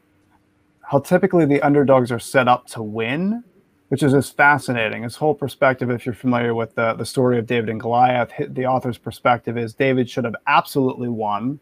how 0.89 0.99
typically 0.99 1.45
the 1.45 1.61
underdogs 1.61 2.11
are 2.11 2.19
set 2.19 2.47
up 2.47 2.67
to 2.67 2.83
win 2.83 3.43
which 3.89 4.03
is 4.03 4.13
just 4.13 4.37
fascinating. 4.37 5.03
His 5.03 5.15
whole 5.15 5.35
perspective, 5.35 5.89
if 5.89 6.05
you're 6.05 6.15
familiar 6.15 6.55
with 6.55 6.73
the, 6.75 6.93
the 6.93 7.05
story 7.05 7.37
of 7.37 7.45
David 7.45 7.69
and 7.69 7.79
Goliath, 7.79 8.31
the 8.49 8.65
author's 8.65 8.99
perspective 8.99 9.57
is 9.57 9.73
David 9.73 10.09
should 10.09 10.25
have 10.25 10.35
absolutely 10.47 11.09
won. 11.09 11.59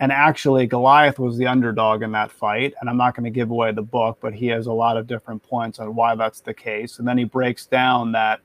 And 0.00 0.12
actually, 0.12 0.66
Goliath 0.66 1.18
was 1.18 1.38
the 1.38 1.46
underdog 1.46 2.02
in 2.02 2.12
that 2.12 2.30
fight. 2.30 2.74
And 2.80 2.90
I'm 2.90 2.96
not 2.96 3.14
going 3.14 3.24
to 3.24 3.30
give 3.30 3.50
away 3.50 3.72
the 3.72 3.82
book, 3.82 4.18
but 4.20 4.34
he 4.34 4.46
has 4.48 4.66
a 4.66 4.72
lot 4.72 4.96
of 4.96 5.06
different 5.06 5.42
points 5.42 5.78
on 5.78 5.94
why 5.94 6.14
that's 6.14 6.40
the 6.40 6.54
case. 6.54 6.98
And 6.98 7.06
then 7.06 7.18
he 7.18 7.24
breaks 7.24 7.66
down 7.66 8.12
that 8.12 8.40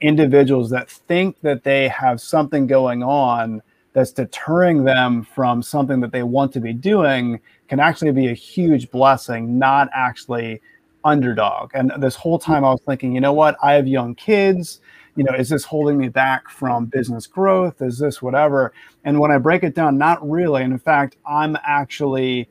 individuals 0.00 0.70
that 0.70 0.90
think 0.90 1.40
that 1.42 1.64
they 1.64 1.88
have 1.88 2.20
something 2.20 2.66
going 2.66 3.02
on 3.02 3.62
that's 3.92 4.12
deterring 4.12 4.84
them 4.84 5.24
from 5.24 5.62
something 5.62 6.00
that 6.00 6.12
they 6.12 6.22
want 6.22 6.52
to 6.52 6.60
be 6.60 6.72
doing 6.72 7.40
can 7.68 7.80
actually 7.80 8.12
be 8.12 8.28
a 8.28 8.34
huge 8.34 8.90
blessing, 8.90 9.58
not 9.58 9.88
actually 9.94 10.60
underdog. 11.04 11.70
And 11.74 11.92
this 11.98 12.14
whole 12.14 12.38
time 12.38 12.64
I 12.64 12.70
was 12.70 12.80
thinking, 12.86 13.14
you 13.14 13.20
know 13.20 13.32
what? 13.32 13.56
I 13.62 13.74
have 13.74 13.86
young 13.86 14.14
kids. 14.14 14.80
You 15.16 15.24
know, 15.24 15.32
is 15.32 15.48
this 15.48 15.64
holding 15.64 15.98
me 15.98 16.08
back 16.08 16.48
from 16.48 16.86
business 16.86 17.26
growth? 17.26 17.82
Is 17.82 17.98
this 17.98 18.22
whatever? 18.22 18.72
And 19.04 19.18
when 19.18 19.30
I 19.30 19.38
break 19.38 19.64
it 19.64 19.74
down, 19.74 19.98
not 19.98 20.28
really. 20.28 20.62
And 20.62 20.72
in 20.72 20.78
fact, 20.78 21.16
I'm 21.26 21.56
actually 21.64 22.48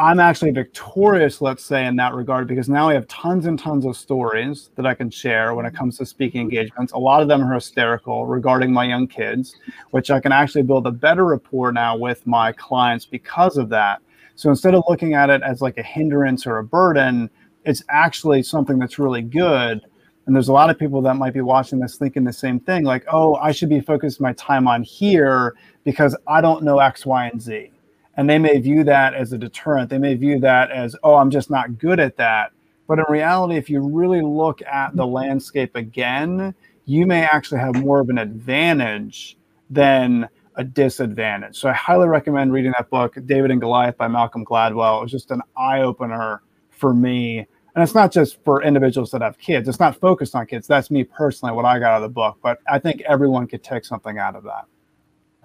I'm 0.00 0.20
actually 0.20 0.52
victorious, 0.52 1.40
let's 1.40 1.64
say, 1.64 1.84
in 1.84 1.96
that 1.96 2.14
regard, 2.14 2.46
because 2.46 2.68
now 2.68 2.88
I 2.88 2.94
have 2.94 3.08
tons 3.08 3.46
and 3.46 3.58
tons 3.58 3.84
of 3.84 3.96
stories 3.96 4.70
that 4.76 4.86
I 4.86 4.94
can 4.94 5.10
share 5.10 5.54
when 5.54 5.66
it 5.66 5.74
comes 5.74 5.98
to 5.98 6.06
speaking 6.06 6.40
engagements. 6.40 6.92
A 6.92 6.98
lot 6.98 7.20
of 7.20 7.26
them 7.26 7.42
are 7.42 7.52
hysterical 7.52 8.24
regarding 8.24 8.72
my 8.72 8.84
young 8.84 9.08
kids, 9.08 9.56
which 9.90 10.12
I 10.12 10.20
can 10.20 10.30
actually 10.30 10.62
build 10.62 10.86
a 10.86 10.92
better 10.92 11.24
rapport 11.24 11.72
now 11.72 11.96
with 11.96 12.24
my 12.28 12.52
clients 12.52 13.06
because 13.06 13.56
of 13.56 13.70
that. 13.70 14.00
So 14.38 14.50
instead 14.50 14.76
of 14.76 14.84
looking 14.88 15.14
at 15.14 15.30
it 15.30 15.42
as 15.42 15.60
like 15.60 15.78
a 15.78 15.82
hindrance 15.82 16.46
or 16.46 16.58
a 16.58 16.64
burden, 16.64 17.28
it's 17.64 17.82
actually 17.88 18.44
something 18.44 18.78
that's 18.78 18.96
really 18.96 19.20
good. 19.20 19.80
And 20.26 20.36
there's 20.36 20.46
a 20.46 20.52
lot 20.52 20.70
of 20.70 20.78
people 20.78 21.02
that 21.02 21.14
might 21.14 21.34
be 21.34 21.40
watching 21.40 21.80
this 21.80 21.96
thinking 21.96 22.22
the 22.22 22.32
same 22.32 22.60
thing, 22.60 22.84
like, 22.84 23.04
oh, 23.10 23.34
I 23.34 23.50
should 23.50 23.68
be 23.68 23.80
focused 23.80 24.20
my 24.20 24.32
time 24.34 24.68
on 24.68 24.84
here 24.84 25.56
because 25.82 26.16
I 26.28 26.40
don't 26.40 26.62
know 26.62 26.78
X, 26.78 27.04
Y, 27.04 27.26
and 27.26 27.42
Z. 27.42 27.72
And 28.16 28.30
they 28.30 28.38
may 28.38 28.60
view 28.60 28.84
that 28.84 29.12
as 29.12 29.32
a 29.32 29.38
deterrent. 29.38 29.90
They 29.90 29.98
may 29.98 30.14
view 30.14 30.38
that 30.38 30.70
as, 30.70 30.94
oh, 31.02 31.16
I'm 31.16 31.32
just 31.32 31.50
not 31.50 31.76
good 31.76 31.98
at 31.98 32.16
that. 32.18 32.52
But 32.86 33.00
in 33.00 33.06
reality, 33.08 33.56
if 33.56 33.68
you 33.68 33.80
really 33.80 34.22
look 34.22 34.62
at 34.62 34.94
the 34.94 35.06
landscape 35.06 35.74
again, 35.74 36.54
you 36.84 37.06
may 37.06 37.24
actually 37.24 37.58
have 37.58 37.74
more 37.74 37.98
of 37.98 38.08
an 38.08 38.18
advantage 38.18 39.36
than 39.68 40.28
a 40.58 40.64
disadvantage. 40.64 41.56
So 41.56 41.68
I 41.68 41.72
highly 41.72 42.08
recommend 42.08 42.52
reading 42.52 42.72
that 42.76 42.90
book, 42.90 43.16
David 43.26 43.50
and 43.50 43.60
Goliath 43.60 43.96
by 43.96 44.08
Malcolm 44.08 44.44
Gladwell. 44.44 44.98
It 44.98 45.02
was 45.02 45.10
just 45.12 45.30
an 45.30 45.40
eye 45.56 45.80
opener 45.80 46.42
for 46.70 46.92
me. 46.92 47.38
And 47.74 47.82
it's 47.82 47.94
not 47.94 48.12
just 48.12 48.42
for 48.44 48.62
individuals 48.62 49.12
that 49.12 49.22
have 49.22 49.38
kids. 49.38 49.68
It's 49.68 49.78
not 49.78 49.98
focused 50.00 50.34
on 50.34 50.46
kids. 50.46 50.66
That's 50.66 50.90
me 50.90 51.04
personally 51.04 51.54
what 51.54 51.64
i 51.64 51.78
got 51.78 51.92
out 51.92 51.96
of 51.96 52.02
the 52.02 52.12
book. 52.12 52.38
But 52.42 52.58
i 52.68 52.78
think 52.78 53.00
everyone 53.02 53.46
could 53.46 53.62
take 53.62 53.84
something 53.84 54.18
out 54.18 54.34
of 54.34 54.42
that. 54.44 54.64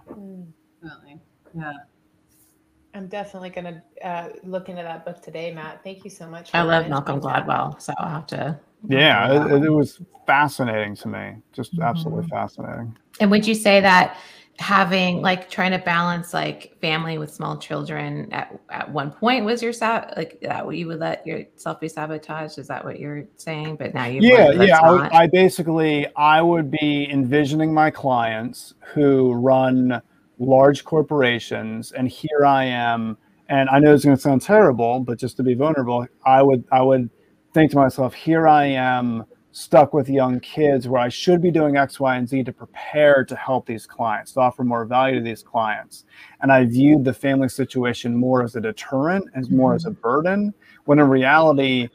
Really, 0.08 1.19
yeah. 1.56 1.71
I'm 2.95 3.08
definitely 3.08 3.49
going 3.52 3.65
to 3.65 4.08
uh, 4.08 4.30
look 4.43 4.69
into 4.69 4.82
that 4.82 5.06
book 5.06 5.21
today 5.21 5.54
matt. 5.54 5.84
Thank 5.84 6.04
you 6.04 6.10
so 6.10 6.28
much 6.28 6.49
i 6.54 6.62
love 6.62 6.88
malcolm 6.89 7.19
gladwell 7.19 7.82
so 7.82 7.93
i'll 7.97 8.10
have 8.10 8.28
to 8.28 8.60
yeah 8.88 9.47
it, 9.47 9.63
it, 9.63 9.69
was 9.69 9.99
fascinating 10.26 10.95
to 10.97 11.08
me. 11.08 11.36
Just 11.52 11.73
mm-hmm. 11.73 11.84
absolutely 11.84 12.28
fascinating. 12.28 12.97
And 13.19 13.32
would 13.32 13.45
you 13.45 13.56
say 13.56 13.82
that 13.82 14.17
having 14.60 15.22
like 15.22 15.50
trying 15.50 15.72
to 15.72 15.80
balance 15.80 16.34
like 16.34 16.78
family 16.80 17.18
with 17.18 17.34
small 17.34 17.58
children 17.58 18.32
at, 18.32 18.58
at 18.70 18.89
one 18.92 19.10
point 19.10 19.44
was 19.44 19.63
your 19.63 19.74
sab 19.74 20.13
like 20.16 20.39
that 20.42 20.63
what 20.63 20.78
you 20.78 20.86
would 20.86 21.00
let 21.00 21.26
yourself 21.26 21.80
be 21.80 21.88
sabotaged? 21.88 22.60
Is 22.60 22.68
that 22.68 22.86
what 22.86 23.00
you're 23.00 23.26
saying? 23.36 23.78
But 23.78 23.94
now 23.94 24.06
you 24.06 24.22
yeah 24.22 24.52
yeah 24.52 24.80
I, 24.80 25.24
I, 25.24 25.28
basically 25.28 26.08
i 26.16 26.42
would 26.42 26.70
be 26.70 27.10
envisioning 27.12 27.74
my 27.74 27.89
clients 27.89 28.74
who 28.94 29.34
run 29.34 30.02
large 30.39 30.84
corporations 30.84 31.92
and 31.92 32.08
here 32.08 32.46
i 32.46 32.63
am 32.63 33.18
and 33.50 33.70
i 33.70 33.80
know 33.80 33.94
it's 33.94 34.04
going 34.06 34.16
to 34.16 34.22
sound 34.22 34.42
terrible 34.42 35.00
but 35.00 35.18
just 35.18 35.38
to 35.38 35.44
be 35.44 35.54
vulnerable 35.54 36.06
i 36.26 36.42
would 36.42 36.63
i 36.72 36.82
would 36.82 37.10
think 37.54 37.72
to 37.72 37.78
myself 37.78 38.13
here 38.13 38.48
i 38.48 38.66
am 38.66 39.26
stuck 39.54 39.94
with 39.94 40.10
young 40.10 40.39
kids 40.39 40.88
where 40.88 41.00
I 41.00 41.10
should 41.10 41.39
be 41.39 41.52
doing 41.52 41.78
X, 41.78 42.00
Y, 42.00 42.16
and 42.16 42.28
Z 42.28 42.44
to 42.44 42.52
prepare 42.52 43.24
to 43.24 43.36
help 43.36 43.68
these 43.68 43.86
clients, 43.86 44.34
to 44.34 44.42
offer 44.42 44.63
more 44.63 44.84
value 44.84 45.20
to 45.20 45.22
these 45.22 45.44
clients. 45.44 46.06
And 46.42 46.52
I 46.52 46.66
viewed 46.66 47.06
the 47.06 47.13
family 47.13 47.48
situation 47.48 48.16
more 48.16 48.44
as 48.44 48.56
a 48.56 48.62
deterrent, 48.62 49.30
as 49.36 49.52
more 49.52 49.70
mm-hmm. 49.70 49.76
as 49.76 49.86
a 49.86 49.92
burden, 49.92 50.54
when 50.86 51.00
in 51.00 51.08
reality, 51.08 51.88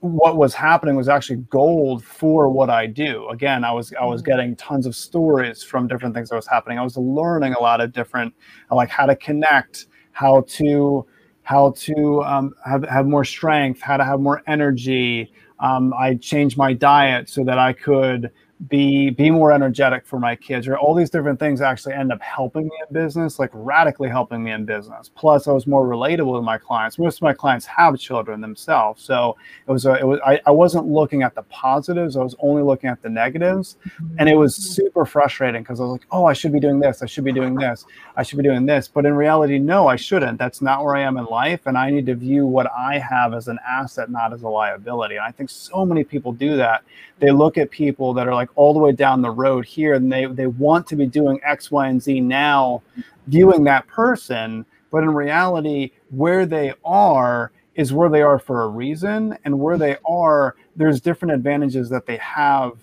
what 0.00 0.36
was 0.36 0.52
happening 0.52 0.94
was 0.94 1.08
actually 1.08 1.36
gold 1.48 2.04
for 2.04 2.50
what 2.50 2.68
I 2.68 2.86
do. 2.86 3.26
Again, 3.30 3.64
I 3.64 3.72
was 3.72 3.94
I 3.98 4.04
was 4.04 4.20
mm-hmm. 4.20 4.30
getting 4.30 4.56
tons 4.56 4.84
of 4.84 4.94
stories 4.94 5.62
from 5.62 5.88
different 5.88 6.14
things 6.14 6.28
that 6.28 6.36
was 6.36 6.46
happening. 6.46 6.78
I 6.78 6.82
was 6.82 6.98
learning 6.98 7.54
a 7.54 7.62
lot 7.62 7.80
of 7.80 7.92
different 7.92 8.34
like 8.70 8.90
how 8.90 9.06
to 9.06 9.16
connect, 9.16 9.86
how 10.12 10.42
to 10.42 11.06
how 11.44 11.72
to 11.72 12.22
um, 12.22 12.54
have, 12.64 12.84
have 12.84 13.06
more 13.06 13.24
strength, 13.24 13.80
how 13.80 13.96
to 13.96 14.04
have 14.04 14.20
more 14.20 14.42
energy, 14.46 15.32
um, 15.62 15.94
I 15.98 16.16
changed 16.16 16.58
my 16.58 16.72
diet 16.74 17.28
so 17.28 17.44
that 17.44 17.58
I 17.58 17.72
could 17.72 18.30
be 18.68 19.10
be 19.10 19.30
more 19.30 19.50
energetic 19.50 20.06
for 20.06 20.20
my 20.20 20.36
kids 20.36 20.68
or 20.68 20.76
all 20.76 20.94
these 20.94 21.10
different 21.10 21.38
things 21.38 21.60
actually 21.60 21.94
end 21.94 22.12
up 22.12 22.20
helping 22.20 22.64
me 22.64 22.72
in 22.86 22.92
business 22.92 23.38
like 23.38 23.50
radically 23.52 24.08
helping 24.08 24.42
me 24.42 24.52
in 24.52 24.64
business. 24.64 25.10
Plus 25.14 25.48
i 25.48 25.52
was 25.52 25.66
more 25.66 25.86
relatable 25.86 26.38
to 26.38 26.42
my 26.42 26.58
clients. 26.58 26.98
Most 26.98 27.16
of 27.16 27.22
my 27.22 27.32
clients 27.32 27.66
have 27.66 27.98
children 27.98 28.40
themselves. 28.40 29.02
So 29.02 29.36
it 29.66 29.72
was 29.72 29.86
a, 29.86 29.94
it 29.94 30.06
was 30.06 30.20
I, 30.24 30.40
I 30.46 30.50
wasn't 30.50 30.86
looking 30.86 31.22
at 31.22 31.34
the 31.34 31.42
positives. 31.44 32.16
I 32.16 32.22
was 32.22 32.36
only 32.40 32.62
looking 32.62 32.88
at 32.88 33.02
the 33.02 33.08
negatives. 33.08 33.78
Mm-hmm. 33.84 34.16
And 34.18 34.28
it 34.28 34.36
was 34.36 34.54
super 34.54 35.04
frustrating 35.04 35.62
because 35.62 35.80
i 35.80 35.84
was 35.84 35.92
like 35.92 36.06
oh 36.10 36.26
i 36.26 36.32
should 36.32 36.52
be 36.52 36.60
doing 36.60 36.78
this. 36.78 37.02
I 37.02 37.06
should 37.06 37.24
be 37.24 37.32
doing 37.32 37.54
this. 37.54 37.84
I 38.16 38.22
should 38.22 38.38
be 38.38 38.44
doing 38.44 38.66
this. 38.66 38.86
But 38.86 39.06
in 39.06 39.14
reality 39.14 39.58
no 39.58 39.88
i 39.88 39.96
shouldn't. 39.96 40.38
That's 40.38 40.62
not 40.62 40.84
where 40.84 40.94
i 40.94 41.00
am 41.00 41.16
in 41.16 41.24
life. 41.24 41.66
And 41.66 41.76
i 41.76 41.90
need 41.90 42.06
to 42.06 42.14
view 42.14 42.46
what 42.46 42.70
i 42.70 42.98
have 42.98 43.34
as 43.34 43.48
an 43.48 43.58
asset 43.68 44.10
not 44.10 44.32
as 44.32 44.42
a 44.42 44.48
liability. 44.48 45.16
And 45.16 45.24
i 45.24 45.32
think 45.32 45.50
so 45.50 45.84
many 45.84 46.04
people 46.04 46.32
do 46.32 46.56
that. 46.58 46.84
They 47.18 47.30
look 47.30 47.56
at 47.56 47.70
people 47.70 48.12
that 48.14 48.26
are 48.26 48.34
like 48.34 48.51
all 48.54 48.72
the 48.72 48.80
way 48.80 48.92
down 48.92 49.22
the 49.22 49.30
road 49.30 49.64
here 49.64 49.94
and 49.94 50.12
they, 50.12 50.26
they 50.26 50.46
want 50.46 50.86
to 50.88 50.96
be 50.96 51.06
doing 51.06 51.40
X, 51.44 51.70
Y, 51.70 51.88
and 51.88 52.02
Z 52.02 52.20
now, 52.20 52.82
viewing 53.26 53.64
that 53.64 53.86
person. 53.86 54.64
But 54.90 55.02
in 55.02 55.10
reality, 55.10 55.92
where 56.10 56.46
they 56.46 56.74
are 56.84 57.52
is 57.74 57.92
where 57.92 58.10
they 58.10 58.22
are 58.22 58.38
for 58.38 58.62
a 58.62 58.68
reason. 58.68 59.36
And 59.44 59.58
where 59.58 59.78
they 59.78 59.96
are, 60.04 60.56
there's 60.76 61.00
different 61.00 61.34
advantages 61.34 61.88
that 61.90 62.06
they 62.06 62.18
have 62.18 62.78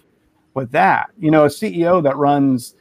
with 0.53 0.71
that. 0.71 1.11
You 1.19 1.31
know, 1.31 1.45
a 1.45 1.49
CEO 1.49 2.01
that 2.03 2.17
runs 2.17 2.75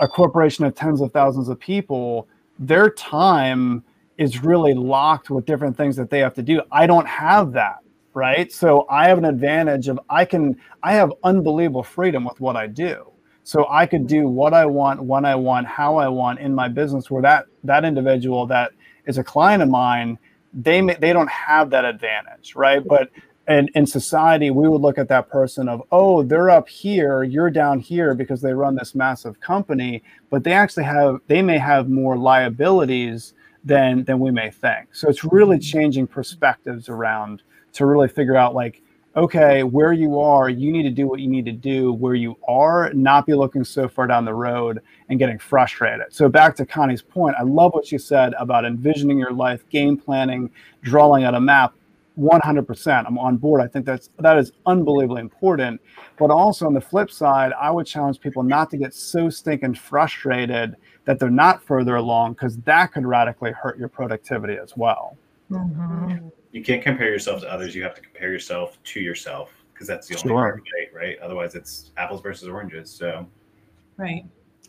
a 0.00 0.08
corporation 0.08 0.64
of 0.64 0.74
tens 0.74 1.00
of 1.00 1.12
thousands 1.12 1.48
of 1.48 1.58
people, 1.58 2.28
their 2.58 2.90
time 2.90 3.82
is 4.16 4.42
really 4.42 4.74
locked 4.74 5.30
with 5.30 5.46
different 5.46 5.76
things 5.76 5.96
that 5.96 6.10
they 6.10 6.18
have 6.18 6.34
to 6.34 6.42
do. 6.42 6.60
I 6.72 6.86
don't 6.86 7.06
have 7.06 7.52
that 7.52 7.78
right? 8.14 8.52
So 8.52 8.86
I 8.88 9.08
have 9.08 9.18
an 9.18 9.24
advantage 9.24 9.88
of 9.88 9.98
I 10.08 10.24
can 10.24 10.56
I 10.82 10.94
have 10.94 11.12
unbelievable 11.24 11.82
freedom 11.82 12.24
with 12.24 12.40
what 12.40 12.56
I 12.56 12.66
do. 12.66 13.10
So 13.44 13.66
I 13.70 13.86
could 13.86 14.06
do 14.06 14.28
what 14.28 14.52
I 14.52 14.66
want, 14.66 15.02
when 15.02 15.24
I 15.24 15.34
want, 15.34 15.66
how 15.66 15.96
I 15.96 16.08
want 16.08 16.38
in 16.38 16.54
my 16.54 16.68
business. 16.68 17.10
Where 17.10 17.22
that 17.22 17.46
that 17.64 17.84
individual 17.84 18.46
that 18.48 18.72
is 19.06 19.18
a 19.18 19.24
client 19.24 19.62
of 19.62 19.70
mine, 19.70 20.18
they 20.52 20.82
may, 20.82 20.94
they 20.94 21.12
don't 21.12 21.30
have 21.30 21.70
that 21.70 21.84
advantage, 21.84 22.54
right? 22.54 22.86
But 22.86 23.10
in, 23.48 23.68
in 23.74 23.86
society, 23.86 24.50
we 24.50 24.68
would 24.68 24.82
look 24.82 24.98
at 24.98 25.08
that 25.08 25.30
person 25.30 25.68
of, 25.68 25.82
oh, 25.90 26.22
they're 26.22 26.50
up 26.50 26.68
here, 26.68 27.22
you're 27.22 27.50
down 27.50 27.80
here 27.80 28.14
because 28.14 28.42
they 28.42 28.52
run 28.52 28.74
this 28.74 28.94
massive 28.94 29.40
company, 29.40 30.02
but 30.28 30.44
they 30.44 30.52
actually 30.52 30.84
have 30.84 31.20
they 31.26 31.40
may 31.40 31.58
have 31.58 31.88
more 31.88 32.16
liabilities 32.18 33.32
than 33.64 34.04
than 34.04 34.18
we 34.18 34.30
may 34.30 34.50
think. 34.50 34.94
So 34.94 35.08
it's 35.08 35.24
really 35.24 35.56
mm-hmm. 35.56 35.78
changing 35.78 36.06
perspectives 36.06 36.88
around 36.88 37.42
to 37.74 37.86
really 37.86 38.08
figure 38.08 38.36
out 38.36 38.54
like 38.54 38.82
okay, 39.18 39.64
where 39.64 39.92
you 39.92 40.20
are, 40.20 40.48
you 40.48 40.70
need 40.70 40.84
to 40.84 40.90
do 40.90 41.08
what 41.08 41.18
you 41.18 41.28
need 41.28 41.44
to 41.44 41.52
do 41.52 41.92
where 41.92 42.14
you 42.14 42.36
are, 42.46 42.92
not 42.94 43.26
be 43.26 43.34
looking 43.34 43.64
so 43.64 43.88
far 43.88 44.06
down 44.06 44.24
the 44.24 44.34
road 44.34 44.80
and 45.08 45.18
getting 45.18 45.38
frustrated. 45.38 46.06
So 46.10 46.28
back 46.28 46.54
to 46.56 46.66
Connie's 46.66 47.02
point, 47.02 47.34
I 47.38 47.42
love 47.42 47.72
what 47.72 47.84
she 47.84 47.98
said 47.98 48.32
about 48.38 48.64
envisioning 48.64 49.18
your 49.18 49.32
life, 49.32 49.68
game 49.70 49.96
planning, 49.96 50.50
drawing 50.82 51.24
out 51.24 51.34
a 51.34 51.40
map. 51.40 51.74
100%. 52.16 53.06
I'm 53.06 53.16
on 53.16 53.36
board. 53.36 53.60
I 53.60 53.68
think 53.68 53.86
that's 53.86 54.10
that 54.18 54.38
is 54.38 54.50
unbelievably 54.66 55.20
important. 55.20 55.80
But 56.18 56.30
also 56.30 56.66
on 56.66 56.74
the 56.74 56.80
flip 56.80 57.12
side, 57.12 57.52
I 57.52 57.70
would 57.70 57.86
challenge 57.86 58.18
people 58.18 58.42
not 58.42 58.70
to 58.70 58.76
get 58.76 58.92
so 58.92 59.30
stinking 59.30 59.74
frustrated 59.74 60.74
that 61.04 61.20
they're 61.20 61.30
not 61.30 61.62
further 61.62 61.94
along 61.94 62.32
because 62.32 62.56
that 62.58 62.86
could 62.92 63.06
radically 63.06 63.52
hurt 63.52 63.78
your 63.78 63.88
productivity 63.88 64.56
as 64.56 64.76
well. 64.76 65.16
Mm-hmm. 65.48 66.28
You 66.52 66.62
can't 66.62 66.82
compare 66.82 67.10
yourself 67.10 67.42
to 67.42 67.52
others. 67.52 67.74
You 67.74 67.82
have 67.82 67.94
to 67.94 68.00
compare 68.00 68.32
yourself 68.32 68.78
to 68.82 69.00
yourself 69.00 69.52
because 69.72 69.86
that's 69.86 70.08
the 70.08 70.16
only 70.16 70.28
sure. 70.28 70.62
way, 70.76 70.88
right? 70.94 71.18
Otherwise, 71.20 71.54
it's 71.54 71.90
apples 71.96 72.20
versus 72.22 72.48
oranges. 72.48 72.90
So, 72.90 73.26
right, 73.96 74.24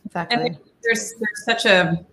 exactly. 0.06 0.38
And 0.38 0.58
there's 0.84 1.14
there's 1.14 1.46
such 1.46 1.66
a 1.66 2.06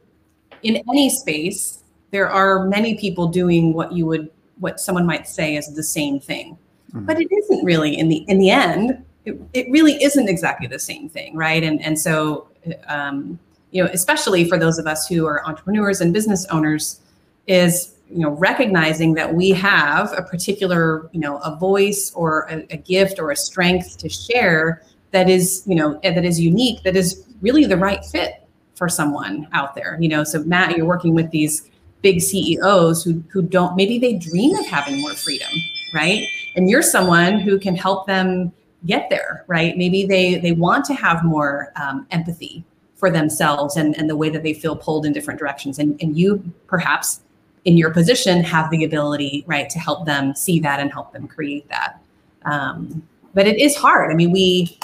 in 0.62 0.77
any 0.89 1.11
space 1.11 1.85
there 2.11 2.31
are 2.31 2.64
many 2.64 2.97
people 2.97 3.29
doing 3.29 3.73
what 3.73 3.93
you 3.93 4.07
would 4.07 4.31
what 4.59 4.81
someone 4.81 5.05
might 5.05 5.29
say 5.29 5.57
is 5.57 5.75
the 5.75 5.83
same 5.83 6.19
thing, 6.19 6.57
mm-hmm. 6.89 7.05
but 7.05 7.21
it 7.21 7.29
isn't 7.31 7.64
really 7.64 7.99
in 7.99 8.09
the 8.09 8.25
in 8.29 8.39
the 8.39 8.51
end. 8.51 9.05
It, 9.25 9.39
it 9.53 9.71
really 9.71 10.03
isn't 10.03 10.29
exactly 10.29 10.67
the 10.67 10.79
same 10.79 11.09
thing, 11.09 11.37
right? 11.37 11.62
And 11.62 11.83
and 11.83 11.99
so, 11.99 12.49
um, 12.87 13.39
you 13.71 13.85
know, 13.85 13.91
especially 13.93 14.49
for 14.49 14.57
those 14.57 14.79
of 14.79 14.87
us 14.87 15.07
who 15.07 15.27
are 15.27 15.45
entrepreneurs 15.47 16.01
and 16.01 16.12
business 16.12 16.47
owners, 16.47 17.01
is 17.47 17.95
you 18.11 18.20
know 18.20 18.30
recognizing 18.30 19.14
that 19.14 19.34
we 19.34 19.50
have 19.50 20.12
a 20.16 20.22
particular 20.22 21.09
you 21.12 21.20
know 21.20 21.38
a 21.38 21.57
voice 21.57 22.12
or 22.14 22.46
a, 22.50 22.66
a, 22.70 22.76
gift 22.76 23.18
or 23.18 23.30
a 23.30 23.36
strength 23.36 23.98
to 23.98 24.09
share 24.09 24.82
that 25.11 25.28
is 25.28 25.62
you 25.66 25.74
know 25.74 25.98
that 26.02 26.24
is 26.24 26.40
unique 26.40 26.82
that 26.82 26.96
is 26.96 27.26
really 27.40 27.64
the 27.64 27.76
right 27.76 28.04
fit 28.04 28.46
for 28.74 28.88
someone 28.88 29.48
out 29.52 29.74
there 29.74 29.96
you 30.00 30.09
know? 30.09 30.24
So 30.24 30.42
matt 30.44 30.76
you're 30.76 30.86
working 30.86 31.14
with 31.14 31.30
these 31.30 31.70
big 32.02 32.20
ceos 32.20 33.02
who 33.02 33.22
who 33.28 33.42
don't 33.42 33.74
maybe 33.74 33.98
they 33.98 34.14
dream 34.14 34.54
of 34.57 34.66
having 34.66 35.00
more 35.00 35.14
freedom 35.14 35.50
right? 35.94 36.26
And 36.57 36.68
you're 36.68 36.82
someone 36.82 37.38
who 37.38 37.59
can 37.59 37.74
help 37.74 38.07
them 38.07 38.52
get 38.84 39.11
there 39.11 39.44
right? 39.48 39.76
Maybe 39.76 40.07
they 40.07 40.36
they 40.38 40.52
want 40.52 40.84
to 40.86 40.94
have 40.94 41.24
more 41.24 41.72
um, 41.76 42.07
empathy 42.11 42.64
for 42.94 43.11
themselves 43.11 43.76
and 43.76 43.96
and 43.98 44.09
the 44.09 44.16
way 44.16 44.28
that 44.30 44.42
they 44.42 44.54
feel 44.54 44.76
pulled 44.76 45.07
in 45.07 45.12
different 45.12 45.38
directions. 45.40 45.78
And 45.78 46.00
and 46.00 46.16
you 46.16 46.42
perhaps 46.66 47.20
in 47.67 47.77
your 47.77 47.91
position 47.91 48.43
have 48.45 48.71
the 48.71 48.85
ability 48.85 49.45
right 49.47 49.69
to 49.69 49.79
help 49.79 50.07
them 50.07 50.35
see 50.35 50.59
that 50.61 50.81
and 50.81 50.91
help 50.93 51.12
them 51.12 51.27
create 51.27 51.69
that. 51.69 52.01
Um, 52.45 53.03
but 53.35 53.47
it 53.47 53.61
is 53.61 53.77
hard. 53.77 54.11
I 54.11 54.14
mean 54.14 54.31
we 54.31 54.79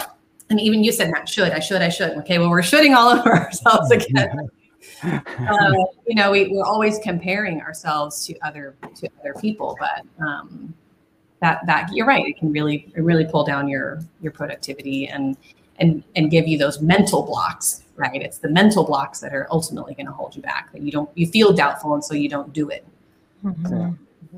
and 0.50 0.60
even 0.60 0.84
you 0.84 0.92
said 0.92 1.10
that 1.14 1.26
should 1.28 1.52
i 1.52 1.60
should 1.60 1.80
i 1.80 1.88
should. 1.88 2.10
Okay 2.18 2.38
well 2.38 2.50
we're 2.50 2.62
shooting 2.62 2.92
all 2.92 3.08
over 3.18 3.32
ourselves 3.32 3.90
again. 3.90 4.50
Uh, 5.04 5.72
you 6.06 6.16
know 6.16 6.32
we, 6.32 6.48
we're 6.48 6.64
always 6.64 6.98
comparing 7.04 7.60
ourselves 7.60 8.26
to 8.26 8.36
other 8.40 8.74
to 8.96 9.08
other 9.20 9.34
people 9.40 9.76
but 9.78 10.04
um, 10.24 10.74
that 11.40 11.64
that 11.66 11.88
you're 11.92 12.06
right 12.06 12.26
it 12.26 12.36
can 12.36 12.50
really 12.52 12.92
really 12.96 13.24
pull 13.24 13.44
down 13.44 13.68
your 13.68 14.00
your 14.20 14.32
productivity 14.32 15.06
and 15.06 15.36
and 15.78 16.02
and 16.16 16.32
give 16.32 16.48
you 16.48 16.58
those 16.58 16.80
mental 16.80 17.22
blocks 17.22 17.81
right 17.96 18.22
it's 18.22 18.38
the 18.38 18.48
mental 18.48 18.84
blocks 18.84 19.20
that 19.20 19.34
are 19.34 19.46
ultimately 19.50 19.94
going 19.94 20.06
to 20.06 20.12
hold 20.12 20.34
you 20.34 20.42
back 20.42 20.72
that 20.72 20.82
you 20.82 20.90
don't 20.90 21.10
you 21.14 21.26
feel 21.26 21.52
doubtful 21.52 21.94
and 21.94 22.04
so 22.04 22.14
you 22.14 22.28
don't 22.28 22.52
do 22.52 22.68
it 22.68 22.86
mm-hmm. 23.44 23.92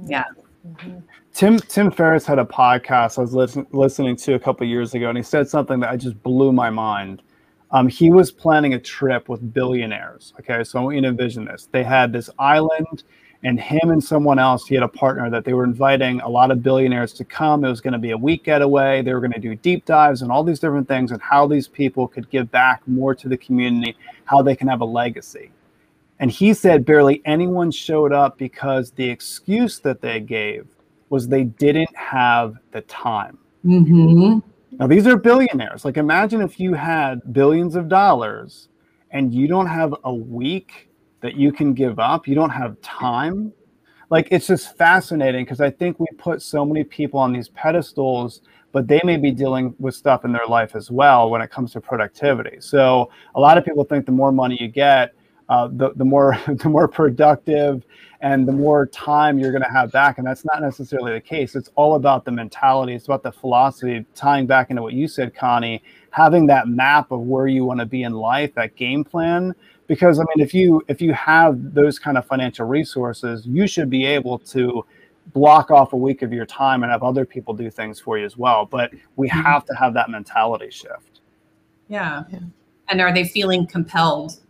yeah 0.08 0.24
mm-hmm. 0.66 0.98
Tim 1.34 1.58
Tim 1.58 1.90
Ferriss 1.90 2.24
had 2.24 2.38
a 2.38 2.44
podcast 2.44 3.18
I 3.18 3.22
was 3.22 3.34
listen, 3.34 3.66
listening 3.72 4.14
to 4.16 4.34
a 4.34 4.38
couple 4.38 4.64
years 4.68 4.94
ago, 4.94 5.08
and 5.08 5.18
he 5.18 5.24
said 5.24 5.48
something 5.48 5.80
that 5.80 5.90
I 5.90 5.96
just 5.96 6.22
blew 6.22 6.52
my 6.52 6.70
mind. 6.70 7.22
Um, 7.72 7.88
he 7.88 8.08
was 8.08 8.30
planning 8.30 8.74
a 8.74 8.78
trip 8.78 9.28
with 9.28 9.52
billionaires. 9.52 10.32
Okay, 10.38 10.62
so 10.62 10.78
I 10.78 10.82
want 10.82 10.94
you 10.94 11.02
to 11.02 11.08
envision 11.08 11.44
this. 11.44 11.68
They 11.72 11.82
had 11.82 12.12
this 12.12 12.30
island 12.38 13.02
and 13.44 13.60
him 13.60 13.90
and 13.90 14.02
someone 14.02 14.38
else, 14.38 14.66
he 14.66 14.74
had 14.74 14.82
a 14.82 14.88
partner 14.88 15.28
that 15.28 15.44
they 15.44 15.52
were 15.52 15.64
inviting 15.64 16.20
a 16.22 16.28
lot 16.28 16.50
of 16.50 16.62
billionaires 16.62 17.12
to 17.12 17.24
come. 17.24 17.62
It 17.62 17.68
was 17.68 17.82
going 17.82 17.92
to 17.92 17.98
be 17.98 18.12
a 18.12 18.16
week 18.16 18.44
getaway. 18.44 19.02
They 19.02 19.12
were 19.12 19.20
going 19.20 19.32
to 19.32 19.38
do 19.38 19.54
deep 19.54 19.84
dives 19.84 20.22
and 20.22 20.32
all 20.32 20.42
these 20.42 20.58
different 20.58 20.88
things 20.88 21.12
and 21.12 21.20
how 21.20 21.46
these 21.46 21.68
people 21.68 22.08
could 22.08 22.28
give 22.30 22.50
back 22.50 22.80
more 22.88 23.14
to 23.14 23.28
the 23.28 23.36
community, 23.36 23.96
how 24.24 24.40
they 24.40 24.56
can 24.56 24.66
have 24.66 24.80
a 24.80 24.86
legacy. 24.86 25.50
And 26.20 26.30
he 26.30 26.54
said 26.54 26.86
barely 26.86 27.20
anyone 27.26 27.70
showed 27.70 28.12
up 28.12 28.38
because 28.38 28.92
the 28.92 29.08
excuse 29.08 29.78
that 29.80 30.00
they 30.00 30.20
gave 30.20 30.66
was 31.10 31.28
they 31.28 31.44
didn't 31.44 31.94
have 31.94 32.56
the 32.72 32.80
time. 32.82 33.36
Mm-hmm. 33.64 34.38
Now, 34.78 34.86
these 34.86 35.06
are 35.06 35.18
billionaires. 35.18 35.84
Like, 35.84 35.98
imagine 35.98 36.40
if 36.40 36.58
you 36.58 36.74
had 36.74 37.32
billions 37.32 37.76
of 37.76 37.88
dollars 37.88 38.68
and 39.10 39.34
you 39.34 39.46
don't 39.46 39.66
have 39.66 39.94
a 40.04 40.14
week 40.14 40.88
that 41.24 41.36
you 41.36 41.50
can 41.50 41.72
give 41.72 41.98
up. 41.98 42.28
You 42.28 42.34
don't 42.34 42.50
have 42.50 42.78
time. 42.82 43.50
Like 44.10 44.28
it's 44.30 44.46
just 44.46 44.76
fascinating 44.76 45.46
because 45.46 45.58
I 45.58 45.70
think 45.70 45.98
we 45.98 46.06
put 46.18 46.42
so 46.42 46.66
many 46.66 46.84
people 46.84 47.18
on 47.18 47.32
these 47.32 47.48
pedestals, 47.48 48.42
but 48.72 48.86
they 48.86 49.00
may 49.04 49.16
be 49.16 49.30
dealing 49.30 49.74
with 49.78 49.94
stuff 49.94 50.26
in 50.26 50.32
their 50.32 50.46
life 50.46 50.76
as 50.76 50.90
well 50.90 51.30
when 51.30 51.40
it 51.40 51.50
comes 51.50 51.72
to 51.72 51.80
productivity. 51.80 52.58
So 52.60 53.10
a 53.34 53.40
lot 53.40 53.56
of 53.56 53.64
people 53.64 53.84
think 53.84 54.04
the 54.04 54.12
more 54.12 54.32
money 54.32 54.58
you 54.60 54.68
get, 54.68 55.14
uh, 55.48 55.68
the, 55.72 55.92
the 55.96 56.04
more 56.04 56.38
the 56.46 56.68
more 56.68 56.88
productive 56.88 57.84
and 58.20 58.46
the 58.46 58.52
more 58.52 58.86
time 58.86 59.38
you're 59.38 59.50
going 59.50 59.62
to 59.62 59.70
have 59.70 59.92
back 59.92 60.16
and 60.18 60.26
that's 60.26 60.44
not 60.44 60.62
necessarily 60.62 61.12
the 61.12 61.20
case 61.20 61.54
it's 61.54 61.68
all 61.74 61.96
about 61.96 62.24
the 62.24 62.30
mentality 62.30 62.94
it's 62.94 63.04
about 63.04 63.22
the 63.22 63.30
philosophy 63.30 64.06
tying 64.14 64.46
back 64.46 64.70
into 64.70 64.80
what 64.80 64.94
you 64.94 65.06
said 65.06 65.34
connie 65.34 65.82
having 66.10 66.46
that 66.46 66.66
map 66.66 67.10
of 67.10 67.20
where 67.20 67.46
you 67.46 67.62
want 67.62 67.78
to 67.78 67.84
be 67.84 68.04
in 68.04 68.12
life 68.14 68.54
that 68.54 68.74
game 68.76 69.04
plan 69.04 69.54
because 69.86 70.18
i 70.18 70.22
mean 70.22 70.44
if 70.44 70.54
you 70.54 70.82
if 70.88 71.00
you 71.00 71.12
have 71.12 71.74
those 71.74 71.98
kind 71.98 72.16
of 72.16 72.26
financial 72.26 72.66
resources 72.66 73.46
you 73.46 73.66
should 73.66 73.90
be 73.90 74.04
able 74.04 74.38
to 74.38 74.84
block 75.32 75.70
off 75.70 75.92
a 75.92 75.96
week 75.96 76.22
of 76.22 76.32
your 76.32 76.46
time 76.46 76.82
and 76.82 76.92
have 76.92 77.02
other 77.02 77.24
people 77.24 77.54
do 77.54 77.70
things 77.70 77.98
for 77.98 78.18
you 78.18 78.24
as 78.24 78.36
well. 78.36 78.66
But 78.66 78.92
we 79.16 79.28
mm-hmm. 79.28 79.40
have 79.40 79.64
to 79.66 79.74
have 79.74 79.94
that 79.94 80.10
mentality 80.10 80.70
shift. 80.70 81.20
Yeah, 81.88 82.24
yeah. 82.30 82.40
and 82.88 83.00
are 83.00 83.12
they 83.12 83.24
feeling 83.24 83.66
compelled 83.66 84.40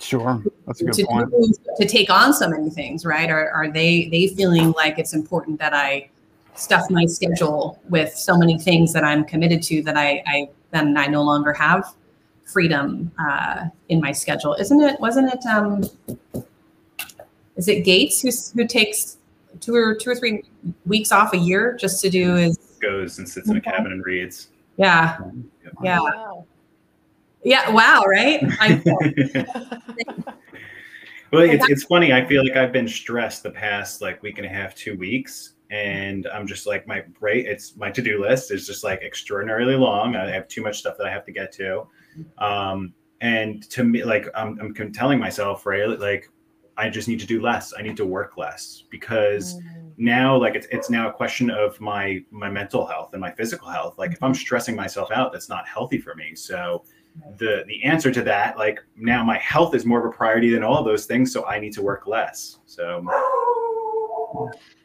sure. 0.00 0.42
That's 0.66 0.80
a 0.80 0.84
good 0.84 0.94
to, 0.94 1.06
point. 1.06 1.30
to 1.76 1.86
take 1.86 2.10
on 2.10 2.32
so 2.32 2.48
many 2.48 2.70
things 2.70 3.04
right? 3.04 3.30
Are, 3.30 3.50
are 3.50 3.70
they 3.70 4.08
they 4.08 4.26
feeling 4.28 4.72
like 4.72 4.98
it's 4.98 5.14
important 5.14 5.58
that 5.60 5.72
i 5.72 6.08
stuff 6.54 6.90
my 6.90 7.06
schedule 7.06 7.80
with 7.88 8.12
so 8.12 8.36
many 8.36 8.58
things 8.58 8.92
that 8.92 9.04
i'm 9.04 9.24
committed 9.24 9.62
to 9.62 9.82
that 9.82 9.96
i 9.96 10.22
i 10.26 10.48
then 10.72 10.96
i 10.96 11.06
no 11.06 11.22
longer 11.22 11.52
have 11.52 11.94
freedom 12.52 13.10
uh, 13.18 13.66
in 13.88 14.00
my 14.00 14.12
schedule, 14.12 14.54
isn't 14.54 14.80
it? 14.80 15.00
Wasn't 15.00 15.32
it? 15.32 15.46
Um, 15.46 16.44
is 17.56 17.68
it 17.68 17.84
Gates 17.84 18.20
who 18.20 18.30
who 18.60 18.66
takes 18.66 19.18
two 19.60 19.74
or 19.74 19.94
two 19.94 20.10
or 20.10 20.14
three 20.14 20.44
weeks 20.86 21.12
off 21.12 21.34
a 21.34 21.38
year 21.38 21.76
just 21.78 22.00
to 22.02 22.10
do 22.10 22.34
his 22.34 22.58
goes 22.80 23.18
and 23.18 23.28
sits 23.28 23.48
in 23.48 23.56
a 23.56 23.60
cabin 23.60 23.92
and 23.92 24.04
reads. 24.04 24.48
Yeah, 24.76 25.18
yeah, 25.82 26.00
wow. 26.00 26.46
yeah. 27.44 27.70
Wow, 27.70 28.04
right? 28.08 28.42
well, 31.30 31.42
it's 31.42 31.68
it's 31.68 31.84
funny. 31.84 32.12
I 32.12 32.24
feel 32.24 32.42
like 32.42 32.56
I've 32.56 32.72
been 32.72 32.88
stressed 32.88 33.42
the 33.42 33.50
past 33.50 34.00
like 34.00 34.22
week 34.22 34.38
and 34.38 34.46
a 34.46 34.50
half, 34.50 34.74
two 34.74 34.96
weeks, 34.96 35.54
and 35.70 36.26
I'm 36.28 36.46
just 36.46 36.66
like 36.66 36.86
my 36.86 37.02
brain. 37.20 37.44
It's 37.46 37.76
my 37.76 37.90
to 37.90 38.00
do 38.00 38.20
list 38.20 38.50
is 38.50 38.66
just 38.66 38.82
like 38.82 39.02
extraordinarily 39.02 39.76
long. 39.76 40.16
I 40.16 40.30
have 40.30 40.48
too 40.48 40.62
much 40.62 40.78
stuff 40.78 40.96
that 40.98 41.06
I 41.06 41.10
have 41.10 41.26
to 41.26 41.32
get 41.32 41.52
to 41.52 41.86
um, 42.38 42.94
and 43.20 43.62
to 43.70 43.84
me, 43.84 44.02
like 44.04 44.28
I'm, 44.34 44.58
I'm 44.60 44.92
telling 44.92 45.18
myself, 45.18 45.66
right, 45.66 45.86
like 45.98 46.30
I 46.76 46.88
just 46.88 47.08
need 47.08 47.20
to 47.20 47.26
do 47.26 47.42
less. 47.42 47.74
I 47.76 47.82
need 47.82 47.96
to 47.98 48.06
work 48.06 48.38
less 48.38 48.84
because 48.90 49.56
mm-hmm. 49.56 49.88
now, 49.98 50.36
like 50.36 50.54
it's 50.54 50.66
it's 50.70 50.88
now 50.88 51.10
a 51.10 51.12
question 51.12 51.50
of 51.50 51.78
my 51.80 52.20
my 52.30 52.48
mental 52.48 52.86
health 52.86 53.10
and 53.12 53.20
my 53.20 53.30
physical 53.30 53.68
health. 53.68 53.98
Like 53.98 54.12
if 54.12 54.22
I'm 54.22 54.32
mm-hmm. 54.32 54.40
stressing 54.40 54.74
myself 54.74 55.10
out, 55.10 55.32
that's 55.32 55.48
not 55.48 55.68
healthy 55.68 55.98
for 55.98 56.14
me. 56.14 56.34
So 56.34 56.84
the 57.36 57.64
the 57.66 57.82
answer 57.84 58.10
to 58.10 58.22
that, 58.22 58.56
like 58.56 58.80
now 58.96 59.22
my 59.22 59.36
health 59.38 59.74
is 59.74 59.84
more 59.84 60.00
of 60.00 60.06
a 60.06 60.16
priority 60.16 60.50
than 60.50 60.64
all 60.64 60.78
of 60.78 60.86
those 60.86 61.04
things. 61.04 61.32
So 61.32 61.44
I 61.44 61.58
need 61.58 61.74
to 61.74 61.82
work 61.82 62.06
less. 62.06 62.58
So. 62.64 63.06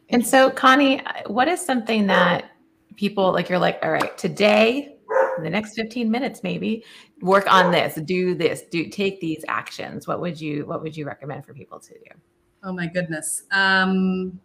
And 0.09 0.25
so, 0.25 0.49
Connie, 0.51 1.01
what 1.27 1.47
is 1.47 1.65
something 1.65 2.07
that 2.07 2.51
people 2.95 3.31
like? 3.31 3.47
You're 3.47 3.59
like, 3.59 3.79
all 3.81 3.91
right, 3.91 4.15
today 4.17 4.94
in 5.38 5.43
the 5.43 5.49
next 5.49 5.75
15 5.75 6.09
minutes 6.09 6.43
maybe 6.43 6.83
work 7.21 7.51
on 7.51 7.71
this 7.71 7.95
do 8.05 8.36
this 8.36 8.63
do 8.71 8.88
take 8.88 9.19
these 9.19 9.43
actions. 9.47 10.07
What 10.07 10.21
would 10.21 10.39
you 10.39 10.65
what 10.65 10.81
would 10.81 10.95
you 10.95 11.05
recommend 11.05 11.45
for 11.45 11.53
people 11.53 11.79
to 11.79 11.93
do? 11.93 12.15
Oh 12.63 12.73
my 12.73 12.88
goodness. 12.88 13.43
Um 13.51 14.39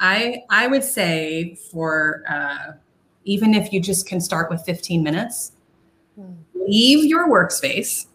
i 0.00 0.42
i 0.50 0.66
would 0.66 0.82
say 0.82 1.56
for 1.70 2.24
uh 2.28 2.72
even 3.24 3.54
if 3.54 3.72
you 3.72 3.80
just 3.80 4.06
can 4.08 4.20
start 4.20 4.50
with 4.50 4.60
15 4.66 5.02
minutes 5.02 5.52
leave 6.54 7.04
your 7.04 7.28
workspace. 7.28 8.06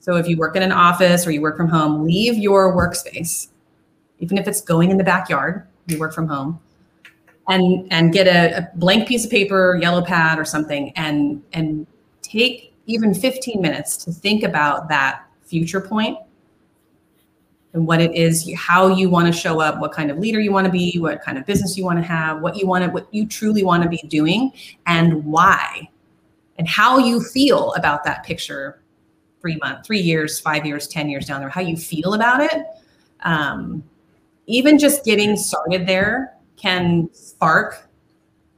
So 0.00 0.16
if 0.16 0.28
you 0.28 0.36
work 0.36 0.56
in 0.56 0.62
an 0.62 0.72
office 0.72 1.26
or 1.26 1.30
you 1.30 1.40
work 1.40 1.56
from 1.56 1.68
home 1.68 2.04
leave 2.04 2.36
your 2.36 2.76
workspace. 2.76 3.48
Even 4.20 4.38
if 4.38 4.48
it's 4.48 4.60
going 4.60 4.90
in 4.90 4.96
the 4.96 5.04
backyard, 5.04 5.66
you 5.86 5.98
work 5.98 6.12
from 6.12 6.26
home, 6.26 6.60
and 7.48 7.86
and 7.90 8.12
get 8.12 8.26
a, 8.26 8.58
a 8.58 8.70
blank 8.76 9.08
piece 9.08 9.24
of 9.24 9.30
paper, 9.30 9.78
yellow 9.80 10.02
pad 10.02 10.38
or 10.38 10.44
something, 10.44 10.92
and 10.96 11.42
and 11.52 11.86
take 12.22 12.74
even 12.86 13.14
15 13.14 13.60
minutes 13.60 13.96
to 13.98 14.12
think 14.12 14.42
about 14.42 14.88
that 14.88 15.24
future 15.44 15.80
point 15.80 16.18
and 17.74 17.86
what 17.86 18.00
it 18.00 18.14
is, 18.14 18.50
how 18.56 18.88
you 18.88 19.10
want 19.10 19.26
to 19.26 19.32
show 19.32 19.60
up, 19.60 19.78
what 19.78 19.92
kind 19.92 20.10
of 20.10 20.18
leader 20.18 20.40
you 20.40 20.52
want 20.52 20.64
to 20.64 20.72
be, 20.72 20.98
what 20.98 21.20
kind 21.20 21.36
of 21.36 21.44
business 21.44 21.76
you 21.76 21.84
want 21.84 21.98
to 21.98 22.02
have, 22.02 22.40
what 22.40 22.56
you 22.56 22.66
want 22.66 22.82
to, 22.82 22.90
what 22.90 23.06
you 23.12 23.26
truly 23.26 23.62
want 23.62 23.82
to 23.82 23.88
be 23.88 24.00
doing, 24.08 24.50
and 24.86 25.22
why, 25.24 25.88
and 26.56 26.66
how 26.66 26.98
you 26.98 27.20
feel 27.20 27.74
about 27.74 28.04
that 28.04 28.24
picture 28.24 28.80
three 29.40 29.56
months, 29.56 29.86
three 29.86 30.00
years, 30.00 30.40
five 30.40 30.64
years, 30.64 30.88
10 30.88 31.08
years 31.10 31.26
down 31.26 31.40
there, 31.40 31.50
how 31.50 31.60
you 31.60 31.76
feel 31.76 32.14
about 32.14 32.40
it. 32.40 32.64
Um, 33.20 33.84
even 34.46 34.78
just 34.78 35.04
getting 35.04 35.36
started 35.36 35.86
there 35.86 36.37
can 36.58 37.08
spark 37.12 37.88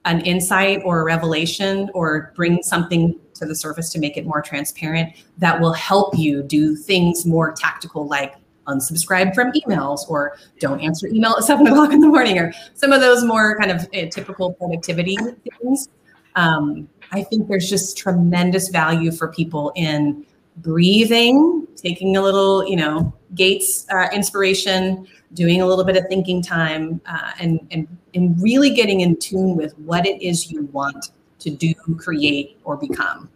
an 0.05 0.21
insight 0.23 0.81
or 0.85 1.01
a 1.01 1.05
revelation 1.05 1.91
or 1.95 2.33
bring 2.35 2.63
something 2.63 3.19
to 3.35 3.47
the 3.47 3.55
surface 3.55 3.91
to 3.91 3.99
make 3.99 4.17
it 4.17 4.27
more 4.27 4.41
transparent 4.43 5.13
that 5.39 5.61
will 5.61 5.73
help 5.73 6.17
you 6.17 6.43
do 6.43 6.75
things 6.75 7.27
more 7.27 7.53
tactical 7.53 8.07
like 8.07 8.35
unsubscribe 8.67 9.35
from 9.35 9.53
emails 9.53 10.09
or 10.09 10.37
don't 10.59 10.81
answer 10.81 11.07
email 11.09 11.35
at 11.37 11.45
seven 11.45 11.67
o'clock 11.69 11.93
in 11.93 12.01
the 12.01 12.07
morning 12.07 12.39
or 12.39 12.53
some 12.75 12.93
of 12.93 13.01
those 13.01 13.25
more 13.25 13.59
kind 13.59 13.71
of 13.71 13.83
uh, 13.95 14.09
typical 14.11 14.53
productivity 14.55 15.17
things. 15.61 15.89
Um, 16.37 16.89
I 17.13 17.23
think 17.23 17.49
there's 17.49 17.69
just 17.69 17.99
tremendous 17.99 18.69
value 18.69 19.11
for 19.11 19.29
people 19.29 19.73
in 19.75 20.25
breathing, 20.59 21.67
taking 21.77 22.17
a 22.17 22.23
little, 22.23 22.67
you 22.69 22.77
know, 22.77 23.13
Gates 23.35 23.87
uh, 23.91 24.09
inspiration, 24.13 25.07
doing 25.35 25.61
a 25.61 25.67
little 25.67 25.85
bit 25.85 25.97
of 25.97 26.07
thinking 26.09 26.43
time, 26.43 27.01
uh, 27.07 27.33
and, 27.39 27.67
and 27.71 27.87
and 28.15 28.41
really 28.43 28.71
getting 28.71 29.01
in 29.01 29.17
tune 29.17 29.57
with 29.57 29.79
what 29.79 30.07
it 30.07 30.21
is 30.23 30.51
you 30.51 30.65
want 30.67 31.11
to 31.39 31.51
do, 31.51 31.75
create, 31.99 32.59
or 32.65 32.77
become. 32.77 33.29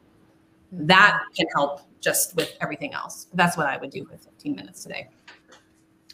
That 0.72 1.22
can 1.36 1.46
help 1.54 1.82
just 2.00 2.36
with 2.36 2.56
everything 2.60 2.92
else. 2.92 3.28
That's 3.34 3.56
what 3.56 3.66
I 3.66 3.76
would 3.78 3.90
do 3.90 4.06
with 4.10 4.24
15 4.24 4.54
minutes 4.54 4.82
today. 4.82 5.08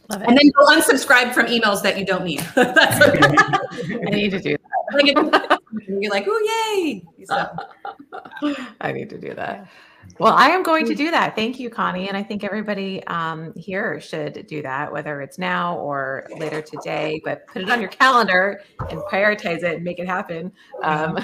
Love 0.09 0.23
it. 0.23 0.29
And 0.29 0.39
then 0.39 0.51
go 0.57 0.67
unsubscribe 0.67 1.33
from 1.33 1.47
emails 1.47 1.83
that 1.83 1.99
you 1.99 2.05
don't 2.05 2.25
need. 2.25 2.41
That's 2.55 3.01
I 3.01 4.11
need 4.11 4.31
to 4.31 4.41
do 4.41 4.57
that. 4.57 5.59
You're 5.89 6.11
like, 6.11 6.25
oh, 6.27 6.73
yay. 6.77 7.05
So, 7.25 8.57
I 8.81 8.93
need 8.93 9.09
to 9.11 9.19
do 9.19 9.35
that. 9.35 9.69
Well, 10.21 10.35
I 10.35 10.49
am 10.51 10.63
going 10.63 10.85
to 10.85 10.95
do 10.95 11.11
that. 11.11 11.35
Thank 11.35 11.59
you, 11.59 11.71
Connie. 11.71 12.09
And 12.09 12.17
I 12.17 12.23
think 12.23 12.45
everybody 12.45 13.03
um, 13.07 13.55
here 13.57 13.99
should 14.03 14.47
do 14.47 14.61
that, 14.61 14.93
whether 14.93 15.23
it's 15.23 15.39
now 15.39 15.79
or 15.79 16.27
later 16.39 16.61
today, 16.61 17.23
but 17.25 17.47
put 17.47 17.63
it 17.63 17.71
on 17.71 17.81
your 17.81 17.89
calendar 17.89 18.61
and 18.91 19.01
prioritize 19.05 19.63
it 19.63 19.77
and 19.77 19.83
make 19.83 19.99
it 19.99 20.07
happen. 20.07 20.53
Um, 20.83 21.19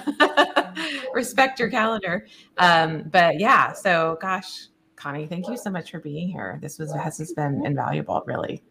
respect 1.14 1.60
your 1.60 1.68
calendar. 1.68 2.26
Um, 2.56 3.02
but 3.12 3.38
yeah, 3.38 3.74
so 3.74 4.16
gosh, 4.18 4.68
Connie, 4.96 5.26
thank 5.26 5.46
you 5.46 5.58
so 5.58 5.68
much 5.68 5.90
for 5.90 6.00
being 6.00 6.30
here. 6.30 6.58
This 6.62 6.78
was 6.78 6.90
has 6.94 7.32
been 7.34 7.66
invaluable, 7.66 8.22
really. 8.26 8.62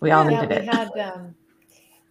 We 0.00 0.10
all 0.10 0.30
Yeah, 0.30 0.42
needed 0.42 0.50
we 0.50 0.56
it. 0.56 0.64
had 0.66 0.90
um 0.98 1.34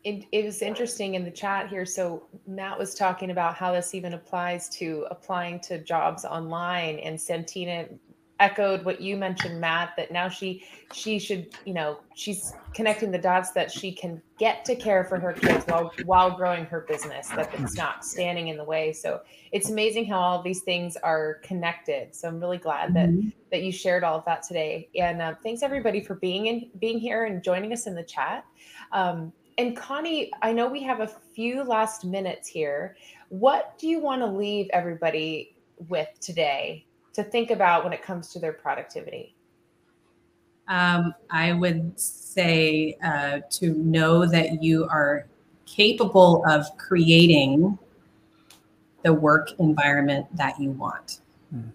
it, 0.03 0.25
it 0.31 0.45
was 0.45 0.61
interesting 0.61 1.15
in 1.15 1.23
the 1.23 1.31
chat 1.31 1.69
here. 1.69 1.85
So 1.85 2.27
Matt 2.45 2.77
was 2.77 2.93
talking 2.93 3.31
about 3.31 3.55
how 3.55 3.71
this 3.71 3.95
even 3.95 4.13
applies 4.13 4.69
to 4.69 5.05
applying 5.09 5.59
to 5.61 5.83
jobs 5.83 6.25
online, 6.25 6.99
and 6.99 7.19
Santina 7.19 7.85
echoed 8.39 8.83
what 8.83 8.99
you 8.99 9.15
mentioned, 9.15 9.61
Matt, 9.61 9.93
that 9.95 10.11
now 10.11 10.27
she 10.27 10.63
she 10.91 11.19
should, 11.19 11.55
you 11.65 11.73
know, 11.73 11.99
she's 12.15 12.53
connecting 12.73 13.11
the 13.11 13.17
dots 13.17 13.51
that 13.51 13.71
she 13.71 13.93
can 13.93 14.21
get 14.37 14.65
to 14.65 14.75
care 14.75 15.05
for 15.05 15.17
her 15.19 15.31
kids 15.31 15.63
while 15.67 15.91
while 16.03 16.31
growing 16.35 16.65
her 16.65 16.81
business, 16.81 17.29
that 17.29 17.53
it's 17.53 17.77
not 17.77 18.03
standing 18.03 18.49
in 18.49 18.57
the 18.57 18.63
way. 18.63 18.91
So 18.91 19.21
it's 19.53 19.69
amazing 19.69 20.05
how 20.05 20.19
all 20.19 20.41
these 20.41 20.61
things 20.61 20.97
are 20.97 21.35
connected. 21.43 22.13
So 22.13 22.27
I'm 22.27 22.39
really 22.39 22.57
glad 22.57 22.93
that 22.95 23.09
that 23.51 23.63
you 23.63 23.71
shared 23.71 24.03
all 24.03 24.17
of 24.17 24.25
that 24.25 24.43
today. 24.43 24.89
And 24.95 25.21
uh, 25.21 25.35
thanks 25.41 25.61
everybody 25.63 26.01
for 26.01 26.15
being 26.15 26.47
in 26.47 26.69
being 26.79 26.99
here 26.99 27.25
and 27.25 27.41
joining 27.41 27.71
us 27.71 27.87
in 27.87 27.95
the 27.95 28.03
chat. 28.03 28.45
Um, 28.91 29.31
and 29.57 29.75
Connie, 29.75 30.31
I 30.41 30.53
know 30.53 30.67
we 30.67 30.81
have 30.83 30.99
a 30.99 31.07
few 31.07 31.63
last 31.63 32.05
minutes 32.05 32.47
here. 32.47 32.95
What 33.29 33.77
do 33.77 33.87
you 33.87 33.99
want 33.99 34.21
to 34.21 34.27
leave 34.27 34.67
everybody 34.71 35.55
with 35.89 36.09
today 36.19 36.85
to 37.13 37.23
think 37.23 37.51
about 37.51 37.83
when 37.83 37.93
it 37.93 38.01
comes 38.01 38.29
to 38.33 38.39
their 38.39 38.53
productivity? 38.53 39.35
um, 40.67 41.13
I 41.29 41.53
would 41.53 41.99
say 41.99 42.97
uh, 43.03 43.39
to 43.51 43.73
know 43.73 44.25
that 44.25 44.63
you 44.63 44.85
are 44.85 45.27
capable 45.65 46.43
of 46.47 46.65
creating 46.77 47.77
the 49.03 49.13
work 49.13 49.51
environment 49.59 50.25
that 50.37 50.59
you 50.59 50.71
want. 50.71 51.19
Hmm, 51.51 51.69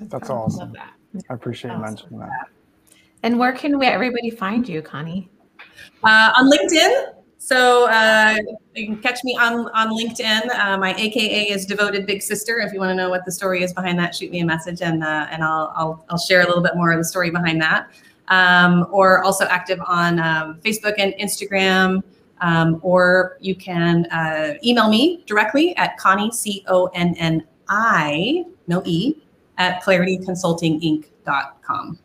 That's 0.00 0.28
love 0.28 0.36
awesome. 0.36 0.72
that. 0.72 0.92
I 1.30 1.34
appreciate 1.34 1.70
you 1.70 1.76
Awesome. 1.78 1.90
mentioning 1.90 2.20
that. 2.20 2.48
And 3.24 3.38
where 3.38 3.52
can 3.52 3.78
we 3.78 3.86
everybody 3.86 4.28
find 4.28 4.68
you, 4.68 4.82
Connie? 4.82 5.30
Uh, 6.02 6.30
on 6.36 6.50
LinkedIn. 6.50 7.14
So 7.38 7.88
uh, 7.88 8.36
you 8.74 8.84
can 8.84 8.98
catch 8.98 9.24
me 9.24 9.34
on 9.40 9.70
on 9.70 9.96
LinkedIn. 9.96 10.54
Uh, 10.54 10.76
my 10.76 10.94
AKA 10.94 11.44
is 11.44 11.64
Devoted 11.64 12.04
Big 12.04 12.20
Sister. 12.20 12.58
If 12.58 12.74
you 12.74 12.80
want 12.80 12.90
to 12.90 12.94
know 12.94 13.08
what 13.08 13.24
the 13.24 13.32
story 13.32 13.62
is 13.62 13.72
behind 13.72 13.98
that, 13.98 14.14
shoot 14.14 14.30
me 14.30 14.40
a 14.40 14.44
message 14.44 14.82
and 14.82 15.02
uh, 15.02 15.26
and 15.30 15.42
I'll, 15.42 15.72
I'll 15.74 16.04
I'll 16.10 16.18
share 16.18 16.42
a 16.42 16.46
little 16.46 16.62
bit 16.62 16.76
more 16.76 16.92
of 16.92 16.98
the 16.98 17.04
story 17.04 17.30
behind 17.30 17.62
that. 17.62 17.88
Um, 18.28 18.86
or 18.90 19.24
also 19.24 19.46
active 19.46 19.80
on 19.86 20.18
um, 20.18 20.60
Facebook 20.62 20.96
and 20.98 21.14
Instagram. 21.14 22.02
Um, 22.42 22.78
or 22.82 23.38
you 23.40 23.54
can 23.54 24.04
uh, 24.06 24.56
email 24.62 24.90
me 24.90 25.22
directly 25.26 25.74
at 25.76 25.96
Connie 25.96 26.30
C 26.30 26.62
O 26.68 26.88
N 26.88 27.14
N 27.18 27.42
I 27.70 28.44
no 28.66 28.82
E 28.84 29.14
at 29.56 29.82
clarityconsultinginc.com. 29.82 31.98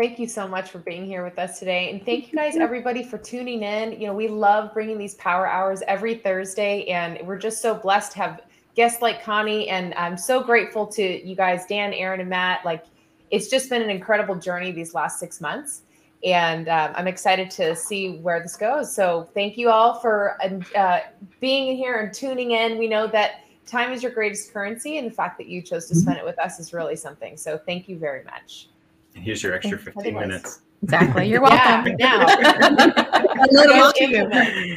Thank 0.00 0.18
you 0.18 0.28
so 0.28 0.48
much 0.48 0.70
for 0.70 0.78
being 0.78 1.04
here 1.04 1.22
with 1.22 1.38
us 1.38 1.58
today. 1.58 1.90
And 1.90 2.02
thank 2.06 2.32
you 2.32 2.38
guys, 2.38 2.56
everybody, 2.56 3.02
for 3.02 3.18
tuning 3.18 3.62
in. 3.62 4.00
You 4.00 4.06
know, 4.06 4.14
we 4.14 4.28
love 4.28 4.72
bringing 4.72 4.96
these 4.96 5.14
power 5.16 5.46
hours 5.46 5.82
every 5.86 6.14
Thursday, 6.14 6.86
and 6.86 7.20
we're 7.26 7.36
just 7.36 7.60
so 7.60 7.74
blessed 7.74 8.12
to 8.12 8.18
have 8.20 8.40
guests 8.74 9.02
like 9.02 9.22
Connie. 9.22 9.68
And 9.68 9.92
I'm 9.96 10.16
so 10.16 10.42
grateful 10.42 10.86
to 10.86 11.02
you 11.02 11.36
guys, 11.36 11.66
Dan, 11.66 11.92
Erin, 11.92 12.20
and 12.20 12.30
Matt. 12.30 12.64
Like, 12.64 12.86
it's 13.30 13.48
just 13.48 13.68
been 13.68 13.82
an 13.82 13.90
incredible 13.90 14.36
journey 14.36 14.72
these 14.72 14.94
last 14.94 15.20
six 15.20 15.38
months. 15.38 15.82
And 16.24 16.70
um, 16.70 16.92
I'm 16.94 17.06
excited 17.06 17.50
to 17.50 17.76
see 17.76 18.16
where 18.20 18.40
this 18.40 18.56
goes. 18.56 18.94
So, 18.94 19.28
thank 19.34 19.58
you 19.58 19.68
all 19.68 20.00
for 20.00 20.38
uh, 20.76 21.00
being 21.40 21.76
here 21.76 21.96
and 22.00 22.14
tuning 22.14 22.52
in. 22.52 22.78
We 22.78 22.88
know 22.88 23.06
that 23.08 23.44
time 23.66 23.92
is 23.92 24.02
your 24.02 24.12
greatest 24.12 24.50
currency, 24.50 24.96
and 24.96 25.06
the 25.06 25.14
fact 25.14 25.36
that 25.36 25.46
you 25.46 25.60
chose 25.60 25.88
to 25.88 25.94
spend 25.94 26.16
it 26.16 26.24
with 26.24 26.38
us 26.38 26.58
is 26.58 26.72
really 26.72 26.96
something. 26.96 27.36
So, 27.36 27.58
thank 27.58 27.86
you 27.86 27.98
very 27.98 28.24
much. 28.24 28.69
And 29.14 29.24
here's 29.24 29.42
your 29.42 29.54
extra 29.54 29.78
15 29.78 29.94
otherwise. 30.14 30.28
minutes. 30.28 30.60
Exactly. 30.82 31.26
You're 31.28 31.42
Yeah, 31.46 31.82
welcome. 31.82 31.96
now. 31.98 32.26
Hello 32.26 33.64
to 33.64 33.68
Yes, 33.68 33.92
all 34.00 34.04
of 34.04 34.66
you. 34.66 34.76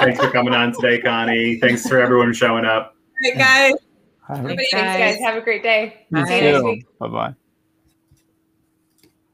Thanks 0.00 0.20
for 0.20 0.30
coming 0.30 0.52
on 0.54 0.72
today, 0.72 1.00
Connie. 1.00 1.56
Thanks 1.56 1.88
for 1.88 1.98
everyone 2.00 2.32
showing 2.34 2.64
up. 2.64 2.94
Hey, 3.22 3.34
guys. 3.34 3.72
Thanks, 4.28 4.70
Thanks, 4.70 4.72
guys. 4.72 5.18
Have 5.20 5.36
a 5.36 5.40
great 5.40 5.62
day. 5.62 6.06
Bye. 6.10 6.24
See 6.24 6.36
you 6.36 6.52
next 6.52 6.64
week. 6.64 6.84
Bye 6.98 7.08
bye. 7.08 7.34